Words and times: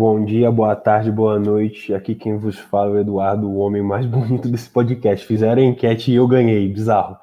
Bom 0.00 0.24
dia, 0.24 0.50
boa 0.50 0.74
tarde, 0.74 1.12
boa 1.12 1.38
noite. 1.38 1.92
Aqui 1.92 2.14
quem 2.14 2.38
vos 2.38 2.58
fala 2.58 2.92
é 2.92 2.92
o 2.94 2.98
Eduardo, 3.00 3.50
o 3.50 3.58
homem 3.58 3.82
mais 3.82 4.06
bonito 4.08 4.48
desse 4.48 4.70
podcast. 4.70 5.26
Fizeram 5.26 5.60
enquete 5.62 6.10
e 6.10 6.14
eu 6.14 6.26
ganhei, 6.26 6.66
bizarro. 6.72 7.18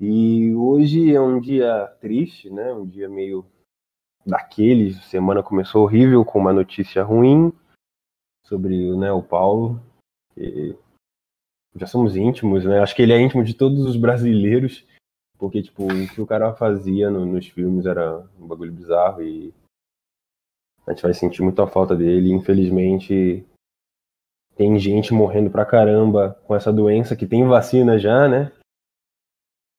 E 0.00 0.52
hoje 0.52 1.14
é 1.14 1.20
um 1.20 1.38
dia 1.38 1.86
triste, 2.00 2.50
né? 2.50 2.72
Um 2.72 2.84
dia 2.84 3.08
meio 3.08 3.46
daqueles. 4.26 4.96
Semana 5.04 5.40
começou 5.40 5.84
horrível 5.84 6.24
com 6.24 6.40
uma 6.40 6.52
notícia 6.52 7.04
ruim 7.04 7.52
sobre 8.44 8.90
né, 8.96 9.12
o 9.12 9.22
Paulo. 9.22 9.80
já 11.76 11.86
somos 11.86 12.16
íntimos, 12.16 12.64
né? 12.64 12.80
Acho 12.80 12.96
que 12.96 13.02
ele 13.02 13.12
é 13.12 13.20
íntimo 13.20 13.44
de 13.44 13.54
todos 13.54 13.84
os 13.84 13.94
brasileiros, 13.94 14.84
porque 15.38 15.62
tipo 15.62 15.84
o 15.84 16.08
que 16.08 16.20
o 16.20 16.26
cara 16.26 16.52
fazia 16.54 17.08
no, 17.08 17.24
nos 17.24 17.46
filmes 17.46 17.86
era 17.86 18.26
um 18.36 18.48
bagulho 18.48 18.72
bizarro 18.72 19.22
e 19.22 19.54
a 20.86 20.92
gente 20.92 21.02
vai 21.02 21.14
sentir 21.14 21.42
muita 21.42 21.66
falta 21.66 21.94
dele. 21.96 22.32
Infelizmente, 22.32 23.44
tem 24.56 24.78
gente 24.78 25.14
morrendo 25.14 25.50
pra 25.50 25.64
caramba 25.64 26.38
com 26.44 26.54
essa 26.54 26.72
doença 26.72 27.16
que 27.16 27.26
tem 27.26 27.46
vacina 27.46 27.98
já, 27.98 28.28
né? 28.28 28.52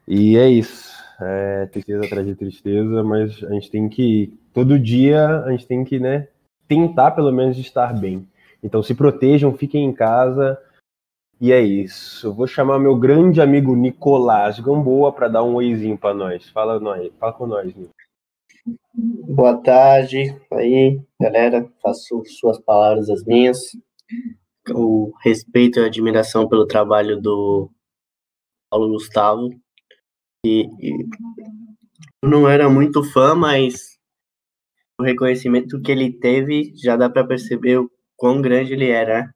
E 0.07 0.37
é 0.37 0.49
isso. 0.49 0.91
É 1.19 1.67
tristeza 1.67 2.05
atrás 2.05 2.25
de 2.25 2.35
tristeza, 2.35 3.03
mas 3.03 3.43
a 3.43 3.53
gente 3.53 3.69
tem 3.69 3.87
que. 3.87 4.37
Todo 4.53 4.79
dia 4.79 5.43
a 5.43 5.51
gente 5.51 5.67
tem 5.67 5.83
que, 5.83 5.99
né? 5.99 6.27
Tentar 6.67 7.11
pelo 7.11 7.31
menos 7.31 7.57
estar 7.57 7.93
bem. 7.93 8.27
Então 8.63 8.81
se 8.81 8.95
protejam, 8.95 9.53
fiquem 9.53 9.85
em 9.85 9.93
casa. 9.93 10.59
E 11.39 11.51
é 11.51 11.59
isso. 11.59 12.27
Eu 12.27 12.33
vou 12.33 12.45
chamar 12.45 12.77
meu 12.79 12.95
grande 12.95 13.41
amigo 13.41 13.75
Nicolás 13.75 14.59
Gamboa 14.59 15.11
para 15.11 15.27
dar 15.27 15.43
um 15.43 15.55
oizinho 15.55 15.97
para 15.97 16.13
nós. 16.13 16.47
Fala, 16.49 16.79
nós. 16.79 17.11
Fala 17.19 17.33
com 17.33 17.47
nós, 17.47 17.75
Nico. 17.75 17.91
Boa 18.93 19.61
tarde 19.61 20.35
aí, 20.51 21.01
galera. 21.19 21.71
Faço 21.81 22.23
suas 22.25 22.59
palavras 22.59 23.09
as 23.09 23.23
minhas. 23.23 23.59
O 24.69 25.11
respeito 25.21 25.79
e 25.79 25.85
admiração 25.85 26.47
pelo 26.47 26.67
trabalho 26.67 27.19
do 27.19 27.71
Paulo 28.69 28.89
Gustavo. 28.89 29.49
E, 30.45 30.63
e 30.79 31.07
não 32.23 32.47
era 32.49 32.69
muito 32.69 33.03
fã, 33.03 33.35
mas 33.35 33.99
o 34.99 35.03
reconhecimento 35.03 35.81
que 35.81 35.91
ele 35.91 36.11
teve 36.11 36.73
já 36.75 36.95
dá 36.95 37.09
para 37.09 37.25
perceber 37.25 37.79
o 37.79 37.91
quão 38.15 38.41
grande 38.41 38.73
ele 38.73 38.89
era. 38.89 39.33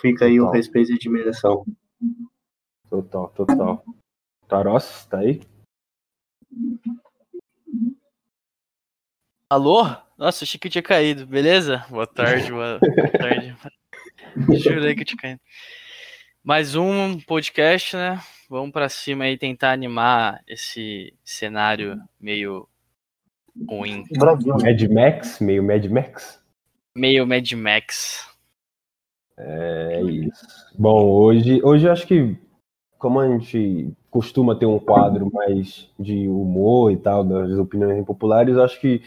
Fica 0.00 0.24
aí 0.24 0.38
total. 0.38 0.50
o 0.50 0.52
respeito 0.54 0.92
e 0.92 0.94
admiração. 0.94 1.64
Total, 2.88 3.28
total. 3.30 3.84
Taros, 4.48 5.06
tá 5.06 5.18
aí? 5.18 5.40
Alô? 9.52 9.84
Nossa, 10.16 10.44
achei 10.44 10.58
que 10.58 10.66
eu 10.66 10.72
tinha 10.72 10.82
caído, 10.82 11.26
beleza? 11.26 11.84
Boa 11.90 12.06
tarde, 12.06 12.50
boa, 12.50 12.78
boa 12.78 13.08
tarde. 13.10 13.54
Jurei 14.58 14.94
que 14.94 15.02
eu 15.02 15.04
tinha 15.04 15.20
caído. 15.20 15.40
Mais 16.42 16.74
um 16.74 17.20
podcast, 17.20 17.94
né? 17.94 18.18
Vamos 18.48 18.72
para 18.72 18.88
cima 18.88 19.24
aí 19.24 19.36
tentar 19.36 19.72
animar 19.72 20.40
esse 20.48 21.12
cenário 21.22 22.00
meio 22.18 22.66
ruim. 23.68 24.04
Mad 24.16 24.82
Max, 24.90 25.38
meio 25.38 25.62
Mad 25.62 25.84
Max. 25.84 26.42
Meio 26.96 27.26
Mad 27.26 27.52
Max. 27.52 28.26
É 29.36 30.00
isso. 30.00 30.46
Bom, 30.78 31.10
hoje, 31.10 31.60
hoje 31.62 31.86
eu 31.86 31.92
acho 31.92 32.06
que 32.06 32.38
como 32.96 33.20
a 33.20 33.28
gente 33.28 33.92
costuma 34.10 34.54
ter 34.54 34.64
um 34.64 34.78
quadro 34.78 35.30
mais 35.30 35.90
de 36.00 36.26
humor 36.26 36.90
e 36.90 36.96
tal, 36.96 37.22
das 37.22 37.58
opiniões 37.58 37.98
impopulares, 37.98 38.56
acho 38.56 38.80
que 38.80 39.02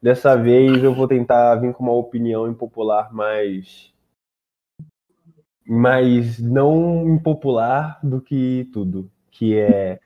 Dessa 0.00 0.36
vez 0.36 0.82
eu 0.82 0.94
vou 0.94 1.08
tentar 1.08 1.54
vir 1.56 1.74
com 1.74 1.82
uma 1.82 1.92
opinião 1.92 2.48
impopular 2.48 3.12
mais. 3.12 3.92
mais 5.66 6.38
não 6.38 7.08
impopular 7.08 7.98
do 8.02 8.20
que 8.20 8.68
tudo. 8.72 9.10
Que 9.30 9.56
é. 9.56 10.00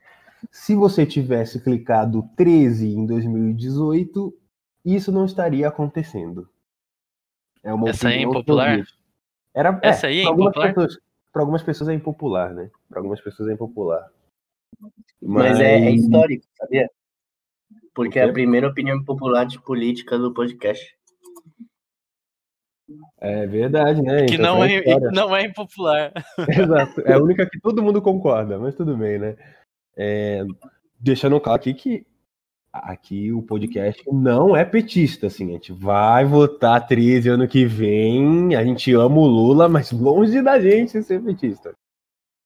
Se 0.49 0.75
você 0.75 1.05
tivesse 1.05 1.63
clicado 1.63 2.27
13 2.35 2.95
em 2.95 3.05
2018, 3.05 4.35
isso 4.83 5.11
não 5.11 5.25
estaria 5.25 5.67
acontecendo. 5.67 6.49
É 7.63 7.73
uma 7.73 7.89
Essa 7.89 8.09
aí 8.09 8.17
é 8.17 8.21
impopular? 8.23 8.83
Era, 9.53 9.79
é, 9.83 9.87
Essa 9.87 10.07
aí 10.07 10.21
é 10.21 10.23
impopular? 10.23 10.73
Para 11.31 11.41
algumas 11.41 11.63
pessoas 11.63 11.89
é 11.89 11.93
impopular, 11.93 12.53
né? 12.53 12.69
Para 12.89 12.99
algumas 12.99 13.21
pessoas 13.21 13.49
é 13.49 13.53
impopular. 13.53 14.11
Mas, 15.21 15.51
Mas 15.51 15.59
é, 15.59 15.75
é, 15.75 15.91
histórico, 15.91 16.45
sabia? 16.57 16.89
Porque 17.93 18.19
é 18.19 18.23
a 18.23 18.31
primeira 18.31 18.67
opinião 18.67 19.03
popular 19.03 19.45
de 19.45 19.61
política 19.61 20.17
do 20.17 20.33
podcast. 20.33 20.95
É 23.19 23.45
verdade, 23.45 24.01
né? 24.01 24.25
Que 24.25 24.35
então, 24.35 24.57
não, 24.57 24.63
é, 24.63 24.81
não 25.11 25.35
é 25.35 25.45
impopular. 25.45 26.11
Exato. 26.49 27.01
É 27.01 27.13
a 27.13 27.19
única 27.19 27.45
que 27.49 27.59
todo 27.59 27.83
mundo 27.83 28.01
concorda, 28.01 28.57
mas 28.57 28.75
tudo 28.75 28.95
bem, 28.97 29.19
né? 29.19 29.35
É, 29.95 30.43
deixando 30.99 31.39
claro 31.39 31.59
aqui 31.59 31.73
que 31.73 32.05
aqui 32.71 33.33
o 33.33 33.41
podcast 33.41 34.01
não 34.09 34.55
é 34.55 34.63
petista, 34.63 35.27
assim, 35.27 35.49
a 35.49 35.53
gente 35.53 35.73
vai 35.73 36.23
votar 36.23 36.87
13 36.87 37.27
ano 37.27 37.47
que 37.47 37.65
vem, 37.65 38.55
a 38.55 38.63
gente 38.63 38.93
ama 38.93 39.17
o 39.17 39.27
Lula, 39.27 39.67
mas 39.67 39.91
longe 39.91 40.41
da 40.41 40.57
gente 40.57 41.03
ser 41.03 41.21
petista. 41.21 41.73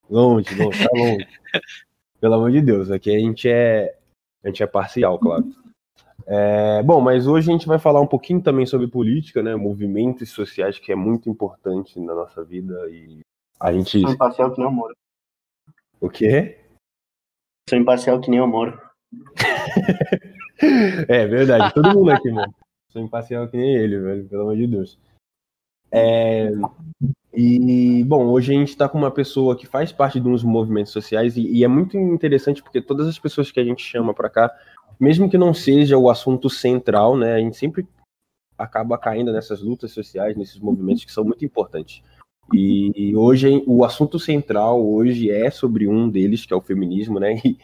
Longe, 0.10 0.56
longe, 0.56 0.84
tá 0.84 0.90
longe. 0.96 1.28
Pelo 2.20 2.34
amor 2.34 2.52
de 2.52 2.62
Deus, 2.62 2.90
aqui 2.90 3.16
a 3.16 3.20
gente 3.20 3.48
é 3.48 3.96
a 4.46 4.48
gente 4.48 4.62
é 4.62 4.68
parcial, 4.68 5.18
claro. 5.18 5.44
É, 6.28 6.84
bom, 6.84 7.02
mas 7.02 7.26
hoje 7.26 7.50
a 7.50 7.54
gente 7.54 7.68
vai 7.68 7.80
falar 7.80 8.00
um 8.00 8.08
pouquinho 8.08 8.42
também 8.42 8.66
sobre 8.66 8.88
política, 8.88 9.42
né? 9.42 9.56
Movimentos 9.56 10.30
sociais, 10.30 10.78
que 10.78 10.92
é 10.92 10.96
muito 10.96 11.30
importante 11.30 12.00
na 12.00 12.14
nossa 12.14 12.44
vida. 12.44 12.88
E 12.90 13.22
a 13.60 13.74
gente. 13.74 14.00
Sou 14.00 14.12
imparcial 14.12 14.52
que 14.52 14.60
nem 14.60 14.68
o 14.68 14.72
Moro. 14.72 14.96
O 16.00 16.10
quê? 16.10 16.60
Sou 17.68 17.78
imparcial 17.78 18.22
que 18.22 18.30
nem 18.30 18.40
o 18.40 18.48
Moro. 18.48 18.80
é 21.10 21.26
verdade, 21.26 21.74
todo 21.74 21.94
mundo 21.94 22.12
aqui, 22.12 22.32
mano. 22.32 22.54
Sou 22.92 23.02
imparcial 23.02 23.48
que 23.48 23.58
nem 23.58 23.76
ele, 23.76 24.00
velho, 24.00 24.30
pelo 24.30 24.44
amor 24.44 24.56
de 24.56 24.68
Deus. 24.68 25.00
É, 25.92 26.50
e, 27.36 28.04
bom, 28.06 28.26
hoje 28.28 28.54
a 28.54 28.58
gente 28.58 28.70
está 28.70 28.88
com 28.88 28.98
uma 28.98 29.12
pessoa 29.12 29.56
que 29.56 29.68
faz 29.68 29.92
parte 29.92 30.20
de 30.20 30.28
uns 30.28 30.44
movimentos 30.44 30.92
sociais 30.92 31.36
e, 31.36 31.42
e 31.42 31.64
é 31.64 31.68
muito 31.68 31.98
interessante 31.98 32.64
porque 32.64 32.82
todas 32.82 33.08
as 33.08 33.20
pessoas 33.20 33.52
que 33.52 33.60
a 33.60 33.64
gente 33.64 33.84
chama 33.84 34.14
para 34.14 34.30
cá, 34.30 34.52
mesmo 35.00 35.30
que 35.30 35.38
não 35.38 35.54
seja 35.54 35.98
o 35.98 36.10
assunto 36.10 36.50
central, 36.50 37.18
né, 37.18 37.34
a 37.34 37.40
gente 37.40 37.58
sempre 37.58 37.86
acaba 38.58 38.98
caindo 38.98 39.34
nessas 39.34 39.62
lutas 39.62 39.92
sociais, 39.92 40.38
nesses 40.38 40.60
movimentos 40.60 41.04
que 41.04 41.12
são 41.12 41.24
muito 41.24 41.44
importantes. 41.44 42.02
E 42.54 43.16
hoje 43.16 43.64
o 43.66 43.84
assunto 43.84 44.20
central 44.20 44.86
hoje 44.86 45.32
é 45.32 45.50
sobre 45.50 45.88
um 45.88 46.10
deles, 46.10 46.46
que 46.46 46.54
é 46.54 46.56
o 46.56 46.62
feminismo, 46.62 47.20
né? 47.20 47.42
E, 47.44 47.58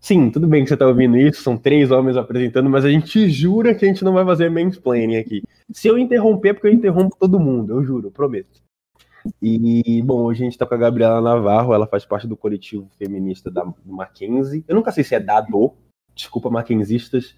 sim, 0.00 0.30
tudo 0.30 0.46
bem 0.46 0.62
que 0.62 0.68
você 0.68 0.74
está 0.74 0.86
ouvindo 0.86 1.18
isso, 1.18 1.42
são 1.42 1.56
três 1.56 1.90
homens 1.90 2.16
apresentando, 2.16 2.70
mas 2.70 2.84
a 2.84 2.90
gente 2.90 3.28
jura 3.28 3.74
que 3.74 3.84
a 3.84 3.88
gente 3.88 4.04
não 4.04 4.12
vai 4.12 4.24
fazer 4.24 4.48
mansplaining 4.48 5.16
aqui. 5.16 5.42
Se 5.72 5.88
eu 5.88 5.98
interromper, 5.98 6.50
é 6.50 6.52
porque 6.52 6.68
eu 6.68 6.72
interrompo 6.72 7.16
todo 7.18 7.40
mundo, 7.40 7.74
eu 7.74 7.84
juro, 7.84 8.10
prometo. 8.10 8.67
E, 9.42 10.02
bom, 10.02 10.22
hoje 10.22 10.42
a 10.42 10.44
gente 10.44 10.58
tá 10.58 10.66
com 10.66 10.74
a 10.74 10.78
Gabriela 10.78 11.20
Navarro, 11.20 11.74
ela 11.74 11.86
faz 11.86 12.04
parte 12.04 12.26
do 12.26 12.36
coletivo 12.36 12.88
feminista 12.98 13.50
da 13.50 13.70
Mackenzie. 13.84 14.64
Eu 14.66 14.74
nunca 14.74 14.92
sei 14.92 15.04
se 15.04 15.14
é 15.14 15.20
da 15.20 15.40
do, 15.40 15.72
desculpa, 16.14 16.50
Mackenzistas. 16.50 17.34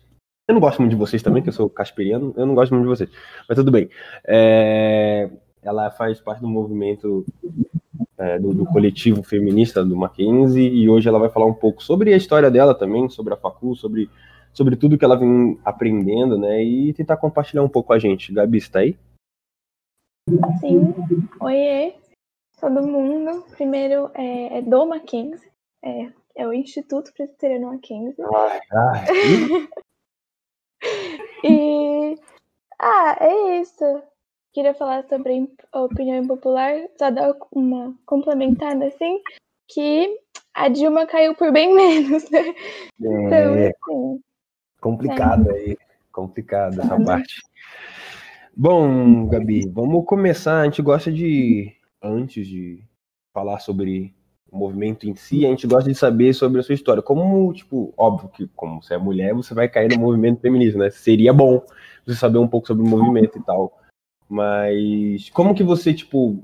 Eu 0.49 0.55
não 0.55 0.61
gosto 0.61 0.81
muito 0.81 0.91
de 0.91 0.99
vocês 0.99 1.23
também, 1.23 1.43
que 1.43 1.49
eu 1.49 1.53
sou 1.53 1.71
casperiano, 1.71 2.35
eu 2.37 2.45
não 2.45 2.55
gosto 2.55 2.73
muito 2.73 2.85
de 2.85 2.89
vocês, 2.89 3.11
mas 3.49 3.57
tudo 3.57 3.71
bem. 3.71 3.89
É, 4.27 5.31
ela 5.63 5.91
faz 5.91 6.21
parte 6.21 6.41
do 6.41 6.49
movimento 6.49 7.25
é, 8.19 8.39
do, 8.39 8.53
do, 8.53 8.67
coletivo 8.67 9.23
feminista 9.23 9.85
do 9.85 9.97
Mackenzie 9.97 10.69
e 10.69 10.89
hoje 10.89 11.09
ela 11.09 11.19
vai 11.19 11.29
falar 11.29 11.47
um 11.47 11.55
pouco 11.55 11.83
sobre 11.83 12.13
a 12.13 12.17
história 12.17 12.51
dela 12.51 12.75
também, 12.75 13.09
sobre 13.09 13.33
a 13.33 13.37
facu, 13.37 13.77
sobre, 13.77 14.11
sobre 14.53 14.75
tudo 14.77 14.99
que 14.99 15.05
ela 15.05 15.17
vem 15.17 15.59
aprendendo, 15.65 16.37
né, 16.37 16.63
e 16.65 16.93
tentar 16.93 17.17
compartilhar 17.17 17.63
um 17.63 17.69
pouco 17.69 17.89
com 17.89 17.93
a 17.93 17.99
gente. 17.99 18.33
Gabi, 18.33 18.59
está 18.59 18.81
aí? 18.81 18.97
Sim. 20.61 20.95
Oiê, 21.41 21.95
todo 22.61 22.87
mundo. 22.87 23.45
Primeiro 23.51 24.11
é, 24.15 24.59
é 24.59 24.63
do 24.63 24.87
Mackenzie, 24.87 25.51
é, 25.83 26.13
é 26.37 26.47
o 26.47 26.53
Instituto 26.53 27.13
Presbiteriano 27.13 27.69
Mackenzie. 27.69 28.25
Ai, 28.35 28.61
ai. 28.73 29.07
e. 31.45 32.19
Ah, 32.79 33.17
é 33.21 33.61
isso. 33.61 34.03
Queria 34.53 34.75
falar 34.75 35.05
sobre 35.05 35.49
a 35.73 35.83
opinião 35.83 36.23
impopular, 36.23 36.75
só 36.99 37.11
dar 37.11 37.35
uma 37.53 37.95
complementada 38.05 38.87
assim, 38.87 39.21
que 39.69 40.19
a 40.53 40.69
Dilma 40.69 41.07
caiu 41.07 41.35
por 41.35 41.53
bem 41.53 41.73
menos, 41.75 42.29
né? 42.31 42.41
É, 42.41 42.53
então, 42.99 43.55
assim, 43.55 44.21
complicado 44.81 45.51
é. 45.51 45.55
aí, 45.55 45.79
complicado 46.13 46.81
essa 46.81 47.01
parte. 47.05 47.41
Bom, 48.57 49.27
Gabi, 49.29 49.69
vamos 49.69 50.05
começar. 50.05 50.61
A 50.61 50.65
gente 50.65 50.83
gosta 50.83 51.11
de, 51.11 51.73
antes 52.03 52.47
de 52.47 52.83
falar 53.33 53.61
sobre 53.61 54.15
o 54.51 54.59
movimento 54.59 55.09
em 55.09 55.15
si, 55.15 55.47
a 55.47 55.51
gente 55.51 55.67
gosta 55.67 55.89
de 55.89 55.97
saber 55.97 56.35
sobre 56.35 56.61
a 56.61 56.63
sua 56.63 56.75
história. 56.75 57.03
Como, 57.03 57.53
tipo, 57.53 57.95
óbvio 57.97 58.29
que 58.29 58.49
como 58.49 58.83
você 58.83 58.95
é 58.95 58.99
mulher, 58.99 59.33
você 59.35 59.55
vai 59.55 59.69
cair 59.69 59.91
no 59.91 60.01
movimento 60.01 60.41
feminista, 60.41 60.79
né? 60.79 60.91
Seria 60.91 61.33
bom 61.33 61.65
você 62.05 62.17
saber 62.17 62.39
um 62.39 62.49
pouco 62.49 62.67
sobre 62.67 62.83
o 62.83 62.89
movimento 62.89 63.39
e 63.39 63.43
tal. 63.43 63.79
Mas 64.29 65.31
como 65.31 65.55
que 65.55 65.63
você, 65.63 65.95
tipo, 65.95 66.43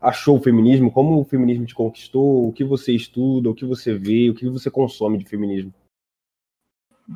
achou 0.00 0.36
o 0.38 0.42
feminismo? 0.42 0.92
Como 0.92 1.20
o 1.20 1.24
feminismo 1.24 1.66
te 1.66 1.74
conquistou? 1.74 2.48
O 2.48 2.52
que 2.52 2.64
você 2.64 2.92
estuda? 2.92 3.50
O 3.50 3.54
que 3.54 3.66
você 3.66 3.94
vê? 3.94 4.30
O 4.30 4.34
que 4.34 4.48
você 4.48 4.70
consome 4.70 5.18
de 5.18 5.24
feminismo? 5.24 5.74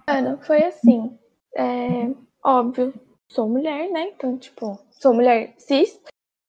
Mano, 0.06 0.38
foi 0.42 0.64
assim. 0.64 1.16
É, 1.56 2.10
óbvio, 2.42 2.92
sou 3.32 3.48
mulher, 3.48 3.90
né? 3.90 4.10
Então, 4.14 4.36
tipo, 4.36 4.78
sou 4.90 5.14
mulher 5.14 5.54
cis. 5.58 5.98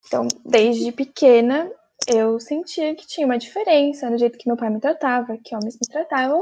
Então, 0.06 0.28
desde 0.46 0.92
pequena, 0.92 1.72
eu 2.08 2.40
sentia 2.40 2.94
que 2.96 3.08
tinha 3.08 3.26
uma 3.26 3.38
diferença 3.38 4.10
no 4.10 4.18
jeito 4.18 4.38
que 4.38 4.48
meu 4.48 4.58
pai 4.58 4.70
me 4.70 4.80
tratava, 4.80 5.38
que 5.44 5.56
homens 5.56 5.76
me 5.76 5.88
tratavam. 5.90 6.42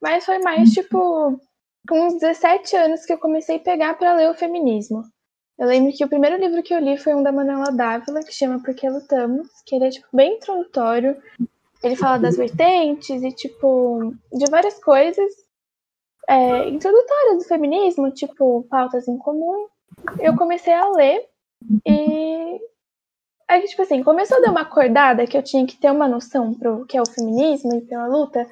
Mas 0.00 0.24
foi 0.24 0.38
mais, 0.38 0.70
tipo, 0.70 1.40
com 1.88 2.06
uns 2.06 2.14
17 2.14 2.76
anos 2.76 3.04
que 3.04 3.12
eu 3.12 3.18
comecei 3.18 3.56
a 3.56 3.60
pegar 3.60 3.94
para 3.94 4.14
ler 4.14 4.30
o 4.30 4.34
feminismo. 4.34 5.02
Eu 5.58 5.66
lembro 5.66 5.92
que 5.92 6.04
o 6.04 6.08
primeiro 6.08 6.36
livro 6.36 6.62
que 6.62 6.74
eu 6.74 6.78
li 6.78 6.96
foi 6.96 7.14
um 7.14 7.22
da 7.22 7.30
Manuela 7.30 7.70
Dávila, 7.70 8.22
que 8.22 8.32
chama 8.32 8.62
Por 8.62 8.74
que 8.74 8.88
Lutamos, 8.88 9.48
que 9.66 9.76
ele 9.76 9.86
é, 9.86 9.90
tipo, 9.90 10.08
bem 10.12 10.36
introdutório. 10.36 11.16
Ele 11.82 11.96
fala 11.96 12.18
das 12.18 12.36
vertentes 12.36 13.22
e, 13.22 13.32
tipo, 13.32 14.14
de 14.32 14.50
várias 14.50 14.82
coisas 14.82 15.41
é, 16.28 16.68
introdutórias 16.68 17.38
do 17.38 17.48
feminismo, 17.48 18.10
tipo, 18.10 18.66
pautas 18.70 19.08
em 19.08 19.18
comum. 19.18 19.68
Eu 20.20 20.36
comecei 20.36 20.72
a 20.72 20.88
ler 20.90 21.28
e 21.86 22.60
é 23.48 23.60
que, 23.60 23.68
tipo 23.68 23.82
assim, 23.82 24.02
começou 24.02 24.38
a 24.38 24.40
dar 24.40 24.50
uma 24.50 24.62
acordada 24.62 25.26
que 25.26 25.36
eu 25.36 25.42
tinha 25.42 25.66
que 25.66 25.76
ter 25.76 25.90
uma 25.90 26.08
noção 26.08 26.54
pro 26.54 26.86
que 26.86 26.96
é 26.96 27.02
o 27.02 27.08
feminismo 27.08 27.74
e 27.74 27.82
pela 27.82 28.06
luta. 28.06 28.48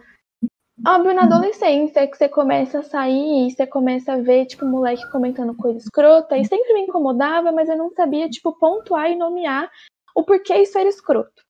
Óbvio, 0.87 1.15
na 1.15 1.25
adolescência, 1.25 2.07
que 2.07 2.17
você 2.17 2.29
começa 2.29 2.79
a 2.79 2.83
sair 2.83 3.47
e 3.47 3.51
você 3.51 3.67
começa 3.67 4.15
a 4.15 4.17
ver, 4.17 4.47
tipo, 4.47 4.65
moleque 4.65 5.11
comentando 5.11 5.55
coisa 5.55 5.79
escrota, 5.79 6.39
e 6.39 6.45
sempre 6.47 6.73
me 6.73 6.83
incomodava, 6.83 7.53
mas 7.53 7.69
eu 7.69 7.77
não 7.77 7.91
sabia, 7.91 8.31
tipo, 8.31 8.59
pontuar 8.59 9.11
e 9.11 9.17
nomear 9.17 9.71
o 10.15 10.25
porquê 10.25 10.57
isso 10.57 10.79
era 10.79 10.89
escroto. 10.89 11.43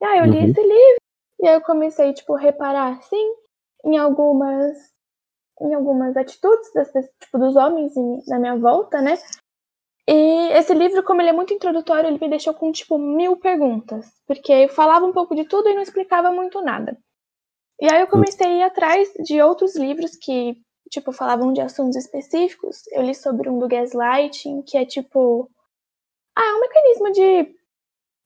E 0.00 0.04
aí 0.04 0.18
eu 0.20 0.26
li 0.26 0.38
uhum. 0.38 0.44
esse 0.44 0.60
livro, 0.60 0.96
e 1.40 1.48
aí 1.48 1.54
eu 1.54 1.60
comecei, 1.60 2.12
tipo, 2.12 2.34
reparar, 2.34 3.02
sim, 3.02 3.34
em 3.84 3.98
algumas 3.98 4.91
em 5.62 5.74
algumas 5.74 6.16
atitudes 6.16 6.72
das, 6.72 6.90
tipo, 7.20 7.38
dos 7.38 7.56
homens 7.56 7.92
na 8.26 8.38
minha 8.38 8.56
volta, 8.56 9.00
né? 9.00 9.16
E 10.06 10.48
esse 10.52 10.74
livro, 10.74 11.02
como 11.04 11.22
ele 11.22 11.30
é 11.30 11.32
muito 11.32 11.54
introdutório, 11.54 12.08
ele 12.08 12.18
me 12.18 12.28
deixou 12.28 12.52
com, 12.52 12.72
tipo, 12.72 12.98
mil 12.98 13.36
perguntas. 13.36 14.06
Porque 14.26 14.52
eu 14.52 14.68
falava 14.68 15.06
um 15.06 15.12
pouco 15.12 15.34
de 15.34 15.44
tudo 15.44 15.68
e 15.68 15.74
não 15.74 15.82
explicava 15.82 16.32
muito 16.32 16.60
nada. 16.60 16.98
E 17.80 17.92
aí 17.92 18.00
eu 18.00 18.08
comecei 18.08 18.46
a 18.46 18.50
ir 18.50 18.62
atrás 18.62 19.12
de 19.24 19.40
outros 19.40 19.76
livros 19.76 20.16
que, 20.16 20.56
tipo, 20.90 21.12
falavam 21.12 21.52
de 21.52 21.60
assuntos 21.60 21.96
específicos. 21.96 22.82
Eu 22.92 23.02
li 23.02 23.14
sobre 23.14 23.48
um 23.48 23.58
do 23.58 23.68
gaslighting, 23.68 24.62
que 24.62 24.76
é, 24.76 24.84
tipo... 24.84 25.48
Ah, 26.36 26.44
é 26.44 26.54
um 26.54 26.60
mecanismo 26.60 27.12
de 27.12 27.54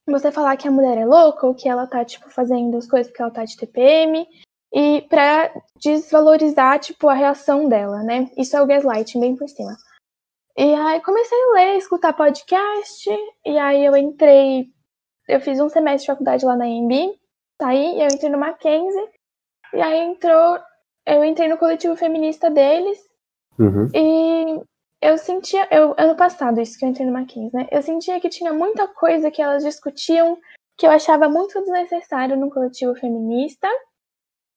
você 0.09 0.31
falar 0.31 0.57
que 0.57 0.69
a 0.69 0.71
mulher 0.71 0.97
é 0.97 1.05
louca 1.05 1.47
ou 1.47 1.55
que 1.55 1.69
ela 1.69 1.87
tá, 1.87 2.05
tipo, 2.05 2.31
fazendo 2.31 2.77
as 2.77 2.87
coisas 2.87 3.09
porque 3.09 3.23
ela 3.23 3.33
tá 3.33 3.45
de 3.45 3.57
TPM 3.57 4.27
e 4.73 5.03
para 5.09 5.53
desvalorizar, 5.81 6.79
tipo, 6.79 7.09
a 7.09 7.15
reação 7.15 7.69
dela, 7.69 8.03
né? 8.03 8.31
Isso 8.37 8.57
é 8.57 8.63
o 8.63 8.67
gaslighting, 8.67 9.21
bem 9.21 9.37
por 9.37 9.49
cima. 9.49 9.77
E 10.57 10.75
aí 10.75 11.01
comecei 11.03 11.39
a 11.39 11.53
ler, 11.53 11.77
escutar 11.77 12.15
podcast, 12.15 13.11
e 13.45 13.59
aí 13.59 13.85
eu 13.85 13.97
entrei, 13.97 14.69
eu 15.29 15.41
fiz 15.41 15.61
um 15.61 15.69
semestre 15.69 16.03
de 16.03 16.07
faculdade 16.07 16.47
lá 16.47 16.57
na 16.57 16.67
EMB, 16.67 17.15
saí, 17.61 18.01
eu 18.01 18.07
entrei 18.07 18.31
no 18.31 18.39
Mackenzie, 18.39 19.09
e 19.75 19.81
aí 19.81 19.99
entrou, 19.99 20.59
eu 21.07 21.23
entrei 21.25 21.49
no 21.49 21.59
coletivo 21.59 21.95
feminista 21.95 22.51
deles, 22.51 22.99
uhum. 23.59 23.89
e 23.95 24.63
eu 25.03 25.19
sentia, 25.19 25.69
eu, 25.71 25.95
ano 25.99 26.17
passado, 26.17 26.59
isso 26.59 26.79
que 26.79 26.87
eu 26.87 26.89
entrei 26.89 27.07
no 27.07 27.13
Mackenzie, 27.13 27.55
né? 27.55 27.69
Eu 27.71 27.83
sentia 27.83 28.19
que 28.19 28.31
tinha 28.31 28.53
muita 28.53 28.89
coisa 28.89 29.31
que 29.31 29.43
elas 29.43 29.63
discutiam 29.63 30.39
que 30.79 30.87
eu 30.87 30.91
achava 30.91 31.29
muito 31.29 31.59
desnecessário 31.61 32.37
no 32.37 32.51
coletivo 32.51 32.95
feminista, 32.95 33.69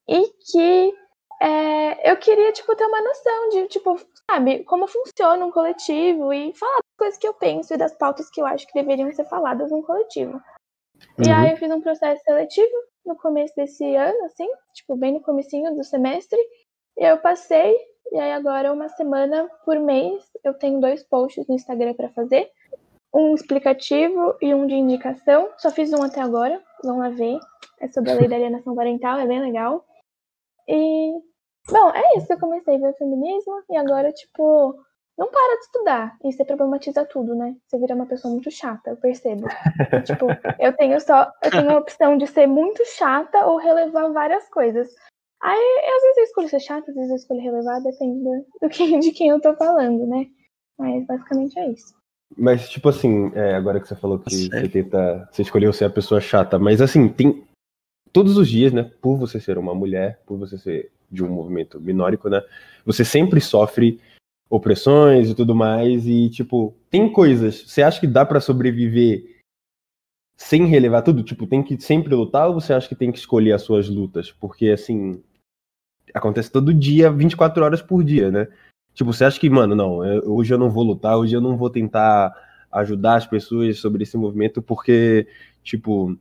e 0.09 0.27
que 0.51 0.93
é, 1.41 2.11
eu 2.11 2.17
queria, 2.17 2.51
tipo, 2.51 2.75
ter 2.75 2.85
uma 2.85 3.01
noção 3.01 3.49
de, 3.49 3.67
tipo, 3.67 3.99
sabe, 4.29 4.63
como 4.63 4.87
funciona 4.87 5.45
um 5.45 5.51
coletivo 5.51 6.33
e 6.33 6.51
falar 6.53 6.77
das 6.77 6.97
coisas 6.97 7.19
que 7.19 7.27
eu 7.27 7.33
penso 7.33 7.73
e 7.73 7.77
das 7.77 7.95
pautas 7.95 8.29
que 8.29 8.41
eu 8.41 8.45
acho 8.45 8.65
que 8.67 8.73
deveriam 8.73 9.11
ser 9.13 9.25
faladas 9.25 9.71
num 9.71 9.83
coletivo. 9.83 10.33
Uhum. 10.33 11.25
E 11.25 11.29
aí 11.29 11.51
eu 11.51 11.57
fiz 11.57 11.71
um 11.71 11.79
processo 11.79 12.21
seletivo 12.23 12.73
no 13.05 13.15
começo 13.15 13.55
desse 13.55 13.95
ano, 13.95 14.25
assim, 14.25 14.47
tipo, 14.73 14.95
bem 14.95 15.13
no 15.13 15.21
comecinho 15.21 15.73
do 15.75 15.83
semestre, 15.83 16.39
e 16.97 17.05
eu 17.05 17.17
passei, 17.17 17.75
e 18.11 18.19
aí 18.19 18.33
agora 18.33 18.73
uma 18.73 18.89
semana 18.89 19.49
por 19.63 19.79
mês 19.79 20.23
eu 20.43 20.53
tenho 20.55 20.81
dois 20.81 21.03
posts 21.03 21.47
no 21.47 21.55
Instagram 21.55 21.93
para 21.93 22.09
fazer, 22.09 22.51
um 23.13 23.33
explicativo 23.33 24.35
e 24.41 24.53
um 24.53 24.67
de 24.67 24.75
indicação, 24.75 25.49
só 25.57 25.71
fiz 25.71 25.93
um 25.93 26.03
até 26.03 26.21
agora, 26.21 26.61
vão 26.83 26.99
lá 26.99 27.09
ver, 27.09 27.39
é 27.79 27.87
sobre 27.87 28.11
a 28.11 28.15
lei 28.15 28.27
da 28.27 28.35
alienação 28.35 28.75
parental, 28.75 29.17
é 29.19 29.25
bem 29.25 29.39
legal. 29.39 29.85
E 30.69 31.29
Bom, 31.71 31.91
é 31.91 32.17
isso 32.17 32.27
que 32.27 32.33
eu 32.33 32.39
comecei 32.39 32.75
a 32.75 32.79
ver 32.79 32.89
o 32.89 32.97
feminismo 32.97 33.63
e 33.69 33.77
agora, 33.77 34.11
tipo, 34.11 34.75
não 35.17 35.29
para 35.29 35.55
de 35.57 35.65
estudar. 35.65 36.17
E 36.23 36.31
você 36.31 36.43
problematiza 36.43 37.05
tudo, 37.05 37.35
né? 37.35 37.55
Você 37.67 37.77
vira 37.77 37.93
uma 37.93 38.07
pessoa 38.07 38.33
muito 38.33 38.49
chata, 38.49 38.89
eu 38.89 38.97
percebo. 38.97 39.47
E, 39.93 40.01
tipo, 40.01 40.25
eu 40.59 40.73
tenho 40.75 40.99
só. 40.99 41.31
Eu 41.43 41.51
tenho 41.51 41.69
a 41.69 41.77
opção 41.77 42.17
de 42.17 42.25
ser 42.25 42.47
muito 42.47 42.83
chata 42.85 43.45
ou 43.45 43.57
relevar 43.57 44.11
várias 44.11 44.49
coisas. 44.49 44.89
Aí, 45.41 45.79
às 45.95 46.01
vezes 46.01 46.17
eu 46.17 46.23
escolho 46.23 46.49
ser 46.49 46.59
chata, 46.59 46.89
às 46.89 46.95
vezes 46.95 47.11
eu 47.11 47.15
escolho 47.17 47.41
relevar, 47.41 47.79
depende 47.81 48.45
do 48.61 48.69
que, 48.69 48.99
de 48.99 49.11
quem 49.11 49.29
eu 49.29 49.39
tô 49.39 49.53
falando, 49.55 50.05
né? 50.07 50.25
Mas 50.77 51.05
basicamente 51.05 51.57
é 51.59 51.69
isso. 51.69 51.93
Mas, 52.37 52.69
tipo 52.69 52.89
assim, 52.89 53.31
é, 53.35 53.55
agora 53.55 53.79
que 53.79 53.87
você 53.87 53.95
falou 53.95 54.19
que 54.19 54.33
você 54.33 54.69
tenta. 54.69 55.27
Você 55.31 55.43
escolheu 55.43 55.71
ser 55.71 55.85
a 55.85 55.89
pessoa 55.89 56.19
chata, 56.19 56.57
mas 56.57 56.81
assim, 56.81 57.07
tem. 57.07 57.47
Todos 58.11 58.37
os 58.37 58.47
dias, 58.47 58.73
né? 58.73 58.91
Por 59.01 59.17
você 59.17 59.39
ser 59.39 59.57
uma 59.57 59.73
mulher, 59.73 60.21
por 60.25 60.37
você 60.37 60.57
ser 60.57 60.91
de 61.11 61.23
um 61.23 61.29
movimento 61.29 61.79
minórico, 61.79 62.29
né? 62.29 62.41
Você 62.85 63.03
sempre 63.03 63.41
sofre 63.41 63.99
opressões 64.49 65.29
e 65.29 65.35
tudo 65.35 65.55
mais 65.55 66.07
e 66.07 66.29
tipo, 66.29 66.73
tem 66.89 67.11
coisas, 67.11 67.61
você 67.61 67.83
acha 67.83 67.99
que 67.99 68.07
dá 68.07 68.25
para 68.25 68.41
sobreviver 68.41 69.39
sem 70.35 70.65
relevar 70.65 71.03
tudo? 71.03 71.21
Tipo, 71.21 71.45
tem 71.45 71.61
que 71.61 71.79
sempre 71.79 72.15
lutar 72.15 72.47
ou 72.47 72.55
você 72.55 72.73
acha 72.73 72.87
que 72.87 72.95
tem 72.95 73.11
que 73.11 73.19
escolher 73.19 73.51
as 73.51 73.61
suas 73.61 73.87
lutas? 73.89 74.31
Porque 74.31 74.69
assim, 74.69 75.21
acontece 76.13 76.51
todo 76.51 76.73
dia, 76.73 77.11
24 77.11 77.63
horas 77.63 77.81
por 77.81 78.03
dia, 78.03 78.31
né? 78.31 78.47
Tipo, 78.93 79.13
você 79.13 79.25
acha 79.25 79.39
que, 79.39 79.49
mano, 79.49 79.75
não, 79.75 80.03
eu, 80.03 80.33
hoje 80.33 80.53
eu 80.53 80.57
não 80.57 80.69
vou 80.69 80.83
lutar, 80.83 81.17
hoje 81.17 81.35
eu 81.35 81.41
não 81.41 81.55
vou 81.55 81.69
tentar 81.69 82.33
ajudar 82.71 83.15
as 83.15 83.27
pessoas 83.27 83.79
sobre 83.79 84.03
esse 84.03 84.17
movimento 84.17 84.61
porque, 84.61 85.27
tipo, 85.63 86.17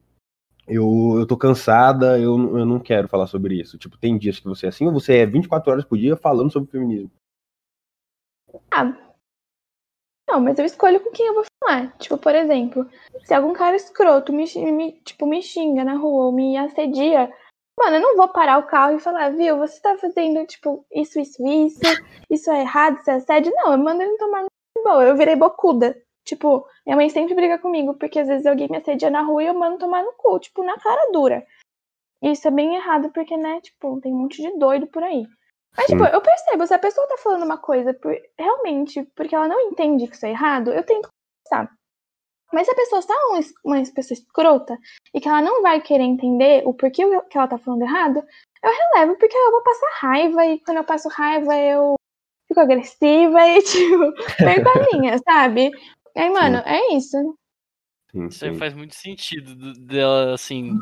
eu, 0.68 1.16
eu 1.18 1.26
tô 1.26 1.36
cansada, 1.36 2.18
eu, 2.18 2.58
eu 2.58 2.66
não 2.66 2.78
quero 2.78 3.08
falar 3.08 3.26
sobre 3.26 3.60
isso. 3.60 3.78
Tipo, 3.78 3.96
tem 3.96 4.18
dias 4.18 4.38
que 4.38 4.46
você 4.46 4.66
é 4.66 4.68
assim 4.68 4.86
ou 4.86 4.92
você 4.92 5.18
é 5.18 5.26
24 5.26 5.72
horas 5.72 5.84
por 5.84 5.96
dia 5.98 6.16
falando 6.16 6.52
sobre 6.52 6.70
feminismo? 6.70 7.10
Ah. 8.70 8.94
Não, 10.28 10.40
mas 10.40 10.58
eu 10.58 10.66
escolho 10.66 11.00
com 11.00 11.10
quem 11.10 11.26
eu 11.26 11.34
vou 11.34 11.44
falar. 11.64 11.96
Tipo, 11.98 12.18
por 12.18 12.34
exemplo, 12.34 12.86
se 13.24 13.32
algum 13.32 13.54
cara 13.54 13.76
escroto 13.76 14.32
me, 14.32 14.44
me, 14.70 14.92
tipo, 15.00 15.26
me 15.26 15.42
xinga 15.42 15.84
na 15.84 15.94
rua 15.94 16.26
ou 16.26 16.32
me 16.32 16.56
assedia, 16.56 17.32
mano, 17.78 17.96
eu 17.96 18.02
não 18.02 18.16
vou 18.16 18.28
parar 18.28 18.58
o 18.58 18.66
carro 18.66 18.96
e 18.96 19.00
falar, 19.00 19.30
viu, 19.30 19.56
você 19.56 19.80
tá 19.80 19.96
fazendo, 19.96 20.46
tipo, 20.46 20.84
isso, 20.92 21.18
isso, 21.18 21.42
isso, 21.46 21.80
isso 22.28 22.50
é 22.50 22.60
errado, 22.60 22.98
isso 22.98 23.10
é 23.10 23.14
assédio. 23.14 23.52
Não, 23.56 23.72
eu 23.72 23.78
mando 23.78 24.02
ele 24.02 24.18
tomar 24.18 24.42
no 24.42 24.48
boa. 24.84 25.04
Eu 25.04 25.16
virei 25.16 25.34
bocuda. 25.34 25.96
Tipo, 26.28 26.68
minha 26.84 26.94
mãe 26.94 27.08
sempre 27.08 27.34
briga 27.34 27.58
comigo, 27.58 27.94
porque 27.94 28.18
às 28.18 28.28
vezes 28.28 28.44
alguém 28.44 28.68
me 28.68 28.76
assedia 28.76 29.08
na 29.08 29.22
rua 29.22 29.42
e 29.42 29.46
eu 29.46 29.54
mando 29.54 29.78
tomar 29.78 30.02
no 30.04 30.12
cu, 30.12 30.38
tipo, 30.38 30.62
na 30.62 30.78
cara 30.78 31.10
dura. 31.10 31.42
E 32.20 32.32
isso 32.32 32.46
é 32.46 32.50
bem 32.50 32.74
errado, 32.74 33.10
porque, 33.12 33.34
né, 33.34 33.62
tipo, 33.62 33.98
tem 34.02 34.12
um 34.12 34.18
monte 34.18 34.42
de 34.42 34.58
doido 34.58 34.86
por 34.86 35.02
aí. 35.02 35.26
Mas, 35.74 35.86
Sim. 35.86 35.96
tipo, 35.96 36.04
eu 36.04 36.20
percebo, 36.20 36.66
se 36.66 36.74
a 36.74 36.78
pessoa 36.78 37.08
tá 37.08 37.16
falando 37.16 37.44
uma 37.44 37.56
coisa 37.56 37.94
por, 37.94 38.14
realmente 38.38 39.04
porque 39.16 39.34
ela 39.34 39.48
não 39.48 39.58
entende 39.58 40.06
que 40.06 40.16
isso 40.16 40.26
é 40.26 40.30
errado, 40.30 40.70
eu 40.70 40.84
tento 40.84 41.08
conversar. 41.48 41.74
Mas 42.52 42.66
se 42.66 42.72
a 42.72 42.76
pessoa 42.76 42.98
está 42.98 43.14
uma, 43.30 43.40
uma 43.64 43.92
pessoa 43.94 44.18
escrota 44.18 44.78
e 45.14 45.20
que 45.22 45.28
ela 45.28 45.40
não 45.40 45.62
vai 45.62 45.80
querer 45.80 46.04
entender 46.04 46.62
o 46.66 46.74
porquê 46.74 47.04
que 47.30 47.38
ela 47.38 47.48
tá 47.48 47.56
falando 47.56 47.82
errado, 47.82 48.22
eu 48.62 48.70
relevo 48.70 49.18
porque 49.18 49.36
eu 49.36 49.50
vou 49.50 49.62
passar 49.62 49.88
raiva 50.00 50.44
e 50.44 50.60
quando 50.60 50.76
eu 50.76 50.84
passo 50.84 51.08
raiva 51.08 51.56
eu 51.56 51.94
fico 52.48 52.60
agressiva 52.60 53.46
e, 53.46 53.60
tipo, 53.62 54.12
perco 54.38 54.68
a 54.68 54.74
linha, 54.92 55.18
sabe? 55.18 55.70
Aí, 56.18 56.30
mano, 56.30 56.58
sim. 56.58 56.64
é 56.66 56.94
isso. 56.96 57.38
Sim, 58.10 58.26
isso 58.26 58.44
aí 58.44 58.54
faz 58.56 58.74
muito 58.74 58.94
sentido 58.94 59.74
dela, 59.74 60.34
assim, 60.34 60.78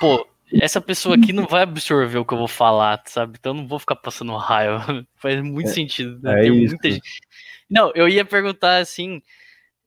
pô, 0.00 0.26
essa 0.52 0.80
pessoa 0.80 1.16
aqui 1.16 1.32
não 1.32 1.46
vai 1.46 1.62
absorver 1.62 2.18
o 2.18 2.24
que 2.24 2.32
eu 2.32 2.38
vou 2.38 2.48
falar, 2.48 3.02
sabe? 3.06 3.36
Então 3.38 3.52
eu 3.52 3.56
não 3.56 3.68
vou 3.68 3.78
ficar 3.78 3.96
passando 3.96 4.34
raiva. 4.36 5.06
Faz 5.16 5.40
muito 5.42 5.70
é, 5.70 5.72
sentido. 5.72 6.18
Né? 6.22 6.32
É 6.32 6.42
Tem 6.42 6.62
isso. 6.62 6.74
muita 6.74 6.90
gente. 6.90 7.20
Não, 7.68 7.92
eu 7.94 8.08
ia 8.08 8.24
perguntar 8.24 8.78
assim, 8.78 9.22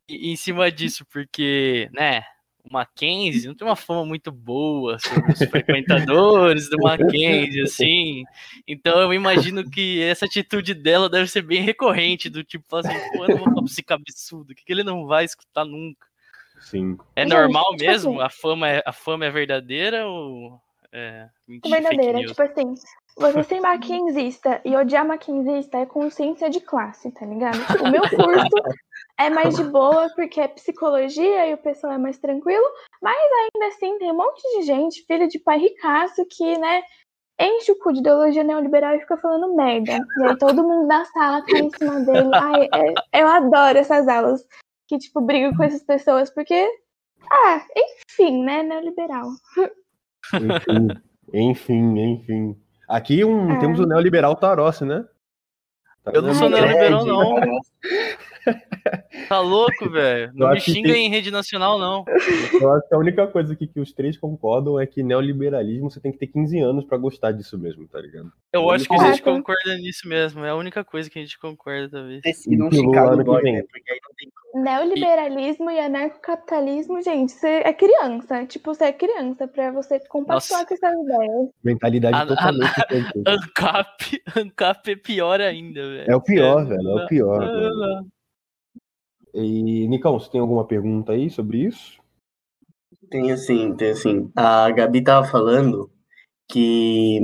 em 0.08 0.36
cima 0.36 0.72
disso, 0.72 1.06
porque, 1.12 1.90
né, 1.94 2.24
o 2.64 2.72
Mackenzie 2.74 3.48
não 3.48 3.56
tem 3.56 3.68
uma 3.68 3.76
fama 3.76 4.06
muito 4.06 4.32
boa 4.32 4.98
sobre 5.00 5.32
os 5.34 5.40
frequentadores 5.40 6.70
do 6.70 6.78
Mackenzie, 6.78 7.62
assim. 7.64 8.24
Então 8.68 9.02
eu 9.02 9.14
imagino 9.14 9.70
que 9.70 10.02
essa 10.02 10.26
atitude 10.26 10.74
dela 10.74 11.10
deve 11.10 11.28
ser 11.30 11.42
bem 11.42 11.62
recorrente, 11.62 12.30
do 12.30 12.44
tipo, 12.44 12.64
falar 12.70 12.84
assim, 12.90 13.10
pô, 13.12 13.26
eu 13.26 13.30
não 13.30 13.36
vou 13.38 13.46
falar 13.46 13.56
pra 13.56 13.66
esse 13.66 13.84
cabeçudo, 13.84 14.56
que, 14.56 14.64
que 14.64 14.72
ele 14.72 14.84
não 14.84 15.06
vai 15.06 15.26
escutar 15.26 15.66
nunca. 15.66 16.08
Sim. 16.62 16.98
É 17.16 17.24
Gente, 17.24 17.34
normal 17.34 17.66
tipo 17.76 17.84
mesmo? 17.86 18.12
assim- 18.14 18.22
A 18.26 18.30
fama 18.30 18.70
é, 18.70 18.84
a 18.86 18.94
fama 18.94 19.26
é 19.26 19.30
verdadeira 19.30 20.08
ou 20.08 20.58
é 20.92 21.28
mentira, 21.46 21.76
fake 21.76 21.90
verdadeira. 21.90 22.18
news? 22.20 22.32
Tipo 22.32 22.42
assim, 22.44 22.74
você 23.16 23.44
ser 23.44 23.60
maquinzista 23.60 24.62
e 24.66 24.76
odiar 24.76 25.06
maquinzista 25.06 25.78
é 25.78 25.86
consciência 25.86 26.50
de 26.50 26.60
classe, 26.60 27.12
tá 27.12 27.26
ligado? 27.26 27.58
O 27.82 27.90
meu 27.90 28.02
curso 28.02 28.80
é 29.20 29.30
mais 29.30 29.56
de 29.56 29.64
boa 29.64 30.10
porque 30.16 30.42
é 30.42 30.48
psicologia 30.48 31.48
e 31.48 31.54
o 31.54 31.58
pessoal 31.58 31.94
é 31.94 31.98
mais 31.98 32.18
tranquilo, 32.18 32.66
mas 33.02 33.16
ainda 33.16 33.68
assim 33.68 33.98
tem 34.00 34.12
um 34.12 34.18
monte 34.18 34.42
de 34.58 34.64
gente, 34.64 35.06
filho 35.06 35.28
de 35.28 35.40
pai 35.40 35.60
ricaço, 35.60 36.26
que, 36.30 36.58
né, 36.58 36.82
enche 37.40 37.72
o 37.72 37.80
cu 37.80 37.94
de 37.94 38.00
ideologia 38.00 38.44
neoliberal 38.44 38.96
e 38.96 39.02
fica 39.02 39.18
falando 39.18 39.56
merda. 39.56 39.92
E 40.18 40.24
aí 40.24 40.38
todo 40.38 40.64
mundo 40.64 40.88
da 40.88 41.06
sala 41.06 41.44
cai 41.44 41.62
em 41.62 41.70
cima 41.70 42.00
dele. 42.02 42.30
Ai, 42.34 42.70
é- 42.74 43.22
eu 43.22 43.28
adoro 43.28 43.78
essas 43.78 44.08
aulas 44.08 44.44
que, 44.88 44.98
tipo, 44.98 45.22
brigam 45.22 45.56
com 45.56 45.64
essas 45.64 45.84
pessoas, 45.84 46.34
porque, 46.34 46.68
ah, 47.32 47.66
enfim, 47.76 48.44
né, 48.44 48.64
neoliberal. 48.64 49.28
Enfim, 50.36 50.88
enfim, 51.34 52.00
enfim. 52.00 52.63
Aqui 52.88 53.24
um, 53.24 53.54
É. 53.54 53.60
temos 53.60 53.80
o 53.80 53.86
neoliberal 53.86 54.36
Tarossi, 54.36 54.86
né? 54.86 55.06
Tá 56.04 56.12
Eu 56.14 56.22
não 56.22 56.34
sou 56.34 56.50
neoliberal, 56.50 57.06
não. 57.06 57.36
Tá 59.30 59.40
louco, 59.40 59.90
velho? 59.90 60.32
Não 60.34 60.48
Eu 60.48 60.54
me 60.54 60.62
que 60.62 60.72
xinga 60.72 60.92
tem- 60.94 61.06
em 61.06 61.10
rede 61.10 61.32
nacional, 61.32 61.78
não. 61.80 62.04
Eu 62.60 62.74
acho 62.74 62.88
que 62.88 62.96
a 62.96 62.98
única 62.98 63.28
coisa 63.28 63.54
aqui 63.54 63.68
que 63.68 63.80
os 63.80 63.92
três 63.94 64.18
concordam 64.18 64.80
é 64.80 64.86
que 64.86 65.02
neoliberalismo 65.04 65.90
você 65.90 66.00
tem 66.00 66.12
que 66.12 66.18
ter 66.18 66.28
15 66.28 66.60
anos 66.60 66.86
pra 66.86 66.98
gostar 66.98 67.32
disso 67.32 67.58
mesmo, 67.58 67.88
tá 67.88 68.00
ligado? 68.00 68.32
Eu 68.52 68.70
acho 68.70 68.88
que 68.88 68.94
a 68.96 69.12
gente 69.12 69.22
concorda 69.22 69.76
nisso 69.78 70.08
mesmo. 70.08 70.44
É 70.46 70.50
a 70.50 70.56
única 70.56 70.84
coisa 70.84 71.10
que 71.10 71.20
a 71.20 71.22
gente 71.22 71.38
concorda, 71.40 71.90
talvez. 71.90 72.22
Chicago 72.26 73.14
ano 73.14 73.18
que 73.20 73.24
Boy, 73.24 73.42
vem. 73.42 73.54
né? 73.54 73.64
Porque 73.72 73.92
aí 73.92 74.00
não 74.04 74.12
tem. 74.16 74.64
Neoliberalismo 74.64 75.72
e 75.72 75.80
anarcocapitalismo, 75.80 77.02
gente, 77.02 77.32
você 77.32 77.62
é 77.66 77.74
criança. 77.74 78.46
Tipo, 78.46 78.74
você 78.76 78.86
é 78.86 78.92
criança 78.94 79.48
pra 79.48 79.72
você 79.72 80.00
compactuar 80.08 80.62
Nossa. 80.62 80.66
com 80.68 80.74
essas 80.76 80.94
ideias. 80.94 81.50
Mentalidade 81.64 82.16
A- 82.16 82.22
a- 82.22 82.26
totalmente 82.28 82.70
diferente. 82.70 83.14
Ancap, 83.28 84.22
Ancap 84.38 84.92
é 84.92 84.96
pior 84.96 85.42
ainda, 85.42 85.82
velho. 85.82 86.12
É 86.12 86.16
o 86.16 86.22
pior, 86.22 86.68
Sério. 86.68 86.78
velho, 86.84 87.00
é 87.00 87.04
o 87.04 87.08
pior. 87.08 87.40
Não, 87.40 87.48
velho. 87.62 87.70
não. 87.76 88.08
E, 89.34 89.88
Nicão, 89.88 90.20
você 90.20 90.30
tem 90.30 90.40
alguma 90.42 90.66
pergunta 90.66 91.14
aí 91.14 91.30
sobre 91.30 91.66
isso? 91.66 92.00
Tem 93.10 93.32
assim, 93.32 93.76
tem 93.76 93.92
assim. 93.92 94.32
A 94.36 94.70
Gabi 94.72 95.04
tava 95.04 95.26
falando 95.28 95.90
que 96.50 97.20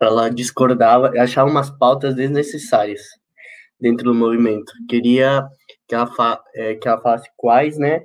ela 0.00 0.30
discordava, 0.30 1.08
achava 1.20 1.50
umas 1.50 1.70
pautas 1.70 2.14
desnecessárias 2.14 3.02
dentro 3.80 4.04
do 4.04 4.14
movimento. 4.14 4.72
Queria 4.88 5.46
que 5.88 5.94
ela, 5.94 6.06
fa 6.06 6.42
é, 6.54 6.74
que 6.74 6.88
ela 6.88 7.00
falasse 7.00 7.28
quais, 7.36 7.78
né? 7.78 8.04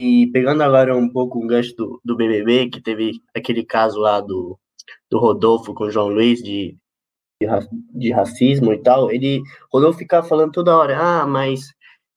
E 0.00 0.28
pegando 0.32 0.62
agora 0.62 0.96
um 0.96 1.08
pouco 1.08 1.38
o 1.38 1.46
gancho 1.46 1.74
do, 1.76 2.00
do 2.04 2.16
BBB, 2.16 2.70
que 2.70 2.80
teve 2.80 3.12
aquele 3.34 3.64
caso 3.64 3.98
lá 3.98 4.20
do, 4.20 4.58
do 5.10 5.18
Rodolfo 5.18 5.74
com 5.74 5.84
o 5.84 5.90
João 5.90 6.08
Luiz 6.08 6.40
de, 6.40 6.76
de, 7.40 7.48
ra- 7.48 7.66
de 7.94 8.12
racismo 8.12 8.72
e 8.72 8.78
tal, 8.78 9.10
ele, 9.10 9.42
Rodolfo 9.72 9.98
ficava 9.98 10.26
falando 10.26 10.52
toda 10.52 10.76
hora, 10.76 10.96
ah, 10.98 11.26
mas 11.26 11.72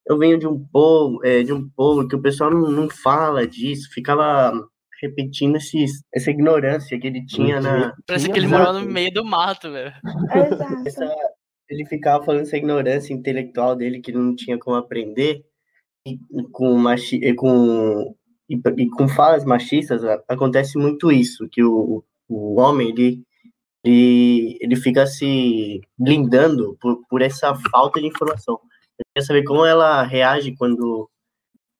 eu 0.07 0.17
venho 0.17 0.37
de 0.39 0.47
um 0.47 0.57
povo, 0.71 1.19
é, 1.23 1.43
de 1.43 1.53
um 1.53 1.69
povo 1.69 2.07
que 2.07 2.15
o 2.15 2.21
pessoal 2.21 2.49
não, 2.51 2.69
não 2.71 2.89
fala 2.89 3.47
disso, 3.47 3.89
ficava 3.93 4.51
repetindo 5.01 5.55
esses, 5.57 6.03
essa 6.13 6.29
ignorância 6.29 6.99
que 6.99 7.07
ele 7.07 7.25
tinha 7.25 7.59
na. 7.59 7.93
Parece 8.07 8.29
que 8.29 8.37
ele 8.39 8.47
morava 8.47 8.79
no 8.79 8.85
meio 8.91 9.11
do 9.11 9.25
mato, 9.25 9.71
velho. 9.71 9.91
Essa- 10.85 11.15
ele 11.69 11.85
ficava 11.85 12.23
falando 12.23 12.41
essa 12.41 12.57
ignorância 12.57 13.13
intelectual 13.13 13.75
dele 13.75 14.01
que 14.01 14.11
ele 14.11 14.17
não 14.19 14.35
tinha 14.35 14.59
como 14.59 14.75
aprender 14.75 15.41
e, 16.05 16.15
e 16.15 16.43
com 16.51 16.75
machi, 16.77 17.15
e 17.15 17.33
com 17.33 18.13
e, 18.49 18.59
e 18.77 18.89
com 18.89 19.07
falas 19.07 19.45
machistas 19.45 20.03
acontece 20.27 20.77
muito 20.77 21.09
isso 21.11 21.47
que 21.49 21.63
o, 21.63 22.03
o 22.27 22.59
homem 22.59 22.89
ele, 22.89 23.23
ele 23.85 24.57
ele 24.59 24.75
fica 24.75 25.07
se 25.07 25.79
blindando 25.97 26.77
por, 26.81 27.01
por 27.07 27.21
essa 27.21 27.55
falta 27.71 28.01
de 28.01 28.07
informação 28.07 28.59
eu 29.01 29.13
queria 29.13 29.27
saber 29.27 29.43
como 29.43 29.65
ela 29.65 30.03
reage 30.03 30.55
quando 30.55 31.09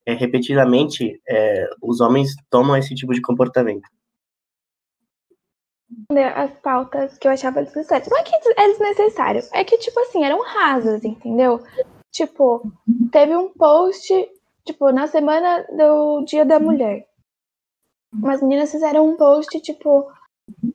é, 0.06 0.14
repetidamente 0.14 1.22
é, 1.28 1.70
os 1.82 2.02
homens 2.02 2.36
tomam 2.50 2.76
esse 2.76 2.94
tipo 2.96 3.14
de 3.14 3.22
comportamento 3.22 3.88
né, 6.12 6.28
As 6.30 6.52
pautas 6.60 7.18
que 7.18 7.28
eu 7.28 7.32
achava 7.32 7.64
desnecessárias. 7.64 8.10
Não 8.10 8.18
é 8.18 8.24
que 8.24 8.36
é 8.36 8.68
desnecessário, 8.68 9.42
é 9.54 9.64
que, 9.64 9.78
tipo 9.78 10.00
assim, 10.00 10.24
eram 10.24 10.42
rasas, 10.42 11.04
entendeu? 11.04 11.62
Tipo, 12.12 12.62
teve 13.12 13.36
um 13.36 13.50
post, 13.54 14.14
tipo, 14.66 14.92
na 14.92 15.08
semana 15.08 15.66
do 15.76 16.24
Dia 16.26 16.46
da 16.46 16.60
Mulher. 16.60 17.08
Umas 18.14 18.42
meninas 18.42 18.72
fizeram 18.72 19.10
um 19.10 19.16
post, 19.16 19.60
tipo, 19.62 20.12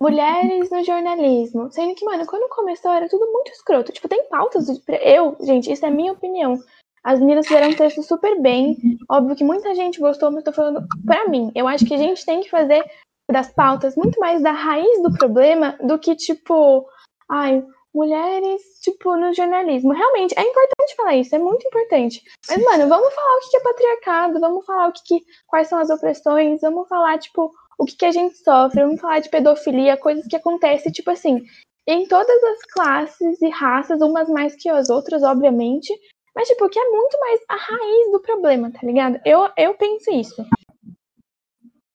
mulheres 0.01 0.71
no 0.71 0.83
jornalismo. 0.85 1.71
Sendo 1.71 1.95
que, 1.95 2.05
mano, 2.05 2.27
quando 2.27 2.49
começou 2.49 2.91
era 2.93 3.09
tudo 3.09 3.31
muito 3.33 3.51
escroto. 3.53 3.93
Tipo, 3.93 4.09
tem 4.09 4.29
pautas. 4.29 4.67
de- 4.67 4.81
Eu, 5.03 5.37
gente, 5.41 5.71
isso 5.71 5.85
é 5.85 5.91
minha 5.91 6.13
opinião. 6.13 6.59
As 7.05 7.21
meninas 7.21 7.47
fizeram 7.47 7.69
um 7.69 7.75
texto 7.77 8.03
super 8.03 8.41
bem. 8.41 8.77
Óbvio 9.09 9.37
que 9.37 9.45
muita 9.45 9.75
gente 9.75 10.01
gostou, 10.01 10.31
mas 10.31 10.43
tô 10.45 10.53
falando 10.53 10.85
pra 11.07 11.29
mim. 11.29 11.53
Eu 11.55 11.69
acho 11.69 11.85
que 11.85 11.95
a 11.95 11.99
gente 11.99 12.25
tem 12.27 12.41
que 12.41 12.51
fazer 12.51 12.85
das 13.31 13.53
pautas 13.53 13.97
muito 13.97 14.19
mais 14.21 14.43
da 14.43 14.53
raiz 14.53 15.03
do 15.03 15.13
problema 15.13 15.77
do 15.83 15.99
que, 15.99 16.15
tipo, 16.17 16.87
ai, 17.31 17.65
mulheres, 17.95 18.63
tipo, 18.83 19.17
no 19.17 19.33
jornalismo. 19.33 19.93
Realmente, 19.93 20.35
é 20.39 20.43
importante 20.43 20.97
falar 20.97 21.17
isso, 21.17 21.35
é 21.35 21.39
muito 21.39 21.67
importante. 21.67 22.23
Mas, 22.49 22.63
mano, 22.63 22.89
vamos 22.89 23.13
falar 23.15 23.37
o 23.37 23.51
que 23.51 23.57
é 23.57 23.61
patriarcado, 23.61 24.41
vamos 24.41 24.65
falar 24.67 24.89
o 24.89 24.93
que, 24.93 25.03
que 25.21 25.25
quais 25.47 25.69
são 25.69 25.79
as 25.79 25.91
opressões, 25.91 26.61
vamos 26.61 26.89
falar, 26.89 27.19
tipo, 27.19 27.53
o 27.79 27.85
que, 27.85 27.97
que 27.97 28.07
a 28.07 28.13
gente 28.13 28.37
sofre, 28.39 28.83
vamos 28.83 29.01
falar 29.01 29.21
de 29.21 29.29
pedofilia, 29.29 29.97
coisas 29.97 30.27
que 30.27 30.37
acontecem, 30.37 30.93
tipo 30.93 31.11
assim, 31.11 31.45
em 31.87 32.07
todas 32.07 32.43
as 32.43 32.63
classes 32.73 33.41
e 33.41 33.49
raças, 33.49 34.01
umas 34.01 34.29
mais 34.29 34.55
que 34.57 34.69
as 34.69 34.91
outras, 34.91 35.23
obviamente, 35.23 35.93
mas, 36.37 36.49
tipo, 36.49 36.69
que 36.69 36.79
é 36.79 36.91
muito 36.91 37.19
mais 37.19 37.41
a 37.49 37.57
raiz 37.57 38.13
do 38.13 38.21
problema, 38.21 38.71
tá 38.71 38.81
ligado? 38.83 39.19
Eu, 39.25 39.51
eu 39.57 39.75
penso 39.75 40.11
isso. 40.11 40.45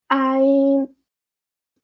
Aí. 0.10 0.88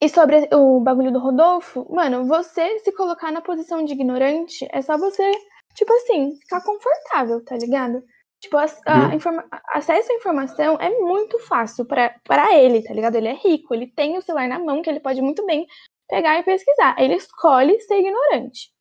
E 0.02 0.10
sobre 0.10 0.48
o 0.54 0.80
bagulho 0.80 1.12
do 1.12 1.20
Rodolfo, 1.20 1.88
mano, 1.92 2.26
você 2.26 2.80
se 2.80 2.92
colocar 2.92 3.32
na 3.32 3.42
posição 3.42 3.84
de 3.84 3.94
ignorante 3.94 4.68
é 4.72 4.82
só 4.82 4.98
você, 4.98 5.32
tipo 5.74 5.92
assim, 5.94 6.36
ficar 6.40 6.64
confortável, 6.64 7.44
tá 7.44 7.56
ligado? 7.56 8.04
Tipo, 8.48 8.58
a, 8.58 8.66
a 9.12 9.16
informa- 9.16 9.46
acesso 9.74 10.10
à 10.10 10.16
informação 10.16 10.78
é 10.80 10.90
muito 10.90 11.38
fácil 11.40 11.86
pra 11.86 12.16
pra 12.24 12.56
ele, 12.56 12.82
tá 12.82 12.94
ligado? 12.94 13.16
Ele 13.16 13.28
é 13.28 13.34
rico, 13.34 13.74
ele 13.74 13.88
tem 13.88 14.18
o 14.18 14.22
celular 14.22 14.48
na 14.48 14.58
mão 14.58 14.82
que 14.82 14.90
ele 14.90 15.02
pode 15.02 15.22
muito 15.22 15.46
bem 15.46 15.68
pegar 16.08 16.40
e 16.40 16.44
pesquisar. 16.44 16.96
Ele 16.98 17.16
escolhe 17.16 17.78
ser 17.82 18.00
ignorante. 18.00 18.72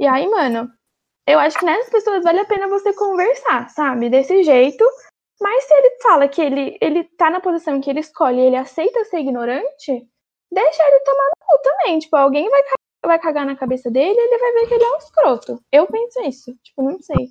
E 0.00 0.06
aí, 0.06 0.26
mano, 0.26 0.70
eu 1.26 1.38
acho 1.38 1.58
que 1.58 1.64
nessas 1.66 1.90
pessoas 1.90 2.24
vale 2.24 2.40
a 2.40 2.44
pena 2.46 2.66
você 2.68 2.94
conversar, 2.94 3.68
sabe? 3.68 4.08
Desse 4.08 4.42
jeito. 4.42 4.82
Mas 5.40 5.64
se 5.64 5.74
ele 5.74 5.90
fala 6.02 6.26
que 6.28 6.40
ele, 6.40 6.78
ele 6.80 7.04
tá 7.04 7.28
na 7.28 7.40
posição 7.40 7.80
que 7.80 7.90
ele 7.90 8.00
escolhe 8.00 8.40
e 8.40 8.46
ele 8.46 8.56
aceita 8.56 9.04
ser 9.04 9.18
ignorante, 9.18 10.06
deixa 10.50 10.82
ele 10.88 11.00
tomar 11.00 11.24
no 11.24 11.46
cu 11.46 11.62
também. 11.62 11.98
Tipo, 11.98 12.16
alguém 12.16 12.48
vai, 12.48 12.62
vai 13.04 13.18
cagar 13.18 13.44
na 13.44 13.56
cabeça 13.56 13.90
dele 13.90 14.14
e 14.18 14.22
ele 14.22 14.38
vai 14.38 14.52
ver 14.52 14.68
que 14.68 14.74
ele 14.74 14.84
é 14.84 14.90
um 14.94 14.96
escroto. 14.98 15.60
Eu 15.70 15.86
penso 15.86 16.20
isso. 16.22 16.56
Tipo, 16.62 16.82
não 16.82 16.98
sei. 17.02 17.28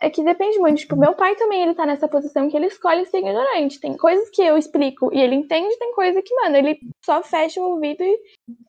É 0.00 0.08
que 0.08 0.22
depende 0.22 0.58
muito. 0.58 0.78
Tipo, 0.78 0.96
meu 0.96 1.14
pai 1.14 1.34
também, 1.34 1.62
ele 1.62 1.74
tá 1.74 1.84
nessa 1.84 2.06
posição 2.06 2.48
que 2.48 2.56
ele 2.56 2.66
escolhe 2.66 3.04
ser 3.06 3.18
ignorante. 3.18 3.80
Tem 3.80 3.96
coisas 3.96 4.30
que 4.30 4.42
eu 4.42 4.56
explico 4.56 5.12
e 5.12 5.20
ele 5.20 5.34
entende, 5.34 5.76
tem 5.78 5.92
coisa 5.92 6.22
que, 6.22 6.34
mano, 6.36 6.56
ele 6.56 6.78
só 7.04 7.22
fecha 7.22 7.60
o 7.60 7.70
ouvido 7.72 8.02
e 8.04 8.20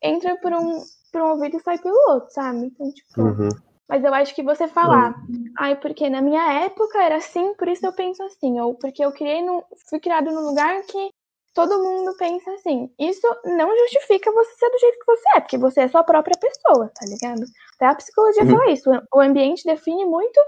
entra 0.01 0.35
por 0.37 0.51
um, 0.53 0.81
por 1.11 1.21
um 1.21 1.29
ouvido 1.31 1.57
e 1.57 1.61
sai 1.61 1.77
pelo 1.77 1.97
outro, 2.09 2.31
sabe? 2.31 2.65
Então, 2.65 2.91
tipo... 2.91 3.21
Uhum. 3.21 3.49
Mas 3.87 4.03
eu 4.03 4.13
acho 4.13 4.35
que 4.35 4.43
você 4.43 4.67
falar, 4.67 5.15
ai, 5.57 5.75
porque 5.75 6.09
na 6.11 6.21
minha 6.21 6.63
época 6.63 7.01
era 7.01 7.15
assim, 7.15 7.55
por 7.55 7.67
isso 7.67 7.83
eu 7.83 7.91
penso 7.91 8.21
assim, 8.21 8.59
ou 8.59 8.75
porque 8.75 9.03
eu 9.03 9.11
criei 9.11 9.43
fui 9.89 9.99
criado 9.99 10.31
num 10.31 10.45
lugar 10.47 10.83
que 10.83 11.09
todo 11.55 11.81
mundo 11.83 12.15
pensa 12.15 12.51
assim. 12.51 12.91
Isso 12.99 13.27
não 13.45 13.75
justifica 13.79 14.31
você 14.31 14.51
ser 14.57 14.69
do 14.69 14.77
jeito 14.77 14.99
que 14.99 15.05
você 15.05 15.29
é, 15.35 15.39
porque 15.39 15.57
você 15.57 15.81
é 15.81 15.87
sua 15.87 16.03
própria 16.03 16.37
pessoa, 16.39 16.91
tá 16.93 17.05
ligado? 17.07 17.43
Até 17.75 17.87
a 17.87 17.95
psicologia 17.95 18.43
Uhum. 18.43 18.51
fala 18.51 18.71
isso. 18.71 18.89
O 19.11 19.19
ambiente 19.19 19.65
define 19.65 20.05
muito 20.05 20.39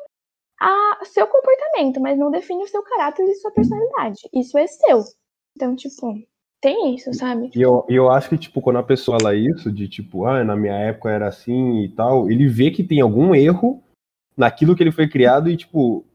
a 0.62 1.00
seu 1.06 1.26
comportamento, 1.26 2.00
mas 2.00 2.18
não 2.18 2.30
define 2.30 2.64
o 2.64 2.68
seu 2.68 2.84
caráter 2.84 3.24
e 3.24 3.34
sua 3.36 3.52
personalidade. 3.52 4.30
Isso 4.32 4.58
é 4.58 4.68
seu. 4.68 5.04
Então, 5.56 5.76
tipo, 5.76 6.14
tem 6.62 6.94
isso, 6.96 7.12
sabe? 7.16 7.50
E 7.56 7.62
eu, 7.62 7.84
eu 7.90 8.12
acho 8.12 8.30
que, 8.30 8.38
tipo, 8.38 8.62
quando 8.62 8.78
a 8.78 8.84
pessoa 8.84 9.18
fala 9.20 9.36
isso, 9.36 9.72
de 9.72 9.88
tipo, 9.88 10.26
ah, 10.26 10.44
na 10.44 10.56
minha 10.56 10.76
época 10.76 11.10
era 11.10 11.28
assim 11.28 11.82
e 11.84 11.90
tal, 11.90 12.30
ele 12.30 12.48
vê 12.48 12.70
que 12.70 12.84
tem 12.84 13.02
algum 13.02 13.34
erro 13.34 13.84
naquilo 14.38 14.76
que 14.76 14.84
ele 14.84 14.92
foi 14.92 15.10
criado 15.10 15.50
e, 15.50 15.58
tipo, 15.58 16.06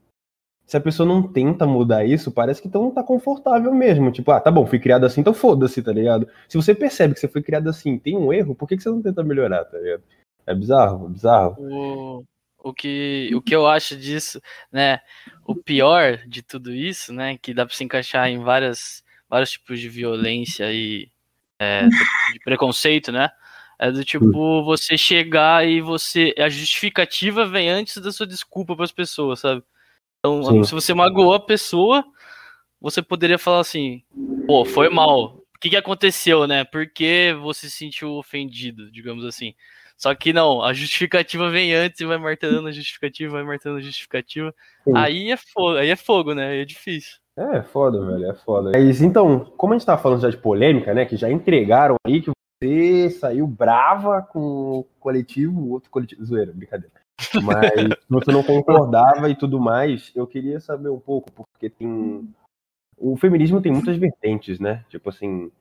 se 0.65 0.77
a 0.77 0.81
pessoa 0.81 1.05
não 1.05 1.21
tenta 1.21 1.67
mudar 1.67 2.05
isso, 2.05 2.31
parece 2.31 2.61
que 2.61 2.69
então 2.69 2.89
tá 2.89 3.03
confortável 3.03 3.73
mesmo. 3.73 4.11
Tipo, 4.13 4.31
ah, 4.31 4.39
tá 4.39 4.49
bom, 4.49 4.65
fui 4.65 4.79
criado 4.79 5.05
assim, 5.05 5.19
então 5.19 5.33
foda-se, 5.33 5.81
tá 5.83 5.91
ligado? 5.91 6.25
Se 6.47 6.55
você 6.55 6.73
percebe 6.73 7.13
que 7.13 7.19
você 7.19 7.27
foi 7.27 7.41
criado 7.41 7.69
assim, 7.69 7.99
tem 7.99 8.15
um 8.15 8.31
erro, 8.31 8.55
por 8.55 8.65
que, 8.65 8.77
que 8.77 8.83
você 8.83 8.89
não 8.89 9.01
tenta 9.01 9.23
melhorar, 9.23 9.65
tá 9.65 9.77
ligado? 9.77 10.03
É 10.45 10.55
bizarro, 10.55 11.07
é 11.07 11.09
bizarro. 11.09 11.55
O, 11.59 12.23
o, 12.69 12.73
que, 12.73 13.29
o 13.33 13.41
que 13.41 13.55
eu 13.55 13.67
acho 13.67 13.95
disso, 13.95 14.41
né? 14.71 14.99
O 15.45 15.55
pior 15.55 16.17
de 16.27 16.41
tudo 16.41 16.73
isso, 16.73 17.13
né? 17.13 17.37
Que 17.37 17.53
dá 17.53 17.65
pra 17.65 17.75
se 17.75 17.83
encaixar 17.83 18.29
em 18.29 18.39
várias, 18.39 19.03
vários 19.29 19.51
tipos 19.51 19.79
de 19.79 19.89
violência 19.89 20.71
e 20.71 21.09
é, 21.59 21.87
de 21.87 22.39
preconceito, 22.43 23.11
né? 23.11 23.29
É 23.79 23.91
do 23.91 24.03
tipo 24.03 24.63
você 24.63 24.97
chegar 24.97 25.67
e 25.67 25.81
você. 25.81 26.33
A 26.37 26.49
justificativa 26.49 27.45
vem 27.45 27.69
antes 27.69 27.97
da 27.97 28.11
sua 28.11 28.25
desculpa 28.25 28.75
para 28.75 28.85
as 28.85 28.91
pessoas, 28.91 29.39
sabe? 29.39 29.63
Então, 30.19 30.43
Sim. 30.43 30.63
se 30.63 30.71
você 30.71 30.93
magoou 30.95 31.33
a 31.33 31.39
pessoa, 31.39 32.03
você 32.81 33.01
poderia 33.01 33.37
falar 33.37 33.59
assim: 33.59 34.03
pô, 34.47 34.65
foi 34.65 34.89
mal. 34.89 35.35
O 35.55 35.59
que, 35.59 35.69
que 35.69 35.77
aconteceu, 35.77 36.47
né? 36.47 36.63
Por 36.63 36.87
que 36.87 37.33
você 37.41 37.69
se 37.69 37.77
sentiu 37.77 38.11
ofendido, 38.13 38.91
digamos 38.91 39.25
assim? 39.25 39.53
Só 39.97 40.13
que 40.13 40.31
não, 40.31 40.61
a 40.61 40.73
justificativa 40.73 41.49
vem 41.49 41.73
antes 41.73 41.99
e 41.99 42.05
vai 42.05 42.17
martelando 42.17 42.67
a 42.67 42.71
justificativa, 42.71 43.33
vai 43.33 43.43
martelando 43.43 43.79
a 43.79 43.83
justificativa. 43.83 44.53
Aí 44.95 45.31
é 45.31 45.37
fogo, 45.37 45.77
aí 45.77 45.89
é 45.89 45.95
fogo, 45.95 46.33
né? 46.35 46.49
Aí 46.49 46.59
é 46.61 46.65
difícil. 46.65 47.17
É, 47.35 47.57
é 47.57 47.63
foda, 47.63 48.05
velho, 48.05 48.29
é 48.29 48.33
foda. 48.33 48.71
Mas 48.75 49.01
então, 49.01 49.39
como 49.57 49.73
a 49.73 49.77
gente 49.77 49.85
tá 49.85 49.97
falando 49.97 50.21
já 50.21 50.29
de 50.29 50.37
polêmica, 50.37 50.93
né? 50.93 51.05
Que 51.05 51.17
já 51.17 51.31
entregaram 51.31 51.95
aí 52.05 52.21
que 52.21 52.29
você 52.61 53.09
saiu 53.09 53.47
brava 53.47 54.21
com 54.21 54.39
o 54.79 54.83
coletivo, 54.99 55.61
o 55.61 55.71
outro 55.71 55.89
coletivo. 55.89 56.23
Zoeira, 56.23 56.53
brincadeira. 56.53 56.93
Mas 57.43 57.71
você 58.09 58.31
não 58.31 58.43
concordava 58.43 59.29
e 59.29 59.35
tudo 59.35 59.59
mais, 59.59 60.11
eu 60.15 60.27
queria 60.27 60.59
saber 60.59 60.89
um 60.89 60.99
pouco, 60.99 61.31
porque 61.31 61.69
tem. 61.69 62.27
O 62.99 63.15
feminismo 63.17 63.61
tem 63.61 63.71
muitas 63.71 63.97
vertentes, 63.97 64.59
né? 64.59 64.83
Tipo 64.89 65.09
assim, 65.09 65.51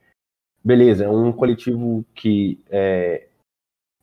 beleza, 0.64 1.04
é 1.04 1.08
um 1.08 1.30
coletivo 1.32 2.04
que 2.14 2.58
é, 2.70 3.25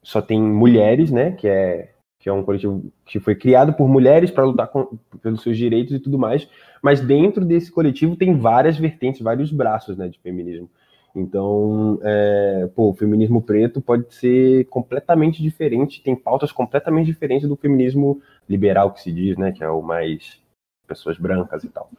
só 0.04 0.22
tem 0.22 0.42
mulheres, 0.42 1.10
né? 1.12 1.32
Que 1.32 1.48
é, 1.48 1.90
que 2.20 2.30
é 2.30 2.34
um 2.34 2.44
coletivo 2.44 2.92
que 3.06 3.20
foi 3.20 3.36
criado 3.36 3.74
por 3.74 3.88
mulheres 3.88 4.30
para 4.30 4.46
lutar 4.46 4.68
com, 4.68 4.98
pelos 5.22 5.42
seus 5.42 5.58
direitos 5.58 5.94
e 5.94 6.00
tudo 6.00 6.20
mais. 6.20 6.48
Mas 6.82 7.02
dentro 7.02 7.44
desse 7.44 7.72
coletivo 7.72 8.16
tem 8.16 8.38
várias 8.38 8.78
vertentes, 8.78 9.22
vários 9.22 9.52
braços, 9.52 9.98
né? 9.98 10.08
De 10.08 10.20
feminismo. 10.20 10.70
Então, 11.16 12.00
é, 12.02 12.70
pô, 12.76 12.90
o 12.90 12.94
feminismo 12.94 13.42
preto 13.42 13.80
pode 13.80 14.12
ser 14.14 14.66
completamente 14.66 15.44
diferente, 15.44 16.02
tem 16.02 16.16
pautas 16.16 16.52
completamente 16.52 17.06
diferentes 17.06 17.48
do 17.48 17.56
feminismo 17.56 18.20
liberal 18.50 18.92
que 18.92 19.02
se 19.02 19.12
diz, 19.12 19.38
né, 19.38 19.52
que 19.52 19.64
é 19.64 19.70
o 19.70 19.82
mais 19.82 20.40
pessoas 20.88 21.18
brancas 21.18 21.64
e 21.64 21.70
tal. 21.70 21.90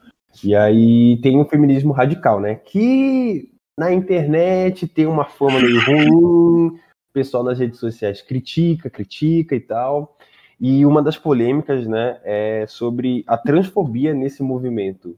E 0.42 0.54
aí 0.56 1.16
tem 1.22 1.40
o 1.40 1.44
feminismo 1.44 1.92
radical, 1.92 2.40
né, 2.40 2.56
que 2.56 3.48
na 3.78 3.92
internet 3.92 4.88
tem 4.88 5.06
uma 5.06 5.24
forma 5.24 5.60
meio 5.60 5.80
ruim, 5.80 6.80
pessoal 7.14 7.44
nas 7.44 7.58
redes 7.58 7.78
sociais 7.78 8.20
critica, 8.20 8.90
critica 8.90 9.54
e 9.54 9.60
tal. 9.60 10.18
E 10.60 10.84
uma 10.84 11.02
das 11.02 11.16
polêmicas, 11.16 11.86
né, 11.86 12.20
é 12.24 12.66
sobre 12.66 13.24
a 13.26 13.38
transfobia 13.38 14.12
nesse 14.12 14.42
movimento. 14.42 15.16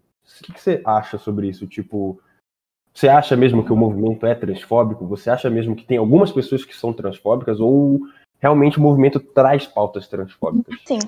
O 0.49 0.53
que, 0.53 0.61
você 0.61 0.83
acha 0.85 1.19
sobre 1.19 1.49
isso? 1.49 1.67
Tipo, 1.67 2.21
você 2.93 3.09
acha 3.09 3.37
mesmo 3.37 3.65
que 3.65 3.73
o 3.73 3.77
movimento 3.77 4.27
é 4.27 4.35
transfóbico? 4.35 5.07
Você 5.07 5.31
acha 5.31 5.49
mesmo 5.49 5.75
que 5.75 5.85
tem 5.85 5.99
algumas 5.99 6.33
pessoas 6.33 6.65
que 6.65 6.77
são 6.77 6.93
transfóbicas 6.93 7.61
ou 7.61 8.01
realmente 8.39 8.79
o 8.79 8.83
movimento 8.83 9.21
traz 9.21 9.67
pautas 9.67 10.09
transfóbicas? 10.09 10.79
Sim. 10.87 10.99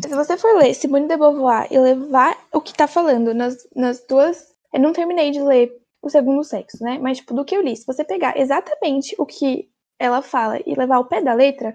Se 0.00 0.08
você 0.08 0.36
for 0.36 0.56
ler 0.56 0.74
Simone 0.74 1.06
de 1.06 1.16
Beauvoir 1.16 1.68
e 1.70 1.78
levar 1.78 2.36
o 2.52 2.60
que 2.60 2.74
tá 2.74 2.86
falando 2.86 3.34
nas, 3.34 3.68
nas 3.74 4.04
duas. 4.06 4.52
Eu 4.72 4.80
não 4.80 4.92
terminei 4.94 5.30
de 5.30 5.40
ler 5.42 5.76
o 6.00 6.08
segundo 6.08 6.42
sexo, 6.42 6.82
né? 6.82 6.98
Mas, 6.98 7.18
tipo, 7.18 7.34
do 7.34 7.44
que 7.44 7.54
eu 7.54 7.62
li, 7.62 7.76
se 7.76 7.86
você 7.86 8.02
pegar 8.02 8.38
exatamente 8.38 9.14
o 9.18 9.26
que 9.26 9.68
ela 9.98 10.22
fala 10.22 10.60
e 10.66 10.74
levar 10.74 10.96
ao 10.96 11.06
pé 11.06 11.20
da 11.20 11.32
letra, 11.34 11.74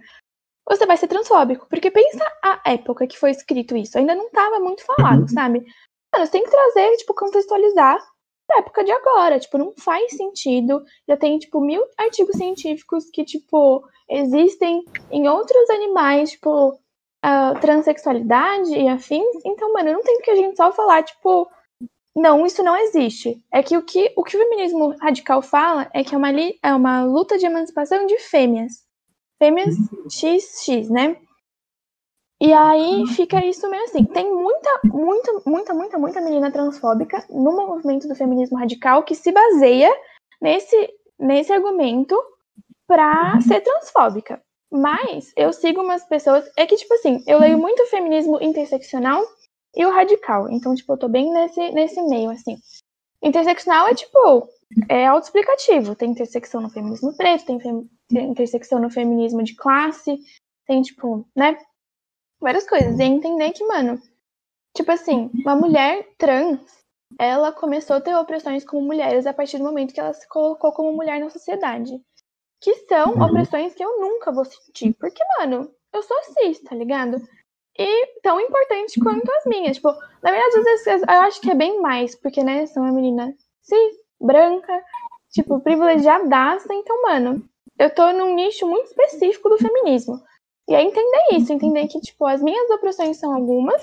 você 0.68 0.86
vai 0.86 0.98
ser 0.98 1.08
transfóbico. 1.08 1.68
Porque 1.70 1.90
pensa 1.90 2.24
a 2.44 2.62
época 2.66 3.08
que 3.08 3.18
foi 3.18 3.32
escrito 3.32 3.76
isso. 3.76 3.98
Ainda 3.98 4.16
não 4.16 4.30
tava 4.30 4.60
muito 4.60 4.84
falado, 4.86 5.22
uhum. 5.22 5.28
sabe? 5.28 5.66
Mano, 6.14 6.26
você 6.26 6.32
tem 6.32 6.44
que 6.44 6.52
trazer, 6.52 6.98
tipo, 6.98 7.14
contextualizar 7.14 7.98
pra 8.48 8.60
época 8.60 8.84
de 8.84 8.92
agora. 8.92 9.40
Tipo, 9.40 9.58
não 9.58 9.74
faz 9.78 10.12
sentido. 10.16 10.84
Já 11.08 11.18
tem, 11.18 11.40
tipo, 11.40 11.62
mil 11.62 11.84
artigos 11.98 12.36
científicos 12.36 13.10
que, 13.12 13.24
tipo, 13.24 13.88
existem 14.10 14.84
em 15.12 15.28
outros 15.28 15.70
animais, 15.70 16.32
tipo, 16.32 16.80
a 17.22 17.56
transexualidade 17.56 18.74
e 18.74 18.88
afins. 18.88 19.46
Então, 19.46 19.72
mano, 19.74 19.94
não 19.94 20.02
tem 20.02 20.22
que 20.22 20.32
a 20.32 20.36
gente 20.36 20.58
só 20.58 20.72
falar, 20.72 21.04
tipo, 21.04 21.50
não, 22.18 22.48
isso 22.48 22.64
não 22.64 22.76
existe. 22.76 23.40
É 23.54 23.62
que 23.62 23.78
o 23.78 23.84
que 23.84 24.12
o, 24.16 24.24
que 24.24 24.36
o 24.36 24.40
feminismo 24.40 24.96
radical 25.00 25.40
fala 25.44 25.88
é 25.94 26.04
que 26.04 26.16
é 26.16 26.18
uma, 26.18 26.32
é 26.32 26.74
uma 26.74 27.04
luta 27.04 27.38
de 27.38 27.46
emancipação 27.46 28.08
de 28.08 28.18
fêmeas. 28.18 28.84
Fêmeas 29.38 29.76
XX, 30.12 30.90
né? 30.90 31.16
E 32.42 32.52
aí 32.52 33.06
fica 33.16 33.46
isso 33.46 33.70
meio 33.70 33.84
assim. 33.84 34.04
Tem 34.04 34.34
muita, 34.34 34.80
muita, 34.86 35.32
muita, 35.46 35.74
muita, 35.76 35.98
muita 36.00 36.22
menina 36.22 36.52
transfóbica 36.52 37.24
no 37.30 37.56
movimento 37.56 38.08
do 38.08 38.16
feminismo 38.16 38.58
radical 38.58 39.04
que 39.04 39.14
se 39.14 39.32
baseia 39.32 39.94
nesse, 40.42 40.90
nesse 41.20 41.54
argumento 41.54 42.20
pra 42.88 43.34
uhum. 43.36 43.42
ser 43.42 43.62
transfóbica. 43.62 44.42
Mas 44.72 45.32
eu 45.36 45.54
sigo 45.54 45.82
umas 45.82 46.04
pessoas. 46.06 46.50
É 46.58 46.66
que, 46.66 46.78
tipo 46.78 46.96
assim, 46.96 47.24
eu 47.28 47.38
leio 47.40 47.60
muito 47.60 47.84
o 47.84 47.88
feminismo 47.88 48.42
interseccional 48.42 49.24
e 49.78 49.86
o 49.86 49.92
radical. 49.92 50.50
Então, 50.50 50.74
tipo, 50.76 50.92
eu 50.94 50.98
tô 50.98 51.08
bem 51.08 51.32
nesse, 51.32 51.70
nesse 51.72 52.02
meio, 52.02 52.32
assim. 52.32 52.58
Interseccional 53.22 53.88
é 53.88 53.94
tipo. 53.94 54.50
É 54.90 55.06
autoexplicativo. 55.06 55.96
Tem 55.96 56.10
intersecção 56.10 56.60
no 56.60 56.70
feminismo 56.70 57.16
preto, 57.16 57.46
tem, 57.46 57.60
fem, 57.60 57.90
tem 58.10 58.30
intersecção 58.30 58.80
no 58.80 58.90
feminismo 58.90 59.42
de 59.42 59.56
classe, 59.56 60.20
tem, 60.66 60.82
tipo, 60.82 61.26
né? 61.36 61.58
várias 62.40 62.68
coisas. 62.68 63.00
E 63.00 63.04
entender 63.04 63.52
que, 63.52 63.66
mano, 63.66 64.02
tipo 64.76 64.92
assim, 64.92 65.30
uma 65.34 65.56
mulher 65.56 66.08
trans, 66.18 66.60
ela 67.20 67.52
começou 67.52 67.96
a 67.96 68.02
ter 68.02 68.16
opressões 68.16 68.66
como 68.66 68.86
mulheres 68.86 69.26
a 69.26 69.34
partir 69.34 69.58
do 69.58 69.64
momento 69.64 69.94
que 69.94 70.00
ela 70.00 70.14
se 70.14 70.28
colocou 70.28 70.72
como 70.72 70.94
mulher 70.94 71.20
na 71.20 71.30
sociedade. 71.30 72.00
Que 72.60 72.74
são 72.88 73.14
uhum. 73.14 73.24
opressões 73.24 73.74
que 73.74 73.84
eu 73.84 74.00
nunca 74.00 74.32
vou 74.32 74.46
sentir. 74.46 74.94
Porque, 75.00 75.24
mano, 75.40 75.72
eu 75.94 76.04
sou 76.04 76.18
cis, 76.24 76.62
tá 76.62 76.76
ligado? 76.76 77.18
E 77.78 78.20
tão 78.22 78.40
importante 78.40 79.00
quanto 79.00 79.32
as 79.32 79.46
minhas. 79.46 79.78
Tipo, 79.78 79.92
na 80.24 80.32
verdade, 80.32 80.58
às 80.58 80.64
vezes 80.64 81.04
eu 81.04 81.20
acho 81.22 81.42
que 81.42 81.52
é 81.52 81.56
bem 81.56 81.80
mais, 81.80 82.16
porque, 82.16 82.44
né, 82.44 82.66
sou 82.66 82.82
uma 82.82 82.92
menina 82.92 83.34
cis, 83.62 83.96
branca, 84.20 84.84
tipo, 85.32 85.60
privilegiadaça. 85.60 86.74
Então, 86.74 87.02
mano, 87.04 87.44
eu 87.78 87.94
tô 87.94 88.12
num 88.14 88.34
nicho 88.34 88.68
muito 88.68 88.88
específico 88.88 89.50
do 89.50 89.58
feminismo. 89.58 90.20
E 90.68 90.74
é 90.76 90.82
entender 90.82 91.28
isso, 91.34 91.54
entender 91.54 91.88
que, 91.88 92.02
tipo, 92.02 92.26
as 92.26 92.42
minhas 92.42 92.70
opressões 92.72 93.18
são 93.18 93.34
algumas, 93.34 93.82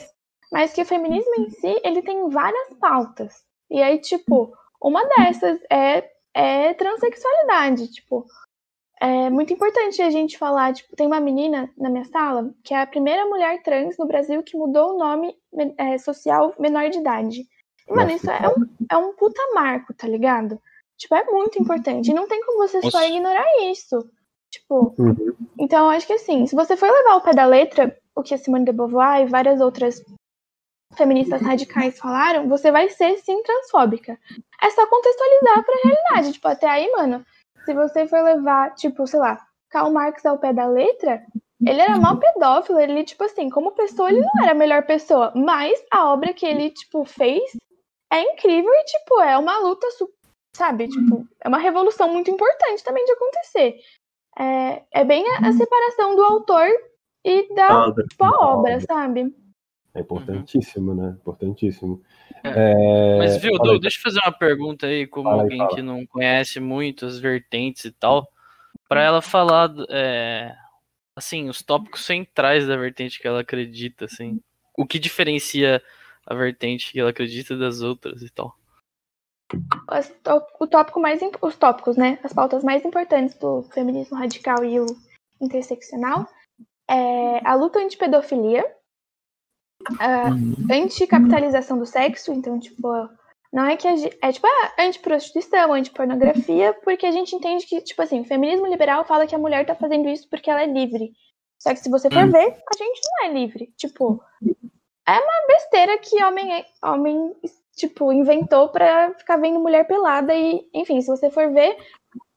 mas 0.52 0.72
que 0.72 0.82
o 0.82 0.86
feminismo 0.86 1.32
em 1.38 1.50
si, 1.50 1.80
ele 1.82 2.02
tem 2.02 2.28
várias 2.28 2.74
pautas. 2.80 3.32
E 3.70 3.82
aí, 3.82 3.98
tipo, 3.98 4.52
uma 4.82 5.02
dessas 5.04 5.58
é, 5.70 6.10
é 6.34 6.74
transexualidade, 6.74 7.90
tipo, 7.92 8.26
é 9.04 9.28
muito 9.28 9.52
importante 9.52 10.00
a 10.00 10.08
gente 10.08 10.38
falar, 10.38 10.72
tipo, 10.72 10.96
tem 10.96 11.06
uma 11.06 11.20
menina 11.20 11.70
na 11.76 11.90
minha 11.90 12.06
sala 12.06 12.50
que 12.64 12.72
é 12.72 12.80
a 12.80 12.86
primeira 12.86 13.26
mulher 13.26 13.62
trans 13.62 13.98
no 13.98 14.06
Brasil 14.06 14.42
que 14.42 14.56
mudou 14.56 14.94
o 14.94 14.98
nome 14.98 15.36
é, 15.76 15.98
social 15.98 16.54
menor 16.58 16.88
de 16.88 17.00
idade. 17.00 17.46
E, 17.86 17.92
mano, 17.94 18.10
isso 18.10 18.30
é 18.30 18.48
um, 18.48 18.66
é 18.90 18.96
um 18.96 19.12
puta 19.14 19.42
marco, 19.52 19.92
tá 19.92 20.08
ligado? 20.08 20.58
Tipo, 20.96 21.16
é 21.16 21.24
muito 21.24 21.60
importante. 21.60 22.10
E 22.10 22.14
não 22.14 22.26
tem 22.26 22.42
como 22.46 22.66
você 22.66 22.80
só 22.90 23.04
ignorar 23.04 23.44
isso. 23.70 24.08
Tipo, 24.50 24.94
uhum. 24.98 25.34
então 25.58 25.90
acho 25.90 26.06
que 26.06 26.14
assim, 26.14 26.46
se 26.46 26.54
você 26.54 26.74
for 26.74 26.90
levar 26.90 27.16
o 27.16 27.20
pé 27.20 27.32
da 27.34 27.44
letra, 27.44 27.94
o 28.16 28.22
que 28.22 28.32
a 28.32 28.38
Simone 28.38 28.64
de 28.64 28.72
Beauvoir 28.72 29.20
e 29.20 29.26
várias 29.26 29.60
outras 29.60 30.02
feministas 30.96 31.42
radicais 31.42 31.98
falaram, 31.98 32.48
você 32.48 32.70
vai 32.70 32.88
ser 32.88 33.18
sim 33.18 33.42
transfóbica. 33.42 34.18
É 34.62 34.70
só 34.70 34.86
contextualizar 34.86 35.62
pra 35.62 35.80
realidade. 35.84 36.32
Tipo, 36.32 36.48
até 36.48 36.68
aí, 36.68 36.90
mano, 36.92 37.26
se 37.64 37.74
você 37.74 38.06
for 38.06 38.22
levar, 38.22 38.74
tipo, 38.74 39.06
sei 39.06 39.20
lá, 39.20 39.40
Karl 39.70 39.90
Marx 39.90 40.24
ao 40.24 40.38
pé 40.38 40.52
da 40.52 40.66
letra, 40.66 41.22
ele 41.66 41.80
era 41.80 41.98
mal 41.98 42.18
pedófilo, 42.18 42.78
ele, 42.78 43.04
tipo 43.04 43.24
assim, 43.24 43.48
como 43.48 43.72
pessoa, 43.72 44.10
ele 44.10 44.20
não 44.20 44.42
era 44.42 44.52
a 44.52 44.54
melhor 44.54 44.84
pessoa, 44.86 45.32
mas 45.34 45.82
a 45.90 46.12
obra 46.12 46.32
que 46.32 46.44
ele, 46.44 46.70
tipo, 46.70 47.04
fez 47.04 47.42
é 48.12 48.22
incrível 48.32 48.70
e, 48.72 48.84
tipo, 48.84 49.20
é 49.20 49.36
uma 49.38 49.58
luta, 49.58 49.86
sabe? 50.54 50.88
Tipo, 50.88 51.26
é 51.40 51.48
uma 51.48 51.58
revolução 51.58 52.08
muito 52.12 52.30
importante 52.30 52.84
também 52.84 53.04
de 53.04 53.12
acontecer. 53.12 53.76
É, 54.38 54.82
é 54.92 55.04
bem 55.04 55.26
a, 55.28 55.38
a, 55.38 55.46
uhum. 55.46 55.52
separação 55.52 56.16
do 56.16 56.22
autor 56.22 56.68
e 57.24 57.54
da 57.54 57.86
obra, 57.88 58.04
tipo, 58.04 58.24
a 58.24 58.28
obra, 58.28 58.46
obra, 58.46 58.80
sabe? 58.80 59.34
É 59.94 60.00
importantíssimo, 60.00 60.94
né? 60.94 61.16
Importantíssimo. 61.20 62.02
É, 62.42 62.50
é... 62.50 63.18
Mas, 63.18 63.36
viu, 63.36 63.56
Du, 63.58 63.78
deixa 63.78 63.98
eu 63.98 64.02
fazer 64.02 64.20
uma 64.24 64.32
pergunta 64.32 64.86
aí, 64.86 65.06
como 65.06 65.30
fala 65.30 65.42
alguém 65.42 65.66
que 65.68 65.80
não 65.82 66.04
conhece 66.06 66.58
muito 66.58 67.06
as 67.06 67.18
vertentes 67.18 67.84
e 67.84 67.92
tal, 67.92 68.28
para 68.88 69.02
ela 69.02 69.22
falar, 69.22 69.70
é, 69.88 70.54
assim, 71.16 71.48
os 71.48 71.62
tópicos 71.62 72.04
centrais 72.04 72.66
da 72.66 72.76
vertente 72.76 73.20
que 73.20 73.26
ela 73.28 73.40
acredita, 73.40 74.06
assim. 74.06 74.40
O 74.76 74.84
que 74.84 74.98
diferencia 74.98 75.80
a 76.26 76.34
vertente 76.34 76.90
que 76.90 76.98
ela 76.98 77.10
acredita 77.10 77.56
das 77.56 77.80
outras 77.80 78.22
e 78.22 78.30
tal. 78.30 78.56
O 80.58 80.66
tópico 80.66 80.98
mais 80.98 81.20
os 81.40 81.56
tópicos, 81.56 81.96
né? 81.96 82.18
As 82.24 82.32
pautas 82.32 82.64
mais 82.64 82.84
importantes 82.84 83.36
do 83.38 83.62
feminismo 83.64 84.16
radical 84.16 84.64
e 84.64 84.80
o 84.80 84.86
interseccional 85.40 86.26
é 86.90 87.46
a 87.46 87.54
luta 87.54 87.78
antipedofilia, 87.78 88.64
a 89.98 90.30
anticapitalização 90.70 91.78
do 91.78 91.86
sexo, 91.86 92.32
então, 92.32 92.58
tipo, 92.58 92.88
não 93.52 93.66
é 93.66 93.76
que 93.76 93.86
a 93.86 93.96
gente, 93.96 94.16
é 94.20 94.32
tipo 94.32 94.46
a 94.46 94.82
antiprostituição, 94.82 95.72
antipornografia, 95.72 96.72
porque 96.84 97.06
a 97.06 97.12
gente 97.12 97.34
entende 97.36 97.66
que, 97.66 97.80
tipo 97.80 98.02
assim, 98.02 98.20
o 98.20 98.24
feminismo 98.24 98.66
liberal 98.66 99.04
fala 99.04 99.26
que 99.26 99.34
a 99.34 99.38
mulher 99.38 99.64
tá 99.66 99.74
fazendo 99.74 100.08
isso 100.08 100.28
porque 100.28 100.50
ela 100.50 100.62
é 100.62 100.66
livre. 100.66 101.12
Só 101.58 101.70
que 101.70 101.80
se 101.80 101.88
você 101.88 102.10
for 102.10 102.24
Hum. 102.26 102.30
ver, 102.30 102.46
a 102.46 102.76
gente 102.76 103.00
não 103.04 103.24
é 103.26 103.32
livre. 103.32 103.72
Tipo, 103.76 104.20
é 105.06 105.12
uma 105.12 105.46
besteira 105.48 105.96
que 105.98 106.22
homem, 106.22 106.52
é- 106.52 106.66
homem 106.82 107.34
tipo, 107.76 108.12
inventou 108.12 108.68
pra 108.68 109.14
ficar 109.14 109.36
vendo 109.36 109.58
mulher 109.60 109.86
pelada 109.86 110.34
e, 110.34 110.68
enfim, 110.74 111.00
se 111.00 111.06
você 111.08 111.30
for 111.30 111.50
ver, 111.52 111.76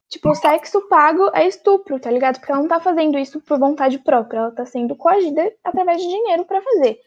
tipo, 0.09 0.29
o 0.29 0.35
sexo 0.35 0.87
pago 0.87 1.29
é 1.33 1.47
estupro, 1.47 1.99
tá 1.99 2.09
ligado? 2.09 2.39
Porque 2.39 2.51
ela 2.51 2.61
não 2.61 2.67
tá 2.69 2.79
fazendo 2.79 3.17
isso 3.19 3.41
por 3.41 3.59
vontade 3.59 3.99
própria, 3.99 4.39
ela 4.39 4.51
tá 4.51 4.65
sendo 4.65 4.95
coagida 4.95 5.53
através 5.63 6.01
de 6.01 6.07
dinheiro 6.07 6.45
pra 6.45 6.61
fazer. 6.61 6.99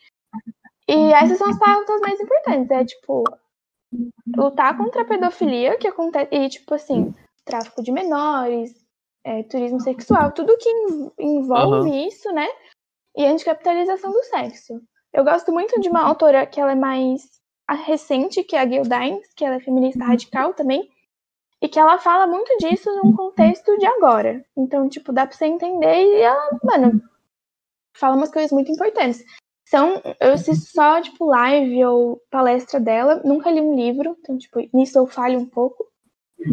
E 0.88 1.12
essas 1.12 1.38
são 1.38 1.48
as 1.48 1.58
pautas 1.58 2.00
mais 2.00 2.20
importantes, 2.20 2.70
é 2.70 2.84
tipo 2.84 3.24
lutar 4.36 4.76
contra 4.76 5.02
a 5.02 5.04
pedofilia 5.04 5.76
que 5.76 5.88
acontece 5.88 6.28
e 6.32 6.48
tipo 6.48 6.74
assim, 6.74 7.14
tráfico 7.44 7.82
de 7.82 7.90
menores, 7.92 8.72
é, 9.24 9.42
turismo 9.44 9.80
sexual, 9.80 10.32
tudo 10.32 10.56
que 10.56 10.68
en- 10.68 11.10
envolve 11.18 11.90
isso, 12.06 12.30
né? 12.32 12.48
E 13.16 13.24
anticapitalização 13.26 14.12
do 14.12 14.22
sexo. 14.24 14.80
Eu 15.12 15.24
gosto 15.24 15.50
muito 15.52 15.80
de 15.80 15.88
uma 15.88 16.02
autora 16.02 16.46
que 16.46 16.60
ela 16.60 16.72
é 16.72 16.76
mais 16.76 17.22
recente, 17.84 18.42
que 18.44 18.54
é 18.56 18.60
a 18.60 18.66
Gil 18.68 18.82
Dines, 18.82 19.32
que 19.34 19.44
ela 19.44 19.56
é 19.56 19.60
feminista 19.60 20.04
radical 20.04 20.54
também, 20.54 20.88
e 21.60 21.68
que 21.68 21.78
ela 21.78 21.98
fala 21.98 22.26
muito 22.26 22.56
disso 22.58 22.88
num 23.02 23.14
contexto 23.14 23.76
de 23.78 23.86
agora. 23.86 24.44
Então, 24.56 24.88
tipo, 24.88 25.12
dá 25.12 25.26
pra 25.26 25.36
você 25.36 25.46
entender 25.46 26.02
e 26.04 26.20
ela, 26.22 26.58
mano, 26.64 27.02
fala 27.96 28.16
umas 28.16 28.30
coisas 28.30 28.50
muito 28.52 28.70
importantes. 28.72 29.24
São, 29.70 30.02
eu 30.18 30.32
assisto 30.32 30.72
só, 30.72 31.00
tipo, 31.00 31.24
live 31.26 31.84
ou 31.84 32.20
palestra 32.28 32.80
dela, 32.80 33.22
nunca 33.24 33.52
li 33.52 33.60
um 33.60 33.76
livro, 33.76 34.16
então, 34.18 34.36
tipo, 34.36 34.58
nisso 34.74 34.98
eu 34.98 35.06
falho 35.06 35.38
um 35.38 35.46
pouco. 35.46 35.86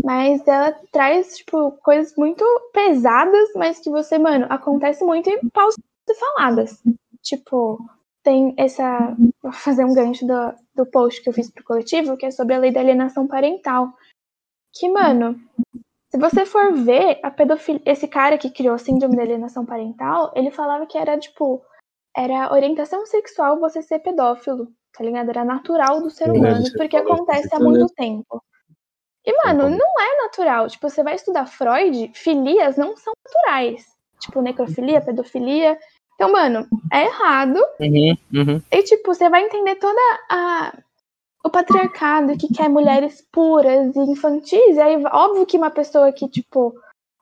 Mas 0.04 0.48
ela 0.48 0.72
traz, 0.92 1.36
tipo, 1.38 1.72
coisas 1.84 2.16
muito 2.16 2.46
pesadas, 2.72 3.50
mas 3.56 3.80
que 3.80 3.90
você, 3.90 4.20
mano, 4.20 4.46
acontece 4.50 5.04
muito 5.04 5.28
em 5.32 5.50
pausas 5.50 5.80
faladas. 6.20 6.84
Tipo, 7.24 7.80
tem 8.22 8.54
essa. 8.56 9.16
Vou 9.42 9.52
fazer 9.52 9.84
um 9.84 9.96
gancho 9.96 10.28
do, 10.28 10.54
do 10.76 10.86
post 10.86 11.24
que 11.24 11.30
eu 11.30 11.34
fiz 11.34 11.50
pro 11.50 11.64
coletivo, 11.64 12.18
que 12.18 12.26
é 12.28 12.32
sobre 12.32 12.54
a 12.54 12.60
lei 12.60 12.72
da 12.72 12.82
alienação 12.82 13.26
parental. 13.26 13.94
Que, 14.76 14.88
mano, 14.90 15.40
se 16.12 16.20
você 16.20 16.46
for 16.46 16.72
ver 16.74 17.20
a 17.24 17.32
pedofilia. 17.32 17.82
Esse 17.84 18.08
cara 18.08 18.38
que 18.38 18.52
criou 18.52 18.76
a 18.76 18.78
síndrome 18.78 19.16
da 19.16 19.24
alienação 19.24 19.66
parental, 19.66 20.32
ele 20.36 20.52
falava 20.52 20.86
que 20.86 21.00
era, 21.00 21.18
tipo, 21.18 21.64
era 22.18 22.52
orientação 22.52 23.06
sexual 23.06 23.60
você 23.60 23.84
ser 23.84 24.00
pedófilo, 24.00 24.68
tá 24.92 25.04
ligado? 25.04 25.30
Era 25.30 25.46
natural 25.46 26.02
do 26.02 26.10
ser 26.10 26.32
humano, 26.32 26.66
porque 26.76 26.98
acontece 26.98 27.54
há 27.54 27.60
muito 27.60 27.86
tempo. 27.94 28.44
E, 29.24 29.46
mano, 29.46 29.70
não 29.70 30.02
é 30.02 30.24
natural. 30.24 30.68
Tipo, 30.68 30.90
você 30.90 31.04
vai 31.04 31.14
estudar 31.14 31.46
Freud, 31.46 32.12
filias 32.16 32.76
não 32.76 32.98
são 32.98 33.14
naturais. 33.24 33.86
Tipo, 34.20 34.42
necrofilia, 34.42 35.00
pedofilia. 35.00 35.78
Então, 36.16 36.32
mano, 36.32 36.68
é 36.92 37.06
errado. 37.06 37.60
Uhum, 37.80 38.18
uhum. 38.34 38.62
E, 38.72 38.84
tipo, 38.84 39.14
você 39.14 39.30
vai 39.30 39.44
entender 39.44 39.76
toda 39.76 40.02
a. 40.32 40.74
O 41.46 41.50
patriarcado 41.50 42.36
que 42.38 42.52
quer 42.52 42.68
mulheres 42.68 43.24
puras 43.32 43.96
e 43.96 44.00
infantis. 44.00 44.76
E 44.76 44.82
aí, 44.82 45.02
óbvio 45.12 45.46
que 45.46 45.58
uma 45.58 45.70
pessoa 45.70 46.12
que, 46.12 46.28
tipo. 46.28 46.74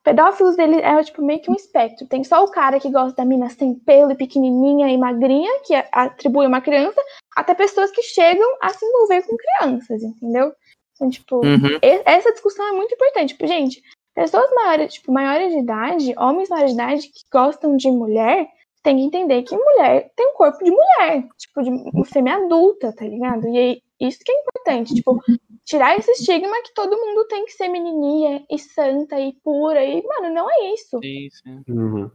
Pedófilos, 0.06 0.56
ele 0.60 0.80
é, 0.82 1.04
tipo, 1.04 1.24
meio 1.24 1.42
que 1.42 1.50
um 1.50 1.56
espectro. 1.56 2.06
Tem 2.08 2.24
só 2.24 2.44
o 2.44 2.52
cara 2.52 2.80
que 2.80 2.92
gosta 2.92 3.16
da 3.18 3.26
mina 3.26 3.50
sem 3.50 3.74
pelo 3.74 4.12
e 4.12 4.16
pequenininha 4.16 4.88
e 4.88 4.98
magrinha, 5.00 5.52
que 5.66 5.74
atribui 5.92 6.46
uma 6.46 6.62
criança, 6.62 7.02
até 7.36 7.56
pessoas 7.56 7.90
que 7.90 8.04
chegam 8.04 8.48
a 8.62 8.70
se 8.70 8.86
envolver 8.86 9.24
com 9.24 9.36
crianças, 9.36 10.04
entendeu? 10.04 10.54
Então, 10.94 11.10
tipo, 11.10 11.38
Uhum. 11.38 11.80
essa 11.82 12.32
discussão 12.32 12.68
é 12.68 12.72
muito 12.74 12.94
importante. 12.94 13.30
Tipo, 13.30 13.48
gente, 13.48 13.82
pessoas 14.14 14.48
maiores, 14.54 14.94
tipo, 14.94 15.12
maiores 15.12 15.52
de 15.52 15.60
idade, 15.60 16.14
homens 16.20 16.50
maiores 16.50 16.76
de 16.76 16.82
idade 16.82 17.08
que 17.08 17.22
gostam 17.34 17.76
de 17.76 17.90
mulher, 17.90 18.48
tem 18.84 18.98
que 18.98 19.04
entender 19.04 19.42
que 19.42 19.58
mulher 19.58 20.12
tem 20.16 20.28
um 20.28 20.34
corpo 20.34 20.64
de 20.64 20.70
mulher, 20.70 21.28
tipo, 21.40 21.64
de 21.64 22.06
fêmea 22.14 22.36
adulta, 22.36 22.94
tá 22.94 23.04
ligado? 23.04 23.48
E 23.48 23.58
aí, 23.58 23.82
isso 24.00 24.20
que 24.24 24.32
é 24.32 24.40
importante, 24.40 24.94
tipo, 24.94 25.20
tirar 25.66 25.98
esse 25.98 26.12
estigma 26.12 26.62
que 26.64 26.74
todo 26.74 26.96
mundo 26.96 27.28
tem 27.28 27.44
que 27.46 27.52
ser 27.52 27.68
menininha 27.68 28.46
e 28.50 28.58
santa 28.58 29.20
e 29.20 29.34
pura, 29.44 29.84
e, 29.84 30.02
mano, 30.04 30.34
não 30.34 30.50
é 30.50 30.74
isso. 30.74 31.00
Sim, 31.00 31.28
sim. 31.32 31.64
Uhum. 31.68 32.12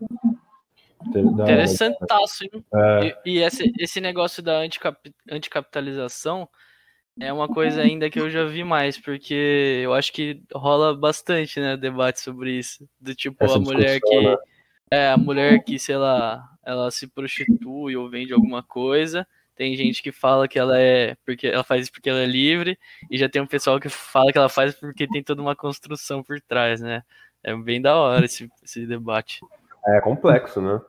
Interessantaço, 1.15 2.45
hein? 2.45 2.65
É, 2.73 3.17
E, 3.25 3.39
e 3.39 3.43
esse, 3.43 3.73
esse 3.79 4.01
negócio 4.01 4.43
da 4.43 4.59
anticap- 4.59 5.13
anticapitalização 5.31 6.49
é 7.19 7.33
uma 7.33 7.49
coisa 7.49 7.83
ainda 7.83 8.09
que 8.09 8.21
eu 8.21 8.31
já 8.31 8.45
vi 8.45 8.65
mais, 8.65 8.99
porque 8.99 9.81
eu 9.83 9.93
acho 9.93 10.13
que 10.13 10.43
rola 10.55 10.97
bastante, 10.97 11.59
né, 11.61 11.77
debate 11.77 12.21
sobre 12.21 12.53
isso. 12.53 12.89
Do 12.99 13.15
tipo, 13.15 13.45
Essa 13.45 13.57
a 13.57 13.61
mulher 13.61 14.01
que. 14.01 14.23
né? 14.23 14.37
É, 14.93 15.09
a 15.11 15.17
mulher 15.17 15.63
que, 15.63 15.79
sei 15.79 15.97
lá, 15.97 16.43
ela 16.65 16.91
se 16.91 17.07
prostitui 17.07 17.97
ou 17.97 18.11
vende 18.11 18.33
alguma 18.33 18.63
coisa. 18.63 19.27
Tem 19.61 19.77
gente 19.77 20.03
que 20.03 20.11
fala 20.11 20.49
que 20.49 20.59
ela 20.59 20.81
é. 20.81 21.14
porque 21.23 21.46
ela 21.46 21.62
faz 21.62 21.83
isso 21.83 21.92
porque 21.92 22.09
ela 22.09 22.20
é 22.20 22.27
livre, 22.27 22.79
e 23.11 23.18
já 23.18 23.29
tem 23.29 23.42
um 23.42 23.46
pessoal 23.46 23.79
que 23.79 23.90
fala 23.90 24.33
que 24.33 24.38
ela 24.38 24.49
faz 24.49 24.75
porque 24.75 25.07
tem 25.07 25.23
toda 25.23 25.42
uma 25.42 25.55
construção 25.55 26.23
por 26.23 26.40
trás, 26.40 26.81
né? 26.81 27.03
É 27.44 27.55
bem 27.55 27.79
da 27.79 27.94
hora 27.94 28.25
esse, 28.25 28.51
esse 28.62 28.87
debate. 28.87 29.42
é 29.87 30.01
complexo, 30.01 30.62
né? 30.62 30.81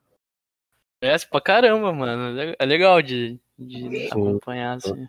É, 1.02 1.18
pra 1.30 1.42
caramba, 1.42 1.92
mano. 1.92 2.40
É 2.58 2.66
legal 2.66 3.02
de, 3.02 3.38
de 3.60 4.08
acompanhar, 4.10 4.78
assim. 4.78 5.06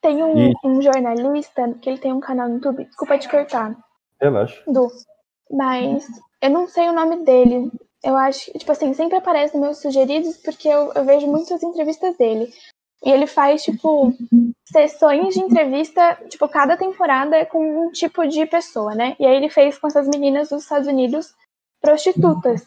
Tem 0.00 0.22
um, 0.24 0.48
E- 0.48 0.54
um 0.64 0.80
jornalista 0.80 1.74
que 1.82 1.90
ele 1.90 1.98
tem 1.98 2.10
um 2.10 2.20
canal 2.20 2.48
no 2.48 2.54
YouTube, 2.54 2.86
desculpa 2.86 3.18
te 3.18 3.28
cortar, 3.28 3.76
Relaxa. 4.18 4.62
Du, 4.66 4.88
mas 5.50 6.06
eu 6.40 6.48
não 6.48 6.66
sei 6.66 6.88
o 6.88 6.94
nome 6.94 7.22
dele. 7.22 7.70
Eu 8.02 8.16
acho 8.16 8.50
que, 8.50 8.58
tipo 8.58 8.72
assim, 8.72 8.94
sempre 8.94 9.18
aparece 9.18 9.54
nos 9.54 9.62
meus 9.62 9.78
sugeridos 9.82 10.38
porque 10.38 10.68
eu, 10.68 10.90
eu 10.94 11.04
vejo 11.04 11.26
muitas 11.26 11.62
entrevistas 11.62 12.16
dele. 12.16 12.50
E 13.04 13.10
ele 13.10 13.26
faz, 13.26 13.62
tipo, 13.62 14.12
sessões 14.64 15.34
de 15.34 15.40
entrevista, 15.40 16.18
tipo, 16.28 16.48
cada 16.48 16.76
temporada 16.76 17.44
com 17.46 17.86
um 17.86 17.90
tipo 17.90 18.26
de 18.26 18.46
pessoa, 18.46 18.94
né? 18.94 19.14
E 19.20 19.26
aí 19.26 19.36
ele 19.36 19.50
fez 19.50 19.78
com 19.78 19.86
essas 19.86 20.08
meninas 20.08 20.48
dos 20.48 20.62
Estados 20.62 20.88
Unidos 20.88 21.34
prostitutas. 21.82 22.62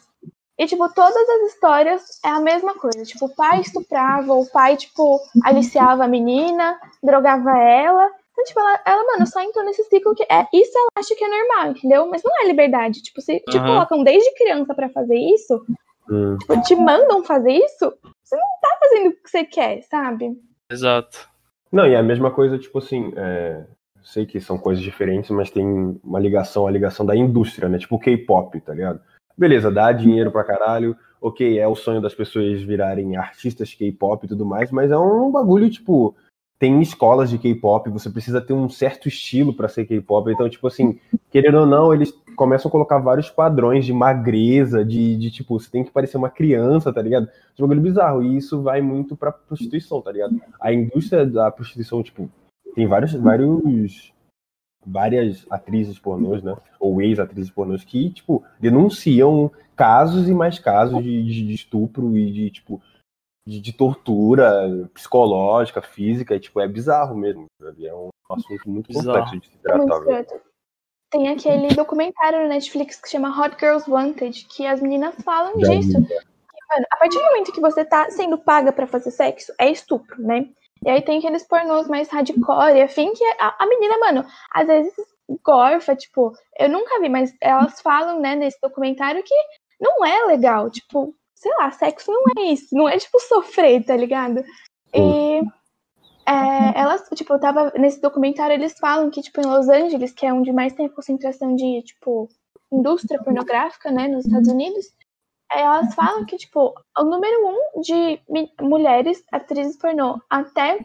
E, 0.56 0.66
tipo, 0.66 0.88
todas 0.92 1.28
as 1.28 1.52
histórias 1.52 2.20
é 2.24 2.28
a 2.28 2.40
mesma 2.40 2.74
coisa. 2.74 3.04
Tipo, 3.04 3.26
o 3.26 3.34
pai 3.34 3.60
estuprava, 3.60 4.32
o 4.32 4.48
pai, 4.50 4.76
tipo, 4.76 5.20
aliciava 5.44 6.04
a 6.04 6.08
menina, 6.08 6.78
drogava 7.02 7.58
ela. 7.58 8.10
Então, 8.32 8.44
tipo, 8.44 8.60
ela, 8.60 8.80
ela, 8.86 9.04
mano, 9.04 9.26
só 9.26 9.40
entrou 9.40 9.64
nesse 9.64 9.82
ciclo 9.84 10.14
que 10.14 10.22
é 10.24 10.46
isso 10.52 10.70
ela 10.76 10.88
acha 10.96 11.14
que 11.16 11.24
é 11.24 11.28
normal, 11.28 11.72
entendeu? 11.72 12.06
Mas 12.08 12.22
não 12.24 12.42
é 12.42 12.46
liberdade. 12.46 13.02
Tipo, 13.02 13.20
se 13.20 13.40
te 13.40 13.56
Aham. 13.58 13.66
colocam 13.66 14.04
desde 14.04 14.32
criança 14.34 14.74
pra 14.74 14.88
fazer 14.88 15.16
isso, 15.16 15.64
Hum. 16.10 16.36
tipo, 16.38 16.62
te 16.62 16.74
mandam 16.74 17.24
fazer 17.24 17.52
isso, 17.52 17.92
você 18.24 18.36
não 18.36 18.46
tá 18.60 18.78
fazendo 18.80 19.08
o 19.08 19.12
que 19.12 19.30
você 19.30 19.44
quer, 19.44 19.82
sabe? 19.82 20.38
Exato. 20.70 21.28
Não, 21.70 21.86
e 21.86 21.92
é 21.92 21.98
a 21.98 22.02
mesma 22.02 22.30
coisa, 22.30 22.58
tipo 22.58 22.78
assim, 22.78 23.12
é, 23.16 23.64
sei 24.02 24.24
que 24.24 24.40
são 24.40 24.58
coisas 24.58 24.82
diferentes, 24.82 25.30
mas 25.30 25.50
tem 25.50 25.98
uma 26.02 26.18
ligação, 26.18 26.66
a 26.66 26.70
ligação 26.70 27.04
da 27.04 27.14
indústria, 27.14 27.68
né? 27.68 27.78
Tipo 27.78 27.96
o 27.96 27.98
K-pop, 27.98 28.60
tá 28.60 28.72
ligado? 28.72 29.00
Beleza, 29.36 29.70
dá 29.70 29.92
dinheiro 29.92 30.32
pra 30.32 30.44
caralho, 30.44 30.96
ok, 31.20 31.58
é 31.58 31.68
o 31.68 31.76
sonho 31.76 32.00
das 32.00 32.14
pessoas 32.14 32.62
virarem 32.62 33.16
artistas 33.16 33.74
K-pop 33.74 34.24
e 34.24 34.28
tudo 34.28 34.46
mais, 34.46 34.70
mas 34.70 34.90
é 34.90 34.98
um 34.98 35.30
bagulho, 35.30 35.68
tipo, 35.70 36.16
tem 36.58 36.80
escolas 36.82 37.30
de 37.30 37.38
K-pop, 37.38 37.88
você 37.88 38.10
precisa 38.10 38.40
ter 38.40 38.52
um 38.52 38.68
certo 38.68 39.06
estilo 39.06 39.54
pra 39.54 39.68
ser 39.68 39.86
K-pop, 39.86 40.30
então, 40.30 40.48
tipo 40.48 40.66
assim, 40.66 40.98
querendo 41.30 41.58
ou 41.58 41.66
não, 41.66 41.94
eles 41.94 42.12
começam 42.34 42.68
a 42.68 42.72
colocar 42.72 42.98
vários 42.98 43.30
padrões 43.30 43.84
de 43.86 43.92
magreza, 43.92 44.84
de, 44.84 45.16
de 45.16 45.30
tipo, 45.30 45.58
você 45.58 45.70
tem 45.70 45.84
que 45.84 45.90
parecer 45.90 46.16
uma 46.16 46.30
criança, 46.30 46.92
tá 46.92 47.00
ligado? 47.00 47.28
Esse 47.52 47.60
bagulho 47.60 47.80
bizarro, 47.80 48.22
e 48.22 48.36
isso 48.36 48.60
vai 48.60 48.80
muito 48.80 49.16
pra 49.16 49.30
prostituição, 49.32 50.00
tá 50.00 50.10
ligado? 50.10 50.40
A 50.60 50.72
indústria 50.72 51.24
da 51.24 51.50
prostituição, 51.50 52.02
tipo, 52.02 52.28
tem 52.74 52.86
vários, 52.86 53.12
vários, 53.14 54.12
várias 54.84 55.46
atrizes 55.50 55.98
pornôs, 55.98 56.42
né? 56.42 56.56
Ou 56.80 57.00
ex-atrizes 57.02 57.50
pornôs 57.50 57.84
que, 57.84 58.10
tipo, 58.10 58.42
denunciam 58.60 59.50
casos 59.76 60.28
e 60.28 60.34
mais 60.34 60.58
casos 60.58 61.02
de- 61.02 61.24
de 61.24 61.52
estupro 61.54 62.16
e 62.16 62.30
de, 62.32 62.50
tipo, 62.50 62.80
de, 63.48 63.60
de 63.60 63.72
tortura 63.72 64.68
psicológica, 64.92 65.80
física, 65.80 66.34
e, 66.34 66.40
tipo, 66.40 66.60
é 66.60 66.68
bizarro 66.68 67.16
mesmo. 67.16 67.46
sabe? 67.58 67.86
É 67.86 67.94
um 67.94 68.10
assunto 68.30 68.68
muito 68.68 68.88
Bizarro. 68.88 69.24
complexo 69.24 69.40
de 69.40 69.48
se 69.48 69.58
tratar. 69.62 70.26
Tem 71.10 71.28
aquele 71.28 71.68
documentário 71.68 72.42
no 72.42 72.48
Netflix 72.48 73.00
que 73.00 73.08
chama 73.08 73.30
Hot 73.30 73.56
Girls 73.58 73.90
Wanted, 73.90 74.46
que 74.48 74.66
as 74.66 74.82
meninas 74.82 75.14
falam 75.24 75.56
disso. 75.56 75.98
Mano, 75.98 76.86
a 76.92 76.96
partir 76.98 77.16
do 77.16 77.24
momento 77.24 77.52
que 77.52 77.62
você 77.62 77.82
tá 77.82 78.10
sendo 78.10 78.36
paga 78.36 78.70
pra 78.70 78.86
fazer 78.86 79.10
sexo, 79.10 79.50
é 79.58 79.70
estupro, 79.70 80.20
né? 80.22 80.46
E 80.84 80.90
aí 80.90 81.00
tem 81.00 81.18
aqueles 81.18 81.48
pornôs 81.48 81.88
mais 81.88 82.10
hardcore, 82.10 82.82
afim 82.82 83.14
que 83.14 83.24
a, 83.40 83.56
a 83.58 83.66
menina, 83.66 83.98
mano, 83.98 84.26
às 84.52 84.66
vezes 84.66 84.92
gorfa, 85.42 85.96
tipo, 85.96 86.32
eu 86.58 86.68
nunca 86.68 87.00
vi, 87.00 87.08
mas 87.08 87.34
elas 87.40 87.80
falam, 87.80 88.20
né, 88.20 88.36
nesse 88.36 88.60
documentário 88.60 89.22
que 89.24 89.34
não 89.80 90.04
é 90.04 90.26
legal, 90.26 90.70
tipo, 90.70 91.14
sei 91.38 91.52
lá, 91.58 91.70
sexo 91.70 92.10
não 92.10 92.22
é 92.36 92.52
isso, 92.52 92.74
não 92.74 92.88
é 92.88 92.98
tipo 92.98 93.18
sofrer, 93.20 93.84
tá 93.84 93.96
ligado? 93.96 94.42
E 94.92 95.40
é, 96.26 96.78
elas, 96.78 97.08
tipo, 97.14 97.32
eu 97.32 97.40
tava 97.40 97.72
nesse 97.76 98.00
documentário, 98.00 98.54
eles 98.54 98.78
falam 98.78 99.10
que, 99.10 99.22
tipo, 99.22 99.40
em 99.40 99.46
Los 99.46 99.68
Angeles, 99.68 100.12
que 100.12 100.26
é 100.26 100.32
onde 100.32 100.52
mais 100.52 100.74
tem 100.74 100.86
a 100.86 100.90
concentração 100.90 101.54
de, 101.54 101.82
tipo, 101.82 102.28
indústria 102.72 103.22
pornográfica, 103.22 103.90
né, 103.90 104.08
nos 104.08 104.26
Estados 104.26 104.48
Unidos, 104.48 104.86
é, 105.50 105.62
elas 105.62 105.94
falam 105.94 106.26
que, 106.26 106.36
tipo, 106.36 106.74
o 106.98 107.04
número 107.04 107.48
um 107.48 107.80
de 107.80 108.20
mulheres 108.60 109.24
atrizes 109.32 109.78
pornô 109.78 110.20
até, 110.28 110.84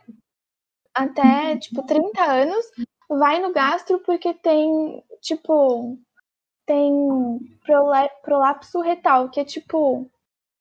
até 0.93 1.57
tipo, 1.57 1.83
30 1.85 2.23
anos 2.23 2.65
vai 3.09 3.41
no 3.41 3.51
gastro 3.51 3.99
porque 3.99 4.33
tem, 4.33 5.03
tipo, 5.21 5.97
tem 6.65 6.93
prolapso 8.23 8.79
retal, 8.79 9.29
que 9.29 9.41
é 9.41 9.45
tipo, 9.45 10.09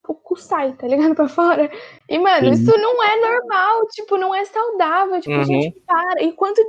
o 0.09 0.15
cu 0.15 0.37
sai, 0.37 0.73
tá 0.75 0.87
ligado? 0.87 1.15
Pra 1.17 1.29
fora. 1.29 1.71
E, 2.09 2.19
mano, 2.19 2.55
Sim. 2.55 2.63
isso 2.63 2.79
não 2.79 3.03
é 3.03 3.21
normal, 3.21 3.87
tipo, 3.89 4.17
não 4.17 4.35
é 4.35 4.45
saudável. 4.45 5.21
Tipo, 5.21 5.35
uhum. 5.35 5.41
a 5.41 5.45
gente 5.45 5.81
para. 5.87 6.23
E 6.23 6.33
quanto. 6.33 6.61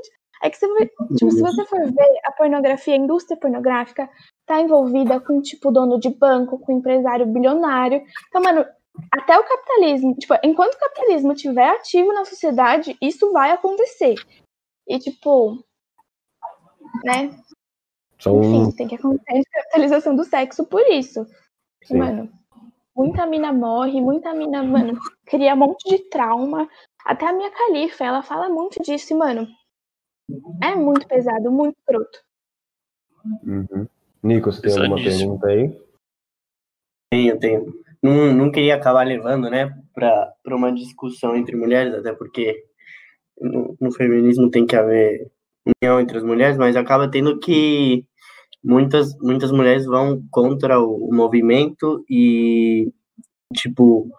É 0.42 0.50
que 0.50 0.58
você 0.58 0.68
vai. 0.68 0.90
Tipo, 1.16 1.32
se 1.32 1.42
você 1.42 1.66
for 1.66 1.80
ver 1.80 2.20
a 2.26 2.32
pornografia, 2.34 2.94
a 2.94 2.98
indústria 2.98 3.40
pornográfica 3.40 4.10
tá 4.46 4.60
envolvida 4.60 5.20
com, 5.20 5.42
tipo, 5.42 5.72
dono 5.72 6.00
de 6.00 6.10
banco, 6.10 6.60
com 6.60 6.74
empresário 6.74 7.26
bilionário. 7.26 8.02
Então, 8.28 8.42
mano, 8.42 8.66
até 9.12 9.40
o 9.40 9.44
capitalismo, 9.44 10.16
tipo, 10.16 10.34
enquanto 10.44 10.76
o 10.76 10.80
capitalismo 10.80 11.32
estiver 11.32 11.70
ativo 11.70 12.14
na 12.14 12.26
sociedade, 12.26 12.98
isso 13.02 13.32
vai 13.32 13.52
acontecer. 13.52 14.16
E, 14.88 15.00
tipo, 15.00 15.64
né? 17.04 17.34
Enfim, 18.26 18.72
tem 18.76 18.88
que 18.88 18.96
acontecer 18.96 19.44
a 19.54 19.62
capitalização 19.64 20.16
do 20.16 20.24
sexo 20.24 20.66
por 20.66 20.86
isso. 20.88 21.26
Sim. 21.84 21.98
Mano, 21.98 22.30
muita 22.96 23.26
mina 23.26 23.52
morre, 23.52 24.00
muita 24.02 24.34
mina, 24.34 24.64
mano, 24.64 25.00
cria 25.26 25.54
um 25.54 25.58
monte 25.58 25.90
de 25.90 26.10
trauma. 26.10 26.70
Até 27.06 27.28
a 27.28 27.34
minha 27.34 27.52
califa, 27.52 28.04
ela 28.04 28.24
fala 28.24 28.50
muito 28.50 28.82
disso, 28.82 29.14
e, 29.14 29.18
mano, 29.18 29.48
é 30.64 30.76
muito 30.76 31.08
pesado, 31.08 31.52
muito 31.52 31.78
escroto. 31.78 32.20
Uhum. 33.44 33.88
Nico, 34.22 34.52
você 34.52 34.62
tem 34.62 34.78
alguma 34.78 34.96
pergunta 34.96 35.48
aí? 35.48 35.82
Tenho, 37.12 37.40
tenho. 37.40 37.84
Não, 38.02 38.34
não 38.34 38.52
queria 38.52 38.76
acabar 38.76 39.06
levando, 39.06 39.50
né, 39.50 39.78
para 39.94 40.34
uma 40.48 40.72
discussão 40.72 41.36
entre 41.36 41.56
mulheres, 41.56 41.94
até 41.94 42.14
porque 42.14 42.66
no, 43.40 43.78
no 43.80 43.92
feminismo 43.92 44.50
tem 44.50 44.66
que 44.66 44.76
haver 44.76 45.32
união 45.66 46.00
entre 46.00 46.18
as 46.18 46.24
mulheres, 46.24 46.58
mas 46.58 46.76
acaba 46.76 47.10
tendo 47.10 47.40
que 47.40 48.06
muitas 48.64 49.16
muitas 49.20 49.52
mulheres 49.52 49.86
vão 49.86 50.24
contra 50.32 50.80
o, 50.80 51.10
o 51.10 51.16
movimento 51.16 52.04
e 52.10 52.92
tipo 53.54 54.10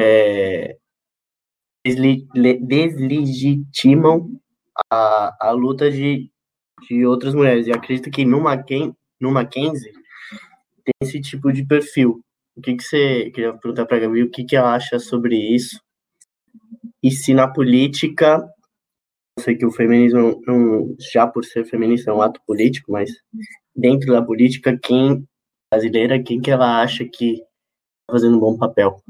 é, 0.00 0.76
desli, 1.86 2.26
deslegitimam 2.60 4.30
a, 4.90 5.36
a 5.40 5.50
luta 5.52 5.90
de, 5.90 6.30
de 6.88 7.06
outras 7.06 7.34
mulheres. 7.34 7.66
E 7.66 7.72
acredito 7.72 8.10
que 8.10 8.24
no, 8.24 8.40
Mackenzie, 8.40 8.94
no 9.20 9.30
Mackenzie 9.30 9.92
tem 10.84 10.94
esse 11.00 11.20
tipo 11.20 11.52
de 11.52 11.64
perfil. 11.64 12.20
O 12.56 12.60
que, 12.60 12.74
que 12.74 12.82
você 12.82 13.30
queria 13.30 13.52
perguntar 13.52 13.86
para 13.86 13.98
a 13.98 14.00
Gabi? 14.00 14.22
O 14.22 14.30
que, 14.30 14.44
que 14.44 14.56
ela 14.56 14.74
acha 14.74 14.98
sobre 14.98 15.36
isso? 15.36 15.80
E 17.02 17.10
se 17.10 17.34
na 17.34 17.46
política 17.46 18.42
sei 19.38 19.56
que 19.56 19.66
o 19.66 19.70
feminismo, 19.70 20.40
não, 20.46 20.94
já 21.12 21.26
por 21.26 21.44
ser 21.44 21.64
feminista, 21.64 22.10
é 22.10 22.14
um 22.14 22.22
ato 22.22 22.40
político, 22.46 22.92
mas 22.92 23.10
dentro 23.74 24.12
da 24.12 24.22
política, 24.22 24.78
quem 24.82 25.26
brasileira, 25.70 26.22
quem 26.22 26.40
que 26.40 26.50
ela 26.50 26.80
acha 26.80 27.04
que 27.04 27.34
está 27.34 28.12
fazendo 28.12 28.36
um 28.36 28.40
bom 28.40 28.56
papel? 28.56 29.02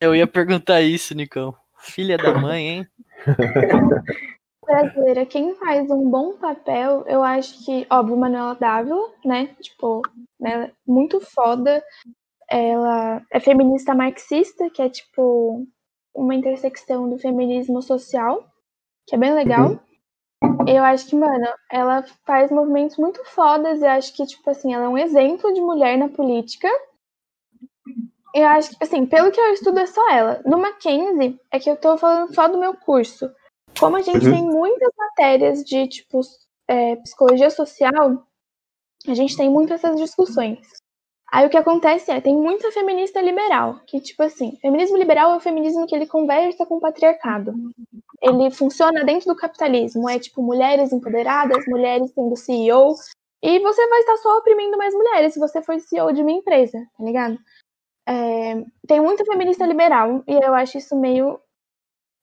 Eu 0.00 0.14
ia 0.14 0.26
perguntar 0.26 0.80
isso, 0.82 1.14
Nicão. 1.14 1.54
Filha 1.78 2.16
da 2.16 2.38
mãe, 2.38 2.68
hein? 2.68 2.86
brasileira, 4.64 5.26
quem 5.26 5.54
faz 5.56 5.90
um 5.90 6.08
bom 6.08 6.36
papel, 6.36 7.04
eu 7.08 7.22
acho 7.22 7.64
que, 7.64 7.86
óbvio, 7.90 8.16
Manuela 8.16 8.54
Dávila, 8.54 9.12
né? 9.24 9.48
Tipo, 9.60 10.02
né? 10.38 10.70
muito 10.86 11.20
foda. 11.20 11.82
Ela 12.48 13.22
é 13.32 13.40
feminista 13.40 13.94
marxista, 13.94 14.70
que 14.70 14.82
é 14.82 14.88
tipo 14.88 15.66
uma 16.14 16.34
intersecção 16.34 17.08
do 17.08 17.18
feminismo 17.18 17.80
social 17.80 18.49
que 19.10 19.16
é 19.16 19.18
bem 19.18 19.34
legal. 19.34 19.72
Uhum. 19.72 19.80
Eu 20.66 20.84
acho 20.84 21.08
que, 21.08 21.16
mano, 21.16 21.48
ela 21.70 22.04
faz 22.24 22.50
movimentos 22.50 22.96
muito 22.96 23.22
fodas. 23.24 23.82
Eu 23.82 23.90
acho 23.90 24.14
que, 24.14 24.24
tipo 24.24 24.48
assim, 24.48 24.72
ela 24.72 24.84
é 24.84 24.88
um 24.88 24.96
exemplo 24.96 25.52
de 25.52 25.60
mulher 25.60 25.98
na 25.98 26.08
política. 26.08 26.68
Eu 28.32 28.46
acho 28.46 28.70
que, 28.70 28.76
assim, 28.80 29.04
pelo 29.04 29.32
que 29.32 29.40
eu 29.40 29.52
estudo 29.52 29.80
é 29.80 29.86
só 29.86 30.08
ela. 30.10 30.40
No 30.46 30.58
Mackenzie, 30.58 31.38
é 31.50 31.58
que 31.58 31.68
eu 31.68 31.76
tô 31.76 31.98
falando 31.98 32.32
só 32.32 32.46
do 32.46 32.56
meu 32.56 32.72
curso. 32.72 33.28
Como 33.78 33.96
a 33.96 34.02
gente 34.02 34.24
uhum. 34.26 34.32
tem 34.32 34.44
muitas 34.44 34.92
matérias 34.96 35.64
de, 35.64 35.88
tipo, 35.88 36.20
é, 36.68 36.94
psicologia 36.96 37.50
social, 37.50 38.24
a 39.08 39.14
gente 39.14 39.36
tem 39.36 39.50
muitas 39.50 39.82
essas 39.82 39.98
discussões. 39.98 40.60
Aí 41.32 41.46
o 41.46 41.50
que 41.50 41.56
acontece 41.56 42.10
é, 42.10 42.20
tem 42.20 42.36
muita 42.36 42.72
feminista 42.72 43.20
liberal, 43.20 43.80
que 43.86 44.00
tipo 44.00 44.20
assim, 44.22 44.58
feminismo 44.60 44.96
liberal 44.96 45.32
é 45.32 45.36
o 45.36 45.40
feminismo 45.40 45.86
que 45.86 45.94
ele 45.94 46.06
conversa 46.06 46.66
com 46.66 46.76
o 46.76 46.80
patriarcado. 46.80 47.54
Ele 48.22 48.50
funciona 48.50 49.04
dentro 49.04 49.28
do 49.28 49.36
capitalismo, 49.36 50.08
é 50.08 50.18
tipo 50.18 50.42
mulheres 50.42 50.92
empoderadas, 50.92 51.64
mulheres 51.66 52.10
sendo 52.12 52.36
CEO, 52.36 52.94
e 53.42 53.58
você 53.60 53.88
vai 53.88 54.00
estar 54.00 54.16
só 54.18 54.38
oprimindo 54.38 54.76
mais 54.76 54.92
mulheres 54.92 55.32
se 55.32 55.40
você 55.40 55.62
for 55.62 55.80
CEO 55.80 56.12
de 56.12 56.20
uma 56.22 56.32
empresa, 56.32 56.78
tá 56.96 57.04
ligado? 57.04 57.38
É, 58.06 58.62
tem 58.86 59.00
muita 59.00 59.24
feminista 59.24 59.64
liberal, 59.64 60.22
e 60.26 60.34
eu 60.34 60.54
acho 60.54 60.78
isso 60.78 60.94
meio. 60.96 61.40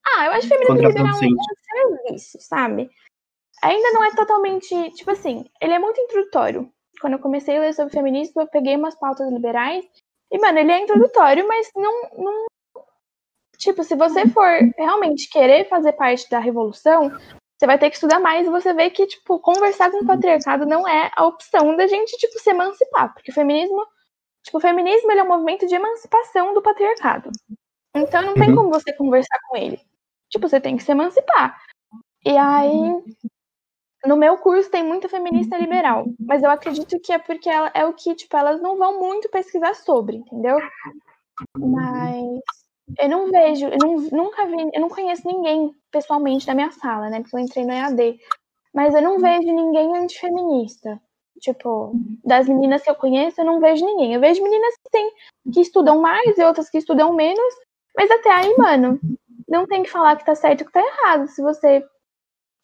Ah, 0.06 0.26
eu 0.28 0.32
acho 0.34 0.48
feminista 0.48 0.88
liberal 0.88 1.16
um 1.16 1.98
serviço, 1.98 2.38
sabe? 2.42 2.90
Ainda 3.64 3.92
não 3.92 4.04
é 4.04 4.16
totalmente. 4.16 4.92
Tipo 4.92 5.12
assim, 5.12 5.46
ele 5.60 5.74
é 5.74 5.80
muito 5.80 6.00
introdutório 6.00 6.72
quando 7.00 7.14
eu 7.14 7.20
comecei 7.20 7.58
a 7.58 7.62
ler 7.62 7.74
sobre 7.74 7.94
feminismo, 7.94 8.42
eu 8.42 8.48
peguei 8.48 8.76
umas 8.76 8.96
pautas 8.96 9.32
liberais. 9.32 9.86
E, 10.32 10.40
mano, 10.40 10.60
ele 10.60 10.72
é 10.72 10.82
introdutório, 10.82 11.48
mas 11.48 11.70
não, 11.76 12.10
não. 12.18 12.46
Tipo, 13.58 13.84
se 13.84 13.96
você 13.96 14.28
for 14.28 14.48
realmente 14.78 15.30
querer 15.30 15.68
fazer 15.68 15.94
parte 15.94 16.30
da 16.30 16.40
revolução, 16.40 17.12
você 17.58 17.66
vai 17.66 17.80
ter 17.80 17.90
que 17.90 17.96
estudar 17.96 18.20
mais 18.20 18.46
e 18.46 18.52
você 18.52 18.72
vê 18.72 18.90
que, 18.90 19.08
tipo, 19.08 19.40
conversar 19.40 19.90
com 19.90 20.04
o 20.04 20.06
patriarcado 20.06 20.66
não 20.66 20.88
é 20.88 21.12
a 21.16 21.26
opção 21.26 21.76
da 21.76 21.88
gente, 21.88 22.16
tipo, 22.18 22.40
se 22.40 22.52
emancipar. 22.52 23.14
Porque 23.14 23.32
o 23.32 23.34
feminismo. 23.34 23.84
Tipo, 24.44 24.60
o 24.60 24.62
feminismo 24.62 25.12
ele 25.12 25.20
é 25.20 25.24
um 25.24 25.28
movimento 25.28 25.66
de 25.66 25.76
emancipação 25.76 26.54
do 26.54 26.62
patriarcado. 26.62 27.32
Então 27.96 28.22
não 28.22 28.36
tem 28.36 28.50
uhum. 28.50 28.56
como 28.56 28.70
você 28.70 28.94
conversar 28.94 29.40
com 29.50 29.58
ele. 29.58 29.80
Tipo, 30.30 30.48
você 30.48 30.62
tem 30.62 30.78
que 30.78 30.84
se 30.84 30.92
emancipar. 30.92 31.60
E 32.24 32.38
aí, 32.38 33.04
no 34.06 34.16
meu 34.16 34.38
curso 34.38 34.70
tem 34.70 34.84
muita 34.84 35.10
feminista 35.10 35.58
liberal, 35.58 36.06
mas 36.20 36.44
eu 36.44 36.50
acredito 36.50 37.00
que 37.00 37.12
é 37.12 37.18
porque 37.18 37.50
ela, 37.50 37.72
é 37.74 37.86
o 37.86 37.94
que, 37.94 38.14
tipo, 38.16 38.38
elas 38.38 38.62
não 38.62 38.78
vão 38.78 39.00
muito 39.00 39.30
pesquisar 39.30 39.74
sobre, 39.74 40.18
entendeu? 40.18 40.58
Mas 41.58 42.40
eu 43.00 43.10
não 43.10 43.30
vejo, 43.30 43.68
eu 43.68 43.78
não, 43.82 43.96
nunca 44.12 44.46
vi, 44.46 44.70
eu 44.74 44.82
não 44.82 44.90
conheço 44.90 45.28
ninguém 45.28 45.72
pessoalmente 45.92 46.46
da 46.46 46.56
minha 46.56 46.72
sala, 46.72 47.10
né? 47.10 47.22
Porque 47.22 47.36
eu 47.36 47.40
entrei 47.40 47.66
no 47.66 47.74
EAD. 47.74 48.20
Mas 48.74 48.94
eu 48.96 49.02
não 49.02 49.20
vejo 49.20 49.48
ninguém 49.48 49.98
antifeminista. 49.98 51.00
Tipo, 51.40 51.92
das 52.24 52.48
meninas 52.48 52.82
que 52.82 52.90
eu 52.90 52.96
conheço, 52.96 53.42
eu 53.42 53.46
não 53.46 53.60
vejo 53.60 53.86
ninguém. 53.86 54.14
Eu 54.14 54.20
vejo 54.20 54.44
meninas 54.44 54.76
que, 54.78 54.90
tem, 54.92 55.12
que 55.54 55.62
estudam 55.62 56.00
mais 56.02 56.38
e 56.38 56.44
outras 56.44 56.70
que 56.70 56.78
estudam 56.78 57.14
menos. 57.14 57.54
Mas 57.96 58.10
até 58.12 58.32
aí, 58.32 58.56
mano, 58.58 59.00
não 59.48 59.66
tem 59.68 59.84
que 59.84 59.90
falar 59.90 60.16
que 60.16 60.26
tá 60.26 60.36
certo 60.36 60.62
ou 60.62 60.68
que 60.68 60.74
tá 60.74 60.82
errado. 60.82 61.28
Se 61.28 61.42
você 61.42 61.84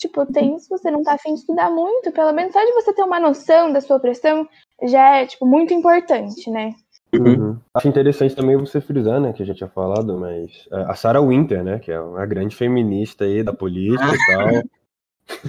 Tipo, 0.04 0.26
tem, 0.26 0.60
se 0.60 0.68
você 0.68 0.92
não 0.92 1.02
tá 1.02 1.14
afim 1.14 1.34
de 1.34 1.40
estudar 1.40 1.70
muito, 1.72 2.12
pelo 2.12 2.34
menos 2.34 2.52
só 2.52 2.60
de 2.60 2.74
você 2.74 2.94
ter 2.94 3.04
uma 3.04 3.22
noção 3.22 3.72
da 3.72 3.80
sua 3.80 3.96
opressão 3.96 4.46
já 4.84 5.18
é, 5.18 5.26
tipo, 5.26 5.46
muito 5.46 5.74
importante, 5.74 6.50
né? 6.50 6.74
Uhum. 7.14 7.58
Acho 7.74 7.88
interessante 7.88 8.36
também 8.36 8.58
você 8.58 8.82
frisar, 8.82 9.20
né, 9.20 9.34
que 9.34 9.44
a 9.44 9.46
gente 9.46 9.58
tinha 9.58 9.70
falado, 9.70 10.18
mas 10.18 10.68
é, 10.72 10.82
a 10.84 10.96
Sarah 10.96 11.22
Winter, 11.22 11.64
né, 11.64 11.80
que 11.80 11.92
é 11.92 12.00
uma 12.00 12.26
grande 12.26 12.56
feminista 12.56 13.26
aí 13.26 13.44
da 13.44 13.54
política 13.54 14.14
e 14.14 14.34
tal. 14.34 14.64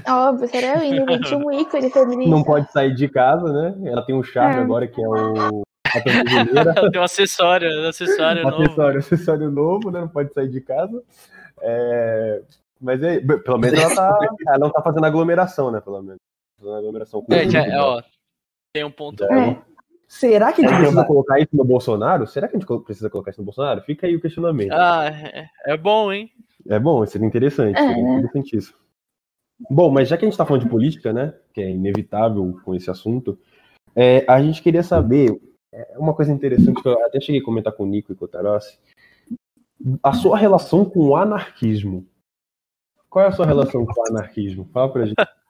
Óbvio, 0.29 0.48
Sarah 0.48 0.81
Winter, 0.81 1.38
um 1.38 1.53
ícone 1.53 1.90
feminista. 1.90 2.31
Não 2.31 2.44
pode 2.44 2.70
sair 2.70 2.94
de 2.94 3.09
casa, 3.09 3.53
né? 3.53 3.90
Ela 3.90 4.03
tem 4.03 4.14
um 4.14 4.22
charme 4.22 4.61
é. 4.61 4.62
agora 4.62 4.87
que 4.87 5.03
é 5.03 5.09
o 5.09 5.64
tem 6.92 7.00
um 7.00 7.05
acessório, 7.05 7.68
um 7.68 7.88
acessório 7.88 8.46
um 8.46 8.50
novo. 8.50 8.62
Acessório, 8.62 8.98
acessório 8.98 9.50
novo, 9.50 9.90
né? 9.90 10.00
Não 10.00 10.09
pode 10.09 10.33
sair 10.33 10.48
de 10.48 10.61
casa. 10.61 11.03
É, 11.61 12.42
mas 12.81 13.03
é, 13.03 13.20
pelo 13.20 13.59
menos 13.59 13.79
ela, 13.79 13.94
tá, 13.94 14.18
ela 14.48 14.59
não 14.59 14.70
tá 14.70 14.83
fazendo 14.83 15.07
aglomeração, 15.07 15.70
né? 15.70 15.81
Pelo 15.81 16.03
menos. 16.03 16.20
Fazendo 16.59 16.77
aglomeração 16.77 17.22
com 17.22 17.33
é, 17.33 17.48
já, 17.48 17.64
é, 17.64 17.79
ó, 17.79 18.03
tem 18.72 18.85
um 18.85 18.90
ponto. 18.90 19.24
É. 19.24 19.62
Será 20.14 20.53
que 20.53 20.64
a 20.64 20.68
gente 20.68 20.79
precisa 20.79 21.05
colocar 21.05 21.40
isso 21.40 21.57
no 21.57 21.64
Bolsonaro? 21.64 22.24
Será 22.24 22.46
que 22.46 22.57
a 22.57 22.61
gente 22.61 22.85
precisa 22.85 23.11
colocar 23.11 23.33
isso 23.33 23.40
no 23.40 23.44
Bolsonaro? 23.44 23.81
Fica 23.81 24.07
aí 24.07 24.14
o 24.14 24.20
questionamento. 24.20 24.70
Ah, 24.70 25.07
é, 25.09 25.50
é 25.66 25.77
bom, 25.77 26.12
hein? 26.12 26.31
É 26.68 26.79
bom, 26.79 27.05
seria 27.05 27.27
interessante, 27.27 27.77
seria 27.77 27.96
É, 27.96 28.14
interessantíssimo. 28.18 28.79
Bom, 29.68 29.90
mas 29.90 30.09
já 30.09 30.16
que 30.16 30.24
a 30.24 30.27
gente 30.27 30.35
está 30.35 30.46
falando 30.46 30.62
de 30.62 30.68
política, 30.68 31.12
né, 31.12 31.35
que 31.53 31.61
é 31.61 31.68
inevitável 31.68 32.61
com 32.64 32.77
esse 32.77 32.88
assunto, 32.88 33.37
é, 33.96 34.24
a 34.29 34.40
gente 34.40 34.62
queria 34.62 34.85
saber, 34.85 35.37
é, 35.72 35.98
uma 35.98 36.14
coisa 36.14 36.33
interessante 36.33 36.81
que 36.81 36.88
eu 36.88 37.05
até 37.05 37.20
cheguei 37.20 37.40
a 37.40 37.44
comentar 37.44 37.72
com 37.72 37.83
o 37.83 37.87
Nico 37.87 38.12
e 38.12 38.14
com 38.14 38.24
o 38.24 38.29
Tarossi, 38.29 38.79
a 40.00 40.12
sua 40.12 40.38
relação 40.38 40.85
com 40.85 41.00
o 41.00 41.16
anarquismo. 41.16 42.07
Qual 43.11 43.24
é 43.24 43.29
a 43.29 43.33
sua 43.33 43.46
relação 43.46 43.85
com 43.85 44.00
o 44.00 44.07
anarquismo? 44.07 44.70
Fala 44.72 44.92
pra 44.92 45.07
gente. 45.07 45.16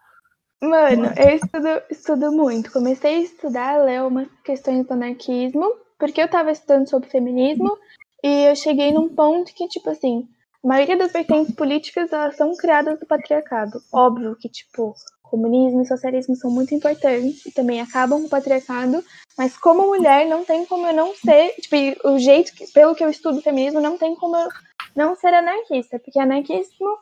Mano, 0.63 1.13
eu 1.17 1.31
estudo, 1.37 1.83
estudo 1.91 2.33
muito. 2.33 2.73
Comecei 2.73 3.17
a 3.17 3.21
estudar, 3.21 3.85
ler 3.85 4.03
umas 4.03 4.29
questões 4.45 4.87
do 4.87 4.93
anarquismo, 4.93 5.71
porque 5.99 6.21
eu 6.21 6.29
tava 6.29 6.51
estudando 6.53 6.89
sobre 6.89 7.11
feminismo, 7.11 7.77
e 8.23 8.49
eu 8.49 8.57
cheguei 8.57 8.93
num 8.93 9.09
ponto 9.09 9.53
que, 9.55 9.69
tipo 9.69 9.91
assim, 9.91 10.27
a 10.65 10.67
maioria 10.67 10.97
das 10.97 11.13
vertentes 11.13 11.55
políticas, 11.55 12.13
elas 12.13 12.37
são 12.37 12.57
criadas 12.57 12.99
do 12.99 13.07
patriarcado. 13.07 13.79
Óbvio 13.93 14.35
que, 14.37 14.49
tipo, 14.49 14.95
comunismo 15.23 15.83
e 15.83 15.87
socialismo 15.87 16.35
são 16.37 16.51
muito 16.51 16.75
importantes 16.75 17.45
e 17.45 17.53
também 17.53 17.81
acabam 17.81 18.21
com 18.21 18.27
o 18.27 18.31
patriarcado, 18.31 19.05
mas 19.37 19.57
como 19.59 19.89
mulher 19.89 20.27
não 20.27 20.45
tem 20.45 20.65
como 20.65 20.87
eu 20.87 20.95
não 20.95 21.15
ser, 21.15 21.55
tipo, 21.61 21.77
o 22.09 22.19
jeito 22.19 22.55
que, 22.55 22.67
pelo 22.69 22.95
que 22.95 23.05
eu 23.05 23.11
estudo 23.11 23.43
feminismo, 23.43 23.81
não 23.81 23.99
tem 23.99 24.15
como 24.15 24.37
eu 24.37 24.49
não 24.97 25.15
ser 25.17 25.35
anarquista, 25.35 25.99
porque 25.99 26.19
anarquismo, 26.19 26.97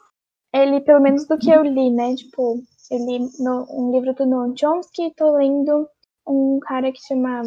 ele, 0.52 0.80
pelo 0.80 1.00
menos 1.00 1.26
do 1.28 1.38
que 1.38 1.50
eu 1.50 1.62
li, 1.62 1.90
né, 1.90 2.14
tipo, 2.14 2.62
eu 2.92 2.98
li 3.06 3.18
no, 3.38 3.66
um 3.70 3.90
livro 3.90 4.12
do 4.14 4.26
Noam 4.26 4.54
Chomsky, 4.56 5.12
tô 5.16 5.34
lendo 5.36 5.88
um 6.26 6.60
cara 6.60 6.92
que 6.92 7.00
chama 7.00 7.42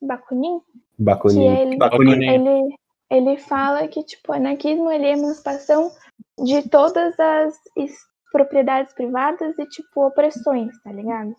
Bakunin, 0.00 0.60
que 0.60 1.04
Baconinho. 1.04 1.52
ele, 1.56 1.76
Bakunin. 1.76 2.28
ele, 2.30 2.76
ele 3.10 3.36
fala 3.36 3.86
que, 3.88 4.02
tipo, 4.02 4.32
o 4.32 4.34
anarquismo 4.34 4.90
ele 4.90 5.06
é 5.06 5.12
a 5.14 5.18
emancipação 5.18 5.90
de 6.42 6.66
todas 6.68 7.18
as 7.20 7.54
es- 7.76 8.00
propriedades 8.32 8.94
privadas 8.94 9.58
e, 9.58 9.66
tipo, 9.66 10.06
opressões, 10.06 10.72
tá 10.82 10.90
ligado? 10.92 11.34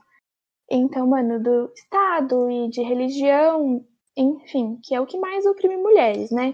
Então, 0.69 1.07
mano, 1.07 1.41
do 1.41 1.71
Estado 1.73 2.49
e 2.49 2.69
de 2.69 2.81
religião, 2.83 3.83
enfim, 4.15 4.79
que 4.83 4.93
é 4.93 5.01
o 5.01 5.05
que 5.07 5.17
mais 5.17 5.45
oprime 5.45 5.77
mulheres, 5.77 6.29
né? 6.31 6.53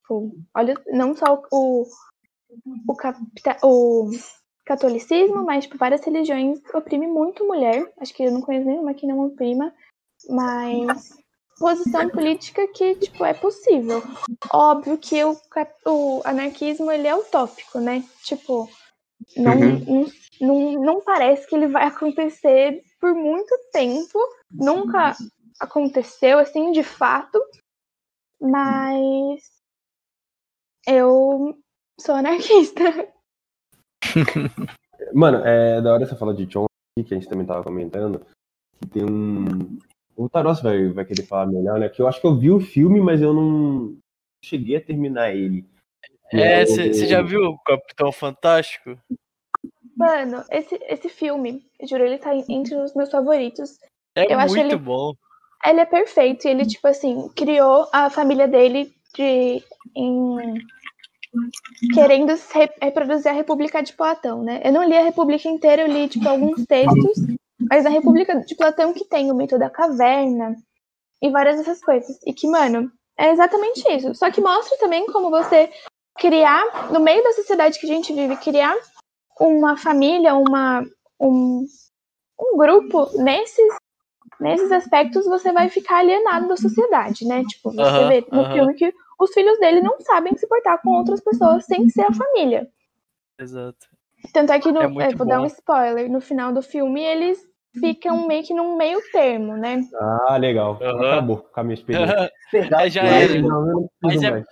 Tipo, 0.00 0.32
olha, 0.54 0.74
não 0.88 1.14
só 1.14 1.40
o, 1.52 1.84
o, 2.88 2.94
capita, 2.96 3.56
o 3.62 4.10
catolicismo, 4.64 5.44
mas, 5.44 5.64
tipo, 5.64 5.76
várias 5.78 6.04
religiões 6.04 6.60
oprimem 6.74 7.08
muito 7.08 7.46
mulher. 7.46 7.92
Acho 7.98 8.14
que 8.14 8.22
eu 8.22 8.32
não 8.32 8.40
conheço 8.40 8.66
nenhuma 8.66 8.94
que 8.94 9.06
não 9.06 9.20
oprima, 9.20 9.72
mas 10.28 11.10
posição 11.58 12.08
política 12.10 12.66
que, 12.68 12.94
tipo, 12.96 13.24
é 13.24 13.34
possível. 13.34 14.02
Óbvio 14.52 14.98
que 14.98 15.22
o, 15.22 15.36
o 15.86 16.22
anarquismo, 16.24 16.90
ele 16.90 17.06
é 17.06 17.14
utópico, 17.14 17.78
né? 17.78 18.04
Tipo, 18.22 18.68
não, 19.36 19.54
Uhum. 19.54 19.84
não, 19.86 20.06
não, 20.40 20.72
não 20.84 21.00
parece 21.02 21.46
que 21.46 21.54
ele 21.54 21.68
vai 21.68 21.86
acontecer 21.86 22.82
por 23.00 23.14
muito 23.14 23.56
tempo. 23.72 24.18
Nunca 24.50 25.14
aconteceu, 25.60 26.38
assim, 26.38 26.72
de 26.72 26.82
fato. 26.82 27.40
Mas 28.40 29.42
eu 30.86 31.56
sou 31.98 32.14
anarquista. 32.14 33.13
Mano, 35.12 35.38
é 35.44 35.80
da 35.80 35.92
hora 35.92 36.06
você 36.06 36.16
falar 36.16 36.32
de 36.32 36.50
Chomsky, 36.50 36.68
que 37.06 37.14
a 37.14 37.18
gente 37.18 37.28
também 37.28 37.46
tava 37.46 37.62
comentando, 37.62 38.20
que 38.80 38.88
tem 38.88 39.04
um... 39.04 39.78
O 40.16 40.28
Taros 40.28 40.60
vai, 40.62 40.88
vai 40.88 41.04
querer 41.04 41.22
falar 41.26 41.46
melhor, 41.46 41.78
né? 41.78 41.88
Que 41.88 42.00
eu 42.00 42.06
acho 42.06 42.20
que 42.20 42.26
eu 42.26 42.36
vi 42.36 42.50
o 42.50 42.60
filme, 42.60 43.00
mas 43.00 43.20
eu 43.20 43.32
não 43.34 43.96
cheguei 44.44 44.76
a 44.76 44.80
terminar 44.80 45.34
ele. 45.34 45.64
É, 46.32 46.64
você 46.64 47.06
já 47.06 47.20
viu 47.20 47.40
o 47.42 47.58
Capitão 47.58 48.12
Fantástico? 48.12 48.96
Mano, 49.96 50.44
esse, 50.50 50.76
esse 50.88 51.08
filme, 51.08 51.64
juro, 51.88 52.04
ele 52.04 52.18
tá 52.18 52.34
entre 52.48 52.76
os 52.76 52.94
meus 52.94 53.10
favoritos. 53.10 53.78
É 54.16 54.32
Eu 54.32 54.38
acho 54.38 54.54
muito 54.54 54.66
ele- 54.74 54.76
bom. 54.76 55.14
Ele 55.64 55.80
é 55.80 55.86
perfeito. 55.86 56.46
e 56.46 56.50
Ele, 56.50 56.66
tipo 56.66 56.86
assim, 56.86 57.28
criou 57.30 57.88
a 57.92 58.10
família 58.10 58.46
dele 58.46 58.92
de. 59.14 59.62
Em... 59.96 60.58
Querendo 61.92 62.32
reproduzir 62.80 63.30
a 63.30 63.34
República 63.34 63.82
de 63.82 63.92
Platão, 63.92 64.42
né? 64.42 64.60
Eu 64.64 64.72
não 64.72 64.84
li 64.84 64.96
a 64.96 65.02
República 65.02 65.48
inteira, 65.48 65.82
eu 65.82 65.88
li, 65.88 66.08
tipo, 66.08 66.28
alguns 66.28 66.64
textos, 66.66 67.18
mas 67.70 67.84
a 67.86 67.90
República 67.90 68.38
de 68.40 68.54
Platão 68.54 68.92
que 68.92 69.04
tem 69.04 69.30
o 69.30 69.34
mito 69.34 69.58
da 69.58 69.70
caverna 69.70 70.56
e 71.20 71.30
várias 71.30 71.58
dessas 71.58 71.80
coisas. 71.82 72.18
E 72.26 72.32
que, 72.32 72.46
mano, 72.46 72.90
é 73.18 73.30
exatamente 73.30 73.82
isso. 73.90 74.14
Só 74.14 74.30
que 74.30 74.40
mostra 74.40 74.76
também 74.78 75.06
como 75.06 75.30
você 75.30 75.70
criar, 76.18 76.92
no 76.92 77.00
meio 77.00 77.22
da 77.22 77.32
sociedade 77.32 77.78
que 77.78 77.86
a 77.86 77.88
gente 77.88 78.12
vive, 78.12 78.36
criar 78.36 78.76
uma 79.38 79.76
família, 79.76 80.34
uma, 80.34 80.84
um, 81.20 81.66
um 82.38 82.56
grupo 82.56 83.10
nesses 83.22 83.74
nesses 84.44 84.70
aspectos 84.70 85.24
você 85.24 85.52
vai 85.52 85.68
ficar 85.68 85.98
alienado 85.98 86.46
da 86.48 86.56
sociedade, 86.56 87.26
né? 87.26 87.42
Tipo, 87.44 87.72
você 87.72 88.06
vê 88.06 88.26
no 88.30 88.44
filme 88.52 88.74
que 88.74 88.92
os 89.18 89.32
filhos 89.32 89.58
dele 89.58 89.80
não 89.80 89.98
sabem 90.00 90.36
se 90.36 90.46
portar 90.46 90.80
com 90.82 90.90
outras 90.90 91.20
pessoas 91.22 91.64
sem 91.64 91.88
ser 91.88 92.02
a 92.02 92.12
família. 92.12 92.68
Exato. 93.40 93.86
Tanto 94.32 94.52
é 94.52 94.60
que, 94.60 94.70
no, 94.70 95.00
É 95.00 95.06
é, 95.06 95.14
vou 95.14 95.26
dar 95.26 95.38
bom. 95.38 95.44
um 95.44 95.46
spoiler, 95.46 96.10
no 96.10 96.20
final 96.20 96.52
do 96.52 96.62
filme 96.62 97.02
eles 97.02 97.42
ficam 97.80 98.26
meio 98.26 98.44
que 98.44 98.54
num 98.54 98.76
meio 98.76 99.00
termo, 99.10 99.56
né? 99.56 99.80
Ah, 100.28 100.36
legal. 100.36 100.78
Aham. 100.80 101.12
Acabou 101.12 101.38
com 101.38 101.60
a 101.60 101.64
minha 101.64 101.74
experiência. 101.74 102.30
Pegar 102.50 102.88
já 102.88 103.02
mais, 103.02 103.30
era. 103.30 103.42
né? 103.42 103.48
Não, 103.48 103.90
Mas 104.02 104.22
é-. 104.22 104.44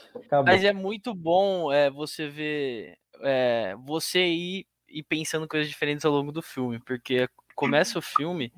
Mas 0.45 0.65
é 0.65 0.73
muito 0.73 1.15
bom 1.15 1.71
é, 1.73 1.91
você 1.91 2.29
ver 2.29 2.97
é, 3.21 3.75
você 3.85 4.25
ir, 4.27 4.67
ir 4.89 5.03
pensando 5.05 5.47
coisas 5.47 5.69
diferentes 5.69 6.05
ao 6.05 6.13
longo 6.13 6.33
do 6.33 6.43
filme, 6.43 6.81
porque 6.81 7.29
começa 7.55 7.99
o 7.99 8.03
filme, 8.03 8.53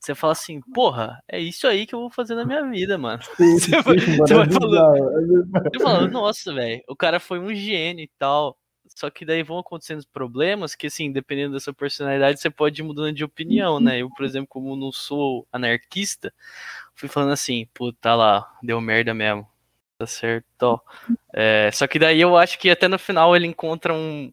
você 0.00 0.14
fala 0.14 0.32
assim, 0.32 0.60
porra, 0.74 1.22
é 1.28 1.40
isso 1.40 1.66
aí 1.66 1.86
que 1.86 1.94
eu 1.94 2.00
vou 2.00 2.10
fazer 2.10 2.34
na 2.34 2.44
minha 2.44 2.68
vida, 2.70 2.96
mano. 2.96 3.20
Você 3.38 3.82
vai, 3.82 3.98
Sim, 3.98 4.16
você 4.16 4.34
vai 4.34 4.46
é 4.46 4.50
falando, 4.50 4.70
bizarro. 4.70 5.70
eu 5.72 5.80
falo, 5.80 6.08
nossa, 6.08 6.54
velho, 6.54 6.82
o 6.88 6.96
cara 6.96 7.18
foi 7.18 7.38
um 7.38 7.54
gênio 7.54 8.04
e 8.04 8.10
tal. 8.18 8.56
Só 8.96 9.10
que 9.10 9.24
daí 9.24 9.42
vão 9.42 9.58
acontecendo 9.58 10.02
problemas 10.12 10.74
que, 10.74 10.86
assim, 10.86 11.12
dependendo 11.12 11.52
da 11.52 11.60
sua 11.60 11.74
personalidade, 11.74 12.40
você 12.40 12.48
pode 12.48 12.80
ir 12.80 12.84
mudando 12.84 13.12
de 13.12 13.22
opinião, 13.22 13.78
né? 13.80 14.00
Eu, 14.00 14.08
por 14.10 14.24
exemplo, 14.24 14.48
como 14.48 14.74
não 14.76 14.90
sou 14.90 15.46
anarquista, 15.52 16.32
fui 16.94 17.08
falando 17.08 17.32
assim, 17.32 17.66
puta 17.74 18.14
lá, 18.14 18.50
deu 18.62 18.80
merda 18.80 19.12
mesmo. 19.12 19.46
Tá 19.98 20.06
certo. 20.06 20.46
ó. 20.62 20.80
É, 21.34 21.70
só 21.72 21.86
que 21.86 21.98
daí 21.98 22.20
eu 22.20 22.36
acho 22.36 22.58
que 22.58 22.70
até 22.70 22.88
no 22.88 22.98
final 22.98 23.36
ele 23.36 23.46
encontra 23.46 23.92
um, 23.92 24.32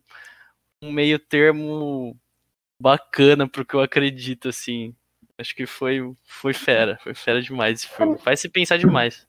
um 0.82 0.91
meio 0.91 1.19
termo 1.19 2.15
bacana 2.80 3.47
pro 3.47 3.65
que 3.65 3.73
eu 3.73 3.82
acredito, 3.82 4.49
assim. 4.49 4.95
Acho 5.37 5.55
que 5.55 5.65
foi, 5.65 5.99
foi 6.23 6.53
fera, 6.53 6.97
foi 7.03 7.13
fera 7.13 7.41
demais 7.41 7.79
esse 7.79 7.87
filme. 7.89 8.17
Faz 8.17 8.39
se 8.39 8.49
pensar 8.49 8.77
demais. 8.77 9.27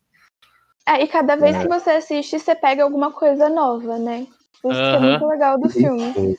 É, 0.88 1.02
e 1.02 1.08
cada 1.08 1.34
vez 1.34 1.56
É. 1.56 1.62
que 1.62 1.68
você 1.68 1.90
assiste, 1.90 2.38
você 2.38 2.54
pega 2.54 2.84
alguma 2.84 3.12
coisa 3.12 3.48
nova, 3.48 3.98
né? 3.98 4.26
Isso 4.64 4.68
que 4.68 4.96
é 4.96 4.98
muito 5.00 5.26
legal 5.26 5.58
do 5.58 5.68
filme. 5.68 6.38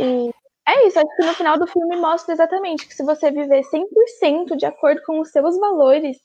E 0.00 0.30
é 0.68 0.86
isso, 0.86 0.98
acho 0.98 1.16
que 1.16 1.24
no 1.24 1.34
final 1.34 1.58
do 1.58 1.66
filme 1.66 1.96
mostra 1.96 2.34
exatamente 2.34 2.86
que 2.86 2.94
se 2.94 3.04
você 3.04 3.30
viver 3.30 3.62
100% 3.64 4.56
de 4.56 4.66
acordo 4.66 5.00
com 5.02 5.20
os 5.20 5.30
seus 5.30 5.58
valores, 5.58 6.18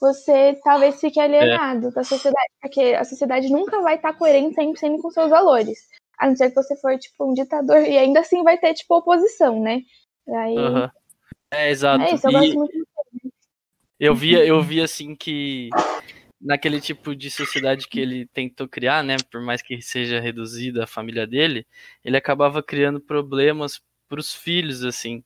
você 0.00 0.58
talvez 0.62 1.00
fique 1.00 1.20
alienado 1.20 1.90
da 1.92 2.04
sociedade, 2.04 2.52
porque 2.60 2.94
a 2.98 3.04
sociedade 3.04 3.48
nunca 3.50 3.80
vai 3.80 3.94
estar 3.96 4.12
coerente 4.12 4.54
100% 4.54 5.00
com 5.00 5.10
seus 5.10 5.30
valores. 5.30 5.88
A 6.18 6.28
não 6.28 6.36
ser 6.36 6.50
que 6.50 6.56
você 6.56 6.76
for, 6.76 6.98
tipo, 6.98 7.30
um 7.30 7.32
ditador, 7.32 7.78
e 7.78 7.96
ainda 7.96 8.20
assim 8.20 8.42
vai 8.42 8.58
ter, 8.58 8.74
tipo, 8.74 8.96
oposição, 8.96 9.60
né? 9.60 9.82
E 10.26 10.34
aí, 10.34 10.56
Aham. 10.58 10.90
É, 11.50 11.70
exato. 11.70 12.04
é 12.04 12.14
isso, 12.14 12.26
eu 12.26 12.30
E- 12.30 12.34
gosto 12.34 12.54
muito. 12.54 12.88
Eu 14.00 14.14
via, 14.14 14.44
eu 14.44 14.60
vi 14.62 14.80
assim 14.80 15.14
que 15.14 15.70
naquele 16.40 16.80
tipo 16.80 17.16
de 17.16 17.30
sociedade 17.30 17.88
que 17.88 17.98
ele 17.98 18.26
tentou 18.26 18.68
criar, 18.68 19.02
né, 19.02 19.16
por 19.30 19.40
mais 19.40 19.60
que 19.60 19.82
seja 19.82 20.20
reduzida 20.20 20.84
a 20.84 20.86
família 20.86 21.26
dele, 21.26 21.66
ele 22.04 22.16
acabava 22.16 22.62
criando 22.62 23.00
problemas 23.00 23.80
para 24.08 24.20
os 24.20 24.32
filhos 24.34 24.84
assim. 24.84 25.24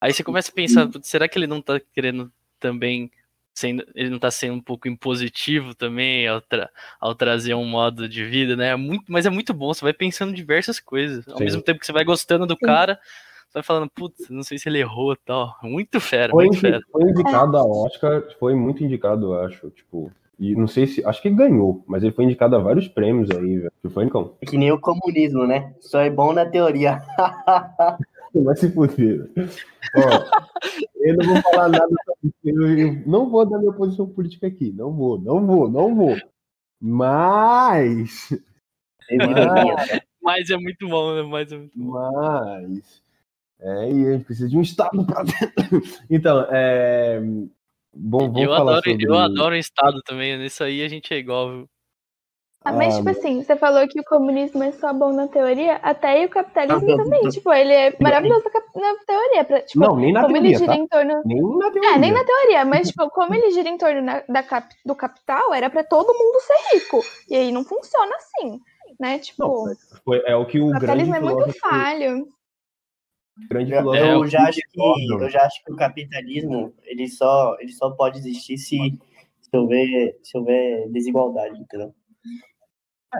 Aí 0.00 0.12
você 0.12 0.22
começa 0.22 0.50
a 0.50 0.54
pensar, 0.54 0.86
"Putz, 0.88 1.08
será 1.08 1.28
que 1.28 1.38
ele 1.38 1.46
não 1.46 1.60
tá 1.60 1.80
querendo 1.92 2.32
também 2.60 3.10
sendo, 3.54 3.84
ele 3.94 4.10
não 4.10 4.18
tá 4.18 4.30
sendo 4.30 4.54
um 4.54 4.60
pouco 4.60 4.88
impositivo 4.88 5.74
também 5.74 6.26
ao, 6.28 6.40
tra- 6.40 6.70
ao 7.00 7.14
trazer 7.14 7.54
um 7.54 7.64
modo 7.64 8.08
de 8.08 8.24
vida, 8.24 8.56
né? 8.56 8.68
É 8.70 8.76
muito, 8.76 9.04
mas 9.10 9.26
é 9.26 9.30
muito 9.30 9.52
bom, 9.54 9.72
você 9.72 9.82
vai 9.82 9.92
pensando 9.92 10.32
em 10.32 10.34
diversas 10.34 10.78
coisas. 10.80 11.26
Ao 11.28 11.38
Sim. 11.38 11.44
mesmo 11.44 11.62
tempo 11.62 11.80
que 11.80 11.86
você 11.86 11.92
vai 11.92 12.04
gostando 12.04 12.46
do 12.46 12.54
Sim. 12.56 12.66
cara, 12.66 12.98
você 13.54 13.58
vai 13.58 13.62
falando, 13.62 13.90
putz, 13.90 14.28
não 14.28 14.42
sei 14.42 14.58
se 14.58 14.68
ele 14.68 14.80
errou 14.80 15.12
e 15.12 15.16
tal. 15.24 15.56
Muito 15.62 16.00
fera, 16.00 16.32
Foi, 16.32 16.46
muito 16.46 16.60
fera. 16.60 16.80
foi 16.90 17.02
indicado 17.08 17.56
a 17.56 17.64
Oscar, 17.64 18.24
foi 18.38 18.54
muito 18.54 18.82
indicado, 18.82 19.26
eu 19.32 19.40
acho. 19.42 19.70
Tipo, 19.70 20.10
e 20.40 20.56
não 20.56 20.66
sei 20.66 20.88
se. 20.88 21.04
Acho 21.06 21.22
que 21.22 21.30
ganhou, 21.30 21.84
mas 21.86 22.02
ele 22.02 22.12
foi 22.12 22.24
indicado 22.24 22.56
a 22.56 22.58
vários 22.58 22.88
prêmios 22.88 23.30
aí, 23.30 23.58
velho. 23.58 23.72
Que 23.80 23.88
foi, 23.88 24.06
Nicão? 24.06 24.34
É 24.40 24.46
que 24.46 24.58
nem 24.58 24.72
o 24.72 24.80
comunismo, 24.80 25.46
né? 25.46 25.72
Só 25.78 26.00
é 26.00 26.10
bom 26.10 26.32
na 26.32 26.44
teoria. 26.44 27.00
Vai 28.34 28.56
se 28.56 28.68
fuder. 28.72 29.30
Ó, 29.96 30.24
eu 30.96 31.16
não 31.16 31.34
vou 31.34 31.42
falar 31.42 31.68
nada 31.68 31.94
sobre 32.04 32.50
isso. 32.50 32.80
Eu, 32.80 33.02
não 33.06 33.30
vou 33.30 33.48
dar 33.48 33.60
minha 33.60 33.72
posição 33.72 34.08
política 34.08 34.48
aqui. 34.48 34.72
Não 34.72 34.92
vou, 34.92 35.20
não 35.20 35.46
vou, 35.46 35.70
não 35.70 35.94
vou. 35.94 36.16
Mas. 36.80 38.32
À 39.08 39.28
minha. 39.28 39.76
Mas 40.20 40.50
é 40.50 40.56
muito 40.56 40.88
bom, 40.88 41.14
né? 41.14 41.22
Mas 41.22 41.52
é 41.52 41.56
muito 41.56 41.78
bom. 41.78 41.92
Mas. 41.92 43.03
É, 43.66 43.90
e 43.90 44.06
a 44.08 44.12
gente 44.12 44.24
precisa 44.26 44.48
de 44.48 44.58
um 44.58 44.60
Estado 44.60 45.04
pra 45.06 45.22
Então, 46.10 46.46
é. 46.50 47.18
Bom, 47.96 48.18
vamos 48.26 48.42
Eu 48.42 48.48
falar 48.50 48.72
adoro, 48.72 48.90
sobre... 48.90 49.06
eu 49.06 49.14
adoro 49.16 49.54
o 49.54 49.58
Estado 49.58 50.02
também. 50.02 50.36
Nisso 50.36 50.62
aí 50.64 50.82
a 50.82 50.88
gente 50.88 51.14
é 51.14 51.16
igual, 51.16 51.48
viu? 51.50 51.68
Ah, 52.66 52.72
mas, 52.72 52.94
Ah, 52.94 52.96
tipo 52.98 53.10
assim, 53.10 53.42
você 53.42 53.56
falou 53.56 53.86
que 53.86 54.00
o 54.00 54.04
comunismo 54.04 54.62
é 54.62 54.72
só 54.72 54.92
bom 54.92 55.12
na 55.12 55.28
teoria, 55.28 55.76
até 55.82 56.08
aí 56.08 56.24
o 56.24 56.30
capitalismo 56.30 56.92
Ah, 56.92 56.96
também. 56.96 57.22
não. 57.22 57.30
Tipo, 57.30 57.52
ele 57.52 57.72
é 57.72 57.96
maravilhoso 58.00 58.42
na 58.74 58.94
teoria. 59.06 59.44
Pra, 59.44 59.60
tipo, 59.60 59.80
Não, 59.80 59.96
nem 59.96 60.12
na 60.12 60.22
como 60.22 60.36
ele 60.36 60.48
teoria, 60.48 60.58
gira 60.58 60.72
tá? 60.72 60.78
em 60.78 60.88
torno. 60.88 61.22
Nem 61.26 61.42
na 61.42 61.70
teoria. 61.70 61.90
É, 61.94 61.98
nem 61.98 62.12
na 62.12 62.24
teoria, 62.24 62.64
mas 62.64 62.88
tipo, 62.88 63.08
como 63.10 63.34
ele 63.34 63.50
gira 63.50 63.68
em 63.68 63.76
torno 63.78 64.00
na- 64.02 64.22
da 64.28 64.42
cap- 64.42 64.74
do 64.84 64.94
capital, 64.94 65.52
era 65.54 65.68
pra 65.70 65.84
todo 65.84 66.06
mundo 66.12 66.40
ser 66.40 66.74
rico. 66.76 67.00
E 67.30 67.36
aí 67.36 67.52
não 67.52 67.64
funciona 67.64 68.14
assim, 68.16 68.58
né? 68.98 69.18
Tipo, 69.18 69.66
Não, 69.68 69.74
Foi- 70.04 70.22
é 70.26 70.34
o 70.34 70.46
que 70.46 70.58
o 70.58 70.64
o 70.64 70.70
grande 70.70 70.86
capitalismo 70.86 71.14
é 71.16 71.20
muito 71.20 71.52
falho. 71.60 72.26
Grande 73.50 73.72
Eu, 73.72 73.78
filósofo 73.78 74.04
eu 74.06 74.26
já 74.28 74.42
acho 74.48 74.60
que 74.70 74.80
eu 75.20 75.28
já 75.30 75.42
acho 75.42 75.64
que 75.64 75.72
o 75.72 75.76
capitalismo 75.76 76.72
ele 76.84 77.08
só 77.08 77.56
ele 77.60 77.72
só 77.72 77.90
pode 77.90 78.18
existir 78.18 78.56
se, 78.58 78.76
se 79.40 79.56
houver 79.56 80.16
se 80.22 80.36
houver 80.38 80.88
desigualdade, 80.90 81.58
entendeu? 81.58 81.94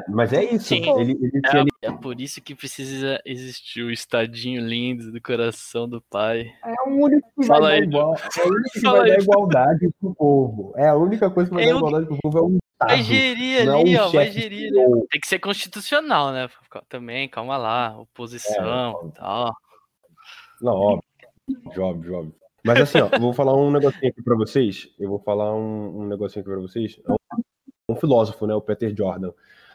Mas 0.08 0.32
é 0.32 0.42
isso. 0.42 0.64
Sim. 0.66 0.90
Ele, 0.98 1.12
ele, 1.12 1.40
se 1.48 1.56
ele- 1.56 1.70
É 1.80 1.92
por 1.92 2.20
isso 2.20 2.42
que 2.42 2.52
precisa 2.54 3.20
existir 3.24 3.82
o 3.82 3.92
estadinho 3.92 4.60
lindo 4.60 5.12
do 5.12 5.20
coração 5.22 5.88
do 5.88 6.00
pai. 6.02 6.52
é 6.64 6.88
o 6.88 6.94
único 7.04 7.28
que 7.38 7.46
Fala 7.46 7.68
vai 7.68 7.74
aí, 7.74 7.80
dar 7.82 7.86
igual, 7.86 8.14
é 8.16 8.42
o 8.42 8.48
único 8.48 8.70
que 8.72 8.80
Fala 8.80 8.98
vai 8.98 9.10
dar 9.10 9.18
igualdade 9.22 9.88
pro 10.00 10.14
povo. 10.16 10.72
É 10.76 10.88
a 10.88 10.96
única 10.96 11.30
coisa 11.30 11.48
que 11.48 11.54
vai 11.54 11.64
É 11.64 11.70
dar 11.70 11.76
igualdade 11.76 12.06
pro 12.06 12.18
povo 12.22 12.38
é 12.38 12.42
o 12.42 12.56
Estado. 12.56 12.88
Vai 12.88 13.02
gerir 13.04 13.66
não 13.66 13.76
é 13.76 13.80
ali, 13.82 13.96
um 13.96 14.02
ó. 14.02 14.08
Vai 14.08 14.30
gerir. 14.32 14.72
Né? 14.72 14.84
Tem 15.12 15.20
que 15.20 15.28
ser 15.28 15.38
constitucional, 15.38 16.32
né? 16.32 16.48
Também, 16.88 17.28
calma 17.28 17.56
lá. 17.56 17.96
Oposição 17.96 19.00
É, 19.04 19.06
e 19.06 19.12
tal. 19.12 19.54
Não, 20.64 20.72
óbvio. 20.72 21.04
Óbvio, 21.78 22.14
óbvio. 22.14 22.34
Mas 22.64 22.80
assim, 22.80 22.98
ó, 22.98 23.10
eu 23.12 23.20
vou 23.20 23.34
falar 23.34 23.54
um 23.54 23.70
negocinho 23.70 24.10
aqui 24.10 24.22
pra 24.22 24.34
vocês. 24.34 24.88
Eu 24.98 25.10
vou 25.10 25.18
falar 25.18 25.54
um, 25.54 26.00
um 26.00 26.06
negocinho 26.06 26.40
aqui 26.40 26.50
pra 26.50 26.60
vocês. 26.60 26.98
É 27.06 27.12
um, 27.12 27.16
um 27.90 27.96
filósofo, 27.96 28.46
né? 28.46 28.54
O 28.54 28.62
Peter 28.62 28.94
Jordan. 28.96 29.30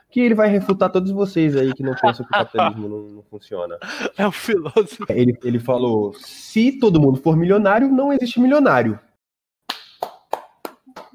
Que 0.10 0.20
ele 0.20 0.34
vai 0.34 0.50
refutar 0.50 0.92
todos 0.92 1.12
vocês 1.12 1.56
aí 1.56 1.72
que 1.76 1.84
não 1.84 1.94
pensam 1.94 2.26
que 2.26 2.32
o 2.32 2.40
capitalismo 2.40 2.90
não, 2.90 3.02
não 3.04 3.24
funciona. 3.24 3.78
É 4.18 4.28
um 4.28 4.32
filósofo. 4.32 5.06
Ele, 5.10 5.38
ele 5.44 5.60
falou: 5.60 6.12
se 6.14 6.80
todo 6.80 7.00
mundo 7.00 7.22
for 7.22 7.38
milionário, 7.38 7.88
não 7.88 8.12
existe 8.12 8.40
milionário. 8.40 9.00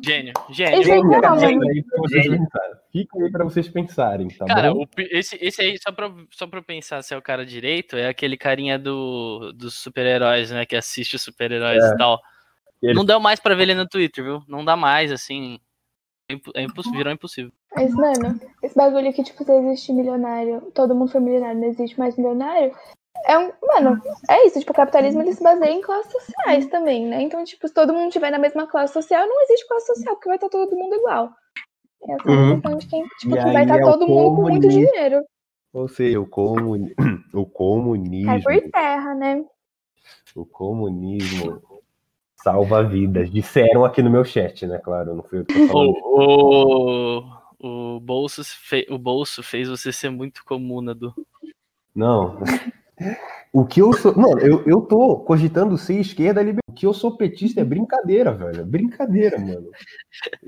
Gênio, 0.02 0.32
Esse 0.50 0.54
gênio. 0.84 1.20
pra 1.20 1.34
vocês 1.34 1.50
Gênio. 2.24 2.38
pensarem. 2.38 2.74
Fica 2.92 3.18
aí 3.18 3.30
pra 3.32 3.44
vocês 3.44 3.68
pensarem, 3.68 4.28
tá 4.28 4.46
Cara, 4.46 4.72
bom? 4.74 4.86
pi- 4.86 5.08
esse, 5.10 5.36
esse 5.40 5.60
aí, 5.62 5.76
só 5.78 5.90
pra, 5.92 6.12
só 6.30 6.46
pra 6.46 6.58
eu 6.60 6.62
pensar 6.64 7.02
se 7.02 7.12
é 7.14 7.16
o 7.16 7.22
cara 7.22 7.44
direito, 7.44 7.96
é 7.96 8.08
aquele 8.08 8.36
carinha 8.36 8.78
do, 8.78 9.52
dos 9.52 9.74
super-heróis, 9.74 10.50
né? 10.50 10.64
Que 10.66 10.76
assiste 10.76 11.16
os 11.16 11.22
super-heróis 11.22 11.82
É. 11.82 11.88
e 11.88 11.96
tal. 11.96 12.20
Ele- 12.82 12.94
Não 12.94 13.04
deu 13.04 13.18
mais 13.18 13.40
pra 13.40 13.54
ver 13.54 13.62
ele 13.64 13.74
no 13.74 13.88
Twitter, 13.88 14.22
viu? 14.24 14.42
Não 14.48 14.64
dá 14.64 14.76
mais, 14.76 15.10
assim. 15.10 15.58
É 16.30 16.34
é 16.54 16.62
impossível, 16.62 16.98
virou 16.98 17.12
impossível. 17.12 17.52
Mas, 17.74 17.92
mano, 17.92 18.40
esse 18.62 18.74
bagulho 18.74 19.12
que, 19.12 19.22
tipo, 19.24 19.44
se 19.44 19.52
existe 19.52 19.92
milionário, 19.92 20.70
todo 20.74 20.94
mundo 20.94 21.10
for 21.10 21.20
milionário, 21.20 21.60
não 21.60 21.68
existe 21.68 21.98
mais 21.98 22.16
milionário. 22.16 22.72
É 23.26 23.38
um. 23.38 23.52
Mano, 23.62 24.00
é 24.28 24.46
isso. 24.46 24.58
Tipo, 24.60 24.72
o 24.72 24.74
capitalismo 24.74 25.22
ele 25.22 25.32
se 25.32 25.42
baseia 25.42 25.70
em 25.70 25.80
classes 25.80 26.12
sociais 26.12 26.66
também, 26.66 27.06
né? 27.06 27.22
Então, 27.22 27.42
tipo, 27.44 27.66
se 27.66 27.74
todo 27.74 27.92
mundo 27.92 28.10
tiver 28.12 28.30
na 28.30 28.38
mesma 28.38 28.66
classe 28.66 28.92
social, 28.92 29.26
não 29.26 29.42
existe 29.44 29.66
classe 29.66 29.86
social, 29.86 30.14
porque 30.14 30.28
vai 30.28 30.36
estar 30.36 30.48
todo 30.48 30.76
mundo 30.76 30.94
igual. 30.96 31.30
É 32.08 32.18
só 32.18 32.28
Uhum. 32.28 32.44
uma 32.44 32.54
questão 32.54 32.76
de 32.78 32.86
quem. 32.86 33.02
Tipo, 33.18 33.36
que 33.36 33.42
vai 33.42 33.62
estar 33.62 33.78
é 33.78 33.82
o 33.82 33.90
todo 33.90 34.06
mundo 34.06 34.36
com 34.36 34.42
muito 34.42 34.68
dinheiro. 34.68 35.24
Ou 35.72 35.88
seja, 35.88 36.20
o, 36.20 36.26
comuni... 36.26 36.94
o 37.32 37.46
comunismo. 37.46 38.26
Cai 38.26 38.42
por 38.42 38.70
terra, 38.70 39.14
né? 39.14 39.44
O 40.36 40.44
comunismo 40.44 41.62
salva 42.36 42.82
vidas. 42.82 43.30
Disseram 43.30 43.84
aqui 43.84 44.02
no 44.02 44.10
meu 44.10 44.24
chat, 44.24 44.66
né? 44.66 44.78
Claro, 44.78 45.14
não 45.16 45.22
fui 45.22 45.40
eu 45.40 45.44
que 45.46 45.54
tô 45.54 45.66
falando. 45.66 45.94
O, 46.04 47.18
o, 47.58 47.96
o, 47.96 48.00
bolso 48.00 48.44
fe, 48.44 48.86
o 48.90 48.98
bolso 48.98 49.42
fez 49.42 49.68
você 49.68 49.90
ser 49.90 50.10
muito 50.10 50.44
comum, 50.44 50.82
Nadu. 50.82 51.14
Não. 51.94 52.38
O 53.52 53.64
que 53.64 53.80
eu 53.80 53.92
sou. 53.92 54.16
Mano, 54.16 54.40
eu, 54.40 54.64
eu 54.66 54.80
tô 54.80 55.20
cogitando 55.20 55.78
ser 55.78 56.00
esquerda 56.00 56.40
liberal. 56.40 56.60
O 56.68 56.72
que 56.72 56.86
eu 56.86 56.92
sou 56.92 57.16
petista 57.16 57.60
é 57.60 57.64
brincadeira, 57.64 58.32
velho. 58.32 58.60
É 58.60 58.64
Brincadeira, 58.64 59.38
mano. 59.38 59.70
O 60.42 60.46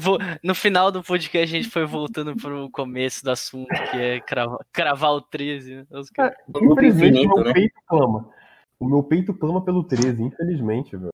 tô 0.00 0.18
no 0.42 0.54
final 0.54 0.90
do 0.90 1.02
podcast, 1.02 1.54
a 1.54 1.58
gente 1.58 1.70
foi 1.70 1.86
voltando 1.86 2.34
pro 2.34 2.68
começo 2.70 3.22
do 3.22 3.30
assunto, 3.30 3.68
que 3.68 3.96
é 3.96 4.20
cravar, 4.20 4.58
cravar 4.72 5.12
o 5.12 5.20
13. 5.20 5.76
Né? 5.76 5.86
Os 5.92 6.10
Grupo 6.10 6.72
Infelizmente, 6.72 7.18
infinito, 7.18 7.36
meu 7.36 7.44
né? 7.44 7.52
peito 7.52 7.74
clama. 7.86 8.28
O 8.80 8.86
meu 8.86 9.02
peito 9.02 9.34
clama 9.34 9.64
pelo 9.64 9.84
13, 9.84 10.22
infelizmente, 10.22 10.96
velho. 10.96 11.12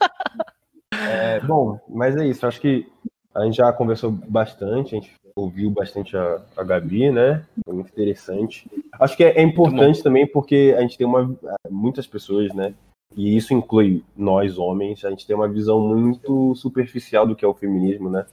É, 0.94 1.40
bom, 1.40 1.80
mas 1.88 2.14
é 2.16 2.26
isso. 2.26 2.46
Acho 2.46 2.60
que 2.60 2.86
a 3.34 3.44
gente 3.44 3.56
já 3.56 3.72
conversou 3.72 4.10
bastante, 4.10 4.94
a 4.94 5.00
gente 5.00 5.12
ouviu 5.34 5.70
bastante 5.70 6.16
a, 6.16 6.42
a 6.56 6.62
Gabi, 6.62 7.10
né? 7.10 7.44
Foi 7.64 7.74
muito 7.74 7.90
interessante. 7.90 8.70
Acho 9.00 9.16
que 9.16 9.24
é, 9.24 9.38
é 9.38 9.42
importante 9.42 10.02
também 10.02 10.26
porque 10.26 10.74
a 10.76 10.80
gente 10.82 10.98
tem 10.98 11.06
uma 11.06 11.34
muitas 11.70 12.06
pessoas, 12.06 12.52
né? 12.52 12.74
E 13.16 13.36
isso 13.36 13.52
inclui 13.52 14.02
nós 14.16 14.58
homens, 14.58 15.04
a 15.04 15.10
gente 15.10 15.26
tem 15.26 15.36
uma 15.36 15.48
visão 15.48 15.80
muito 15.80 16.54
superficial 16.54 17.26
do 17.26 17.36
que 17.36 17.44
é 17.44 17.48
o 17.48 17.54
feminismo, 17.54 18.08
né? 18.08 18.26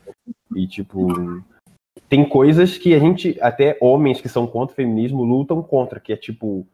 E 0.54 0.66
tipo, 0.66 1.42
tem 2.08 2.28
coisas 2.28 2.78
que 2.78 2.94
a 2.94 2.98
gente, 2.98 3.38
até 3.40 3.76
homens 3.80 4.20
que 4.20 4.28
são 4.28 4.46
contra 4.46 4.72
o 4.72 4.76
feminismo, 4.76 5.22
lutam 5.22 5.62
contra, 5.62 6.00
que 6.00 6.12
é 6.12 6.16
tipo 6.16 6.66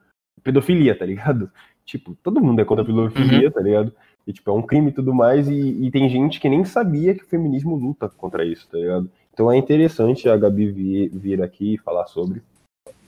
pedofilia, 0.42 0.96
tá 0.96 1.04
ligado? 1.04 1.50
Tipo, 1.84 2.16
todo 2.22 2.40
mundo 2.40 2.60
é 2.60 2.64
contra 2.64 2.82
a 2.82 2.86
pedofilia, 2.86 3.50
tá 3.50 3.60
ligado? 3.60 3.92
E 4.26 4.32
tipo, 4.32 4.50
é 4.50 4.52
um 4.52 4.62
crime 4.62 4.88
e 4.90 4.92
tudo 4.92 5.14
mais, 5.14 5.48
e, 5.48 5.54
e 5.86 5.90
tem 5.90 6.08
gente 6.08 6.40
que 6.40 6.48
nem 6.48 6.64
sabia 6.64 7.14
que 7.14 7.22
o 7.22 7.28
feminismo 7.28 7.76
luta 7.76 8.08
contra 8.08 8.44
isso, 8.44 8.66
tá 8.68 8.76
ligado? 8.76 9.08
Então 9.32 9.52
é 9.52 9.56
interessante 9.56 10.28
a 10.28 10.36
Gabi 10.36 10.70
vir, 10.72 11.10
vir 11.10 11.42
aqui 11.42 11.74
e 11.74 11.78
falar 11.78 12.06
sobre. 12.06 12.42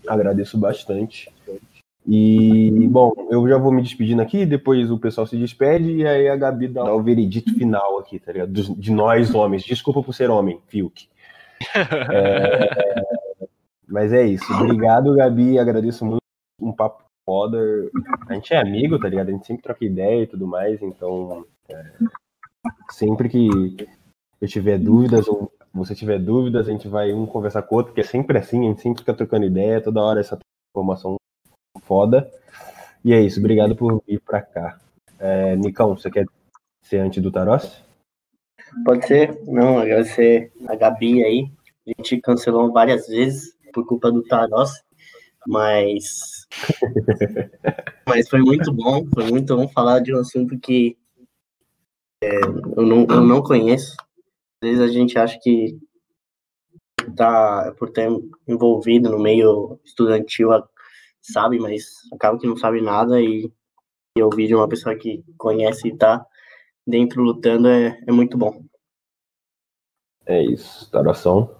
Agradeço 0.07 0.57
bastante. 0.57 1.29
E, 2.07 2.87
bom, 2.89 3.13
eu 3.31 3.47
já 3.49 3.59
vou 3.59 3.73
me 3.73 3.83
despedindo 3.83 4.23
aqui, 4.23 4.47
depois 4.47 4.91
o 4.91 4.99
pessoal 4.99 5.27
se 5.27 5.37
despede 5.37 5.91
e 5.97 6.07
aí 6.07 6.29
a 6.29 6.37
Gabi 6.37 6.69
dá 6.69 6.95
o 6.95 7.03
veredito 7.03 7.53
final 7.55 7.99
aqui, 7.99 8.19
tá 8.19 8.33
ligado? 8.33 8.53
Dos- 8.53 8.75
de 8.75 8.93
nós 8.93 9.35
homens. 9.35 9.65
Desculpa 9.65 10.03
por 10.03 10.15
ser 10.15 10.31
homem, 10.31 10.61
Fiuk. 10.69 11.09
É, 12.15 13.03
Mas 13.87 14.13
é 14.13 14.25
isso. 14.27 14.51
Obrigado, 14.53 15.15
Gabi. 15.17 15.59
Agradeço 15.59 16.05
muito. 16.05 16.23
Um 16.61 16.73
papo 16.73 17.05
foda. 17.29 17.59
A 18.27 18.33
gente 18.33 18.55
é 18.55 18.57
amigo, 18.57 18.99
tá 18.99 19.07
ligado? 19.07 19.29
A 19.29 19.33
gente 19.33 19.47
sempre 19.47 19.63
troca 19.63 19.85
ideia 19.85 20.23
e 20.23 20.27
tudo 20.27 20.47
mais, 20.47 20.81
então. 20.81 21.45
é, 21.69 21.93
sempre 22.91 23.29
que 23.29 23.87
eu 24.41 24.49
tiver 24.49 24.79
dúvidas 24.79 25.29
ou 25.29 25.53
você 25.75 25.95
tiver 25.95 26.19
dúvidas, 26.19 26.67
a 26.67 26.73
gente 26.73 26.89
vai 26.89 27.13
um 27.13 27.27
conversar 27.27 27.63
com 27.63 27.75
o 27.75 27.79
outro, 27.79 27.93
porque 27.93 28.01
é 28.01 28.11
sempre 28.11 28.39
assim, 28.39 28.61
a 28.61 28.69
gente 28.71 28.81
sempre 28.81 29.01
fica 29.01 29.13
trocando 29.13 29.45
ideia, 29.45 29.83
toda 29.83 30.03
hora 30.03 30.21
essa 30.21 30.39
informação 30.75 31.17
foda. 31.83 32.31
E 33.05 33.13
é 33.13 33.21
isso, 33.21 33.41
obrigado 33.41 33.77
por 33.77 34.03
vir 34.07 34.21
pra 34.21 34.41
cá. 34.41 34.81
É, 35.19 35.55
Nicão, 35.57 35.95
você 35.95 36.11
quer 36.11 36.25
ser 36.83 36.99
antes 36.99 37.23
do 37.23 37.31
Tarós? 37.31 37.85
Pode 38.87 39.07
ser? 39.07 39.39
Não, 39.45 39.79
agradecer 39.79 40.51
a 40.67 40.75
Gabi 40.75 41.23
aí. 41.23 41.51
A 41.87 41.91
gente 41.91 42.23
cancelou 42.23 42.73
várias 42.73 43.07
vezes 43.07 43.55
por 43.75 43.87
culpa 43.87 44.11
do 44.11 44.23
Taros, 44.23 44.83
mas. 45.49 46.47
mas 48.07 48.29
foi 48.29 48.41
muito 48.41 48.71
bom, 48.73 49.07
foi 49.15 49.25
muito 49.25 49.57
bom 49.57 49.67
falar 49.69 50.01
de 50.01 50.15
um 50.15 50.21
assunto 50.21 50.59
que 50.59 50.97
é, 52.23 52.41
eu, 52.77 52.83
não, 52.83 53.07
eu 53.09 53.23
não 53.23 53.43
conheço. 53.43 53.97
Às 54.63 54.69
vezes 54.69 54.81
a 54.81 54.89
gente 54.89 55.19
acha 55.19 55.39
que 55.41 55.79
tá 57.17 57.75
por 57.79 57.91
ter 57.91 58.09
envolvido 58.47 59.09
no 59.09 59.19
meio 59.19 59.81
estudantil 59.85 60.51
sabe, 61.23 61.59
mas 61.59 61.85
acaba 62.13 62.39
que 62.39 62.47
não 62.47 62.57
sabe 62.57 62.83
nada 62.83 63.21
e, 63.21 63.51
e 64.17 64.23
ouvir 64.23 64.49
de 64.49 64.55
uma 64.55 64.69
pessoa 64.69 64.95
que 64.95 65.25
conhece 65.39 65.89
e 65.89 65.97
tá 65.97 66.25
dentro 66.87 67.23
lutando 67.23 67.69
é, 67.69 67.99
é 68.07 68.13
muito 68.13 68.37
bom. 68.37 68.63
É 70.27 70.43
isso, 70.43 70.91
Taroção. 70.91 71.58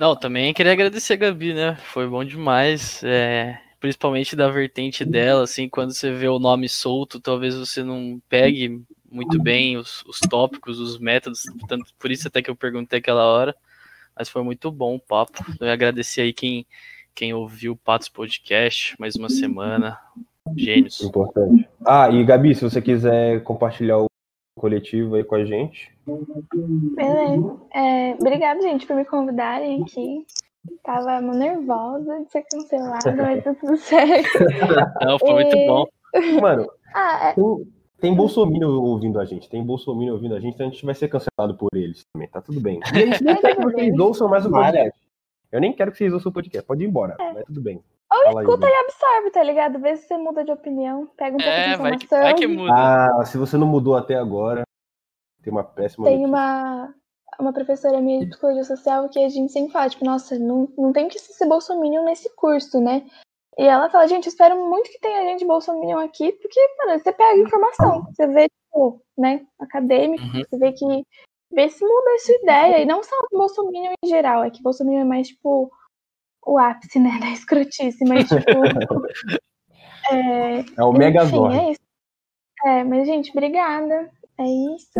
Não, 0.00 0.16
também 0.16 0.52
queria 0.52 0.72
agradecer 0.72 1.14
a 1.14 1.16
Gabi, 1.16 1.54
né? 1.54 1.76
Foi 1.92 2.08
bom 2.08 2.24
demais. 2.24 3.02
é, 3.04 3.58
principalmente 3.84 4.34
da 4.34 4.48
vertente 4.48 5.04
dela, 5.04 5.44
assim, 5.44 5.68
quando 5.68 5.92
você 5.92 6.10
vê 6.10 6.26
o 6.26 6.38
nome 6.38 6.70
solto, 6.70 7.20
talvez 7.20 7.54
você 7.54 7.82
não 7.82 8.18
pegue 8.30 8.82
muito 9.10 9.38
bem 9.42 9.76
os, 9.76 10.02
os 10.06 10.18
tópicos, 10.20 10.80
os 10.80 10.98
métodos, 10.98 11.42
tanto 11.68 11.92
por 11.98 12.10
isso 12.10 12.26
até 12.26 12.40
que 12.40 12.48
eu 12.48 12.56
perguntei 12.56 12.98
aquela 12.98 13.24
hora. 13.24 13.54
Mas 14.16 14.30
foi 14.30 14.42
muito 14.42 14.72
bom 14.72 14.94
o 14.94 15.00
papo. 15.00 15.44
Eu 15.60 15.70
agradecer 15.70 16.22
aí 16.22 16.32
quem, 16.32 16.66
quem 17.14 17.34
ouviu 17.34 17.72
o 17.72 17.76
Patos 17.76 18.08
Podcast 18.08 18.96
mais 18.98 19.16
uma 19.16 19.28
semana. 19.28 19.98
Gênios. 20.56 21.02
Importante. 21.02 21.68
Ah, 21.84 22.10
e 22.10 22.24
Gabi, 22.24 22.54
se 22.54 22.62
você 22.62 22.80
quiser 22.80 23.42
compartilhar 23.42 23.98
o 23.98 24.06
coletivo 24.56 25.16
aí 25.16 25.24
com 25.24 25.34
a 25.34 25.44
gente. 25.44 25.92
Beleza. 26.06 27.56
É, 27.74 28.14
obrigada, 28.14 28.60
gente, 28.62 28.86
por 28.86 28.96
me 28.96 29.04
convidarem 29.04 29.82
aqui. 29.82 30.24
Tava 30.82 31.20
nervosa 31.20 32.20
de 32.24 32.30
ser 32.30 32.42
cancelada, 32.50 33.14
mas 33.16 33.44
tá 33.44 33.54
tudo 33.54 33.76
certo. 33.76 34.28
Não, 35.04 35.18
foi 35.18 35.32
muito 35.34 35.56
E- 35.56 35.66
bom. 35.66 35.84
Mano, 36.40 36.66
Ah, 36.96 37.30
é, 37.30 37.32
tem, 37.34 37.44
tem 38.00 38.14
Bolsonaro 38.14 38.80
ouvindo 38.80 39.18
a 39.18 39.24
gente, 39.24 39.50
tem 39.50 39.64
Bolsonaro 39.64 40.12
ouvindo 40.12 40.36
a 40.36 40.40
gente, 40.40 40.54
então 40.54 40.68
a 40.68 40.70
gente 40.70 40.86
vai 40.86 40.94
ser 40.94 41.08
cancelado 41.08 41.56
por 41.58 41.68
eles 41.74 42.04
também, 42.12 42.28
tá 42.28 42.40
tudo 42.40 42.60
bem. 42.60 42.78
E 42.94 43.02
a 43.02 43.06
gente 43.06 43.24
nem 43.24 43.36
quer 43.36 43.56
que 43.56 43.62
vocês 43.62 43.98
ouçam 43.98 44.28
mais 44.28 44.46
o 44.46 44.50
podcast. 44.50 45.00
Eu 45.50 45.60
nem 45.60 45.72
quero 45.72 45.90
que 45.90 45.98
vocês 45.98 46.12
ouçam 46.12 46.30
o 46.30 46.32
podcast, 46.32 46.64
pode 46.66 46.84
ir 46.84 46.86
embora, 46.88 47.16
mas 47.18 47.44
tudo 47.46 47.60
bem. 47.60 47.82
Fala 48.22 48.40
aí, 48.40 48.44
escuta 48.46 48.66
Lu. 48.66 48.72
e 48.72 48.76
absorve, 48.76 49.30
tá 49.30 49.42
ligado? 49.42 49.78
Vê 49.80 49.96
se 49.96 50.06
você 50.06 50.16
muda 50.16 50.44
de 50.44 50.52
opinião, 50.52 51.06
pega 51.16 51.36
um 51.36 51.40
pouco 51.40 51.50
É, 51.58 51.62
de 51.72 51.76
vai 51.76 51.96
que, 51.98 52.04
informação. 52.04 52.20
vai 52.22 52.34
que 52.34 52.46
muda. 52.46 52.72
Ah, 53.20 53.24
se 53.24 53.36
você 53.38 53.56
não 53.56 53.66
mudou 53.66 53.96
até 53.96 54.14
agora, 54.14 54.62
tem 55.42 55.52
uma 55.52 55.64
péssima 55.64 56.06
Tem 56.06 56.18
notícia. 56.20 56.28
uma, 56.34 56.94
uma 57.40 57.52
professora 57.52 58.00
minha 58.00 58.20
de 58.20 58.26
psicologia 58.28 58.64
social 58.64 59.08
que 59.08 59.22
a 59.24 59.28
gente 59.28 59.52
sempre 59.52 59.72
fala, 59.72 59.90
tipo, 59.90 60.04
nossa, 60.04 60.38
não, 60.38 60.68
não 60.78 60.92
tem 60.92 61.08
que 61.08 61.18
ser 61.18 61.46
bolsominion 61.46 62.04
nesse 62.04 62.34
curso, 62.36 62.80
né? 62.80 63.04
E 63.58 63.62
ela 63.64 63.88
fala, 63.90 64.06
gente, 64.08 64.28
espero 64.28 64.56
muito 64.68 64.90
que 64.90 64.98
tenha 65.00 65.22
gente 65.30 65.44
bolsominion 65.44 65.98
aqui, 65.98 66.32
porque, 66.32 66.60
mano, 66.78 66.98
você 66.98 67.12
pega 67.12 67.38
informação, 67.40 68.02
você 68.04 68.26
vê, 68.26 68.48
tipo, 68.48 69.00
né, 69.16 69.46
acadêmico, 69.60 70.24
Uhum. 70.24 70.42
você 70.42 70.58
vê 70.58 70.72
que, 70.72 70.84
vê 71.52 71.68
se 71.68 71.84
muda 71.84 72.10
a 72.14 72.18
sua 72.18 72.34
ideia, 72.36 72.78
e 72.82 72.84
não 72.86 73.02
só 73.02 73.14
bolsominion 73.32 73.92
em 74.04 74.08
geral, 74.08 74.42
é 74.42 74.50
que 74.50 74.60
bolsominion 74.62 75.02
é 75.02 75.04
mais, 75.04 75.28
tipo, 75.28 75.70
o 76.46 76.58
ápice, 76.58 76.98
né, 76.98 77.10
da 77.20 77.30
escrotice, 77.30 78.04
mas, 78.04 78.28
tipo... 78.28 78.40
é, 80.10 80.60
É 80.76 80.84
o 80.84 80.92
Megazord. 80.92 81.56
é 81.56 81.70
isso. 81.72 81.80
É, 82.64 82.84
mas, 82.84 83.06
gente, 83.06 83.30
obrigada. 83.30 84.10
É 84.38 84.44
isso. 84.74 84.90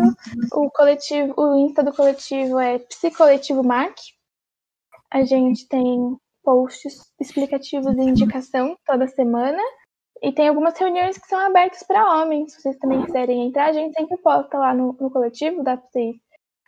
O 0.53 0.69
coletivo, 0.71 1.33
o 1.37 1.55
Insta 1.57 1.83
do 1.83 1.93
coletivo 1.93 2.59
é 2.59 2.79
Psicoletivo 2.79 3.63
Mac. 3.63 3.93
A 5.11 5.23
gente 5.23 5.67
tem 5.67 6.15
posts 6.43 7.01
explicativos 7.19 7.93
e 7.97 8.01
indicação 8.01 8.77
toda 8.85 9.07
semana. 9.07 9.61
E 10.21 10.31
tem 10.31 10.47
algumas 10.47 10.77
reuniões 10.77 11.17
que 11.17 11.27
são 11.27 11.39
abertas 11.39 11.83
para 11.83 12.21
homens. 12.21 12.53
Se 12.53 12.61
vocês 12.61 12.77
também 12.77 13.03
quiserem 13.03 13.47
entrar, 13.47 13.69
a 13.69 13.73
gente 13.73 13.93
sempre 13.93 14.17
posta 14.17 14.57
lá 14.57 14.73
no, 14.73 14.95
no 14.99 15.11
coletivo, 15.11 15.63
dá 15.63 15.75
pra 15.75 15.87
vocês. 15.87 16.15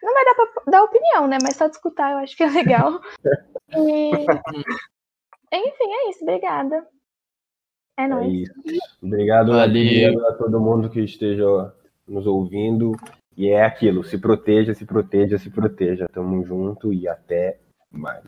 Não 0.03 0.13
vai 0.13 0.25
dar 0.25 0.35
pra 0.35 0.63
dar 0.71 0.83
opinião, 0.83 1.27
né? 1.27 1.37
Mas 1.41 1.55
só 1.55 1.67
de 1.67 1.75
escutar 1.75 2.11
eu 2.11 2.17
acho 2.19 2.35
que 2.35 2.43
é 2.43 2.49
legal. 2.49 2.99
E... 3.75 4.11
Enfim, 5.53 5.93
é 5.93 6.09
isso. 6.09 6.23
Obrigada. 6.23 6.87
É 7.99 8.03
É 8.03 8.07
nóis. 8.07 8.31
isso. 8.31 8.53
Obrigado, 9.03 9.51
Valeu. 9.51 9.65
obrigado 9.65 10.25
a 10.27 10.33
todo 10.35 10.59
mundo 10.61 10.89
que 10.89 11.01
esteja 11.01 11.73
nos 12.07 12.25
ouvindo. 12.25 12.93
E 13.35 13.49
é 13.49 13.63
aquilo, 13.65 14.03
se 14.05 14.17
proteja, 14.17 14.73
se 14.73 14.85
proteja, 14.85 15.37
se 15.37 15.49
proteja. 15.49 16.07
Tamo 16.13 16.43
junto 16.45 16.93
e 16.93 17.07
até 17.09 17.59
mais. 17.91 18.23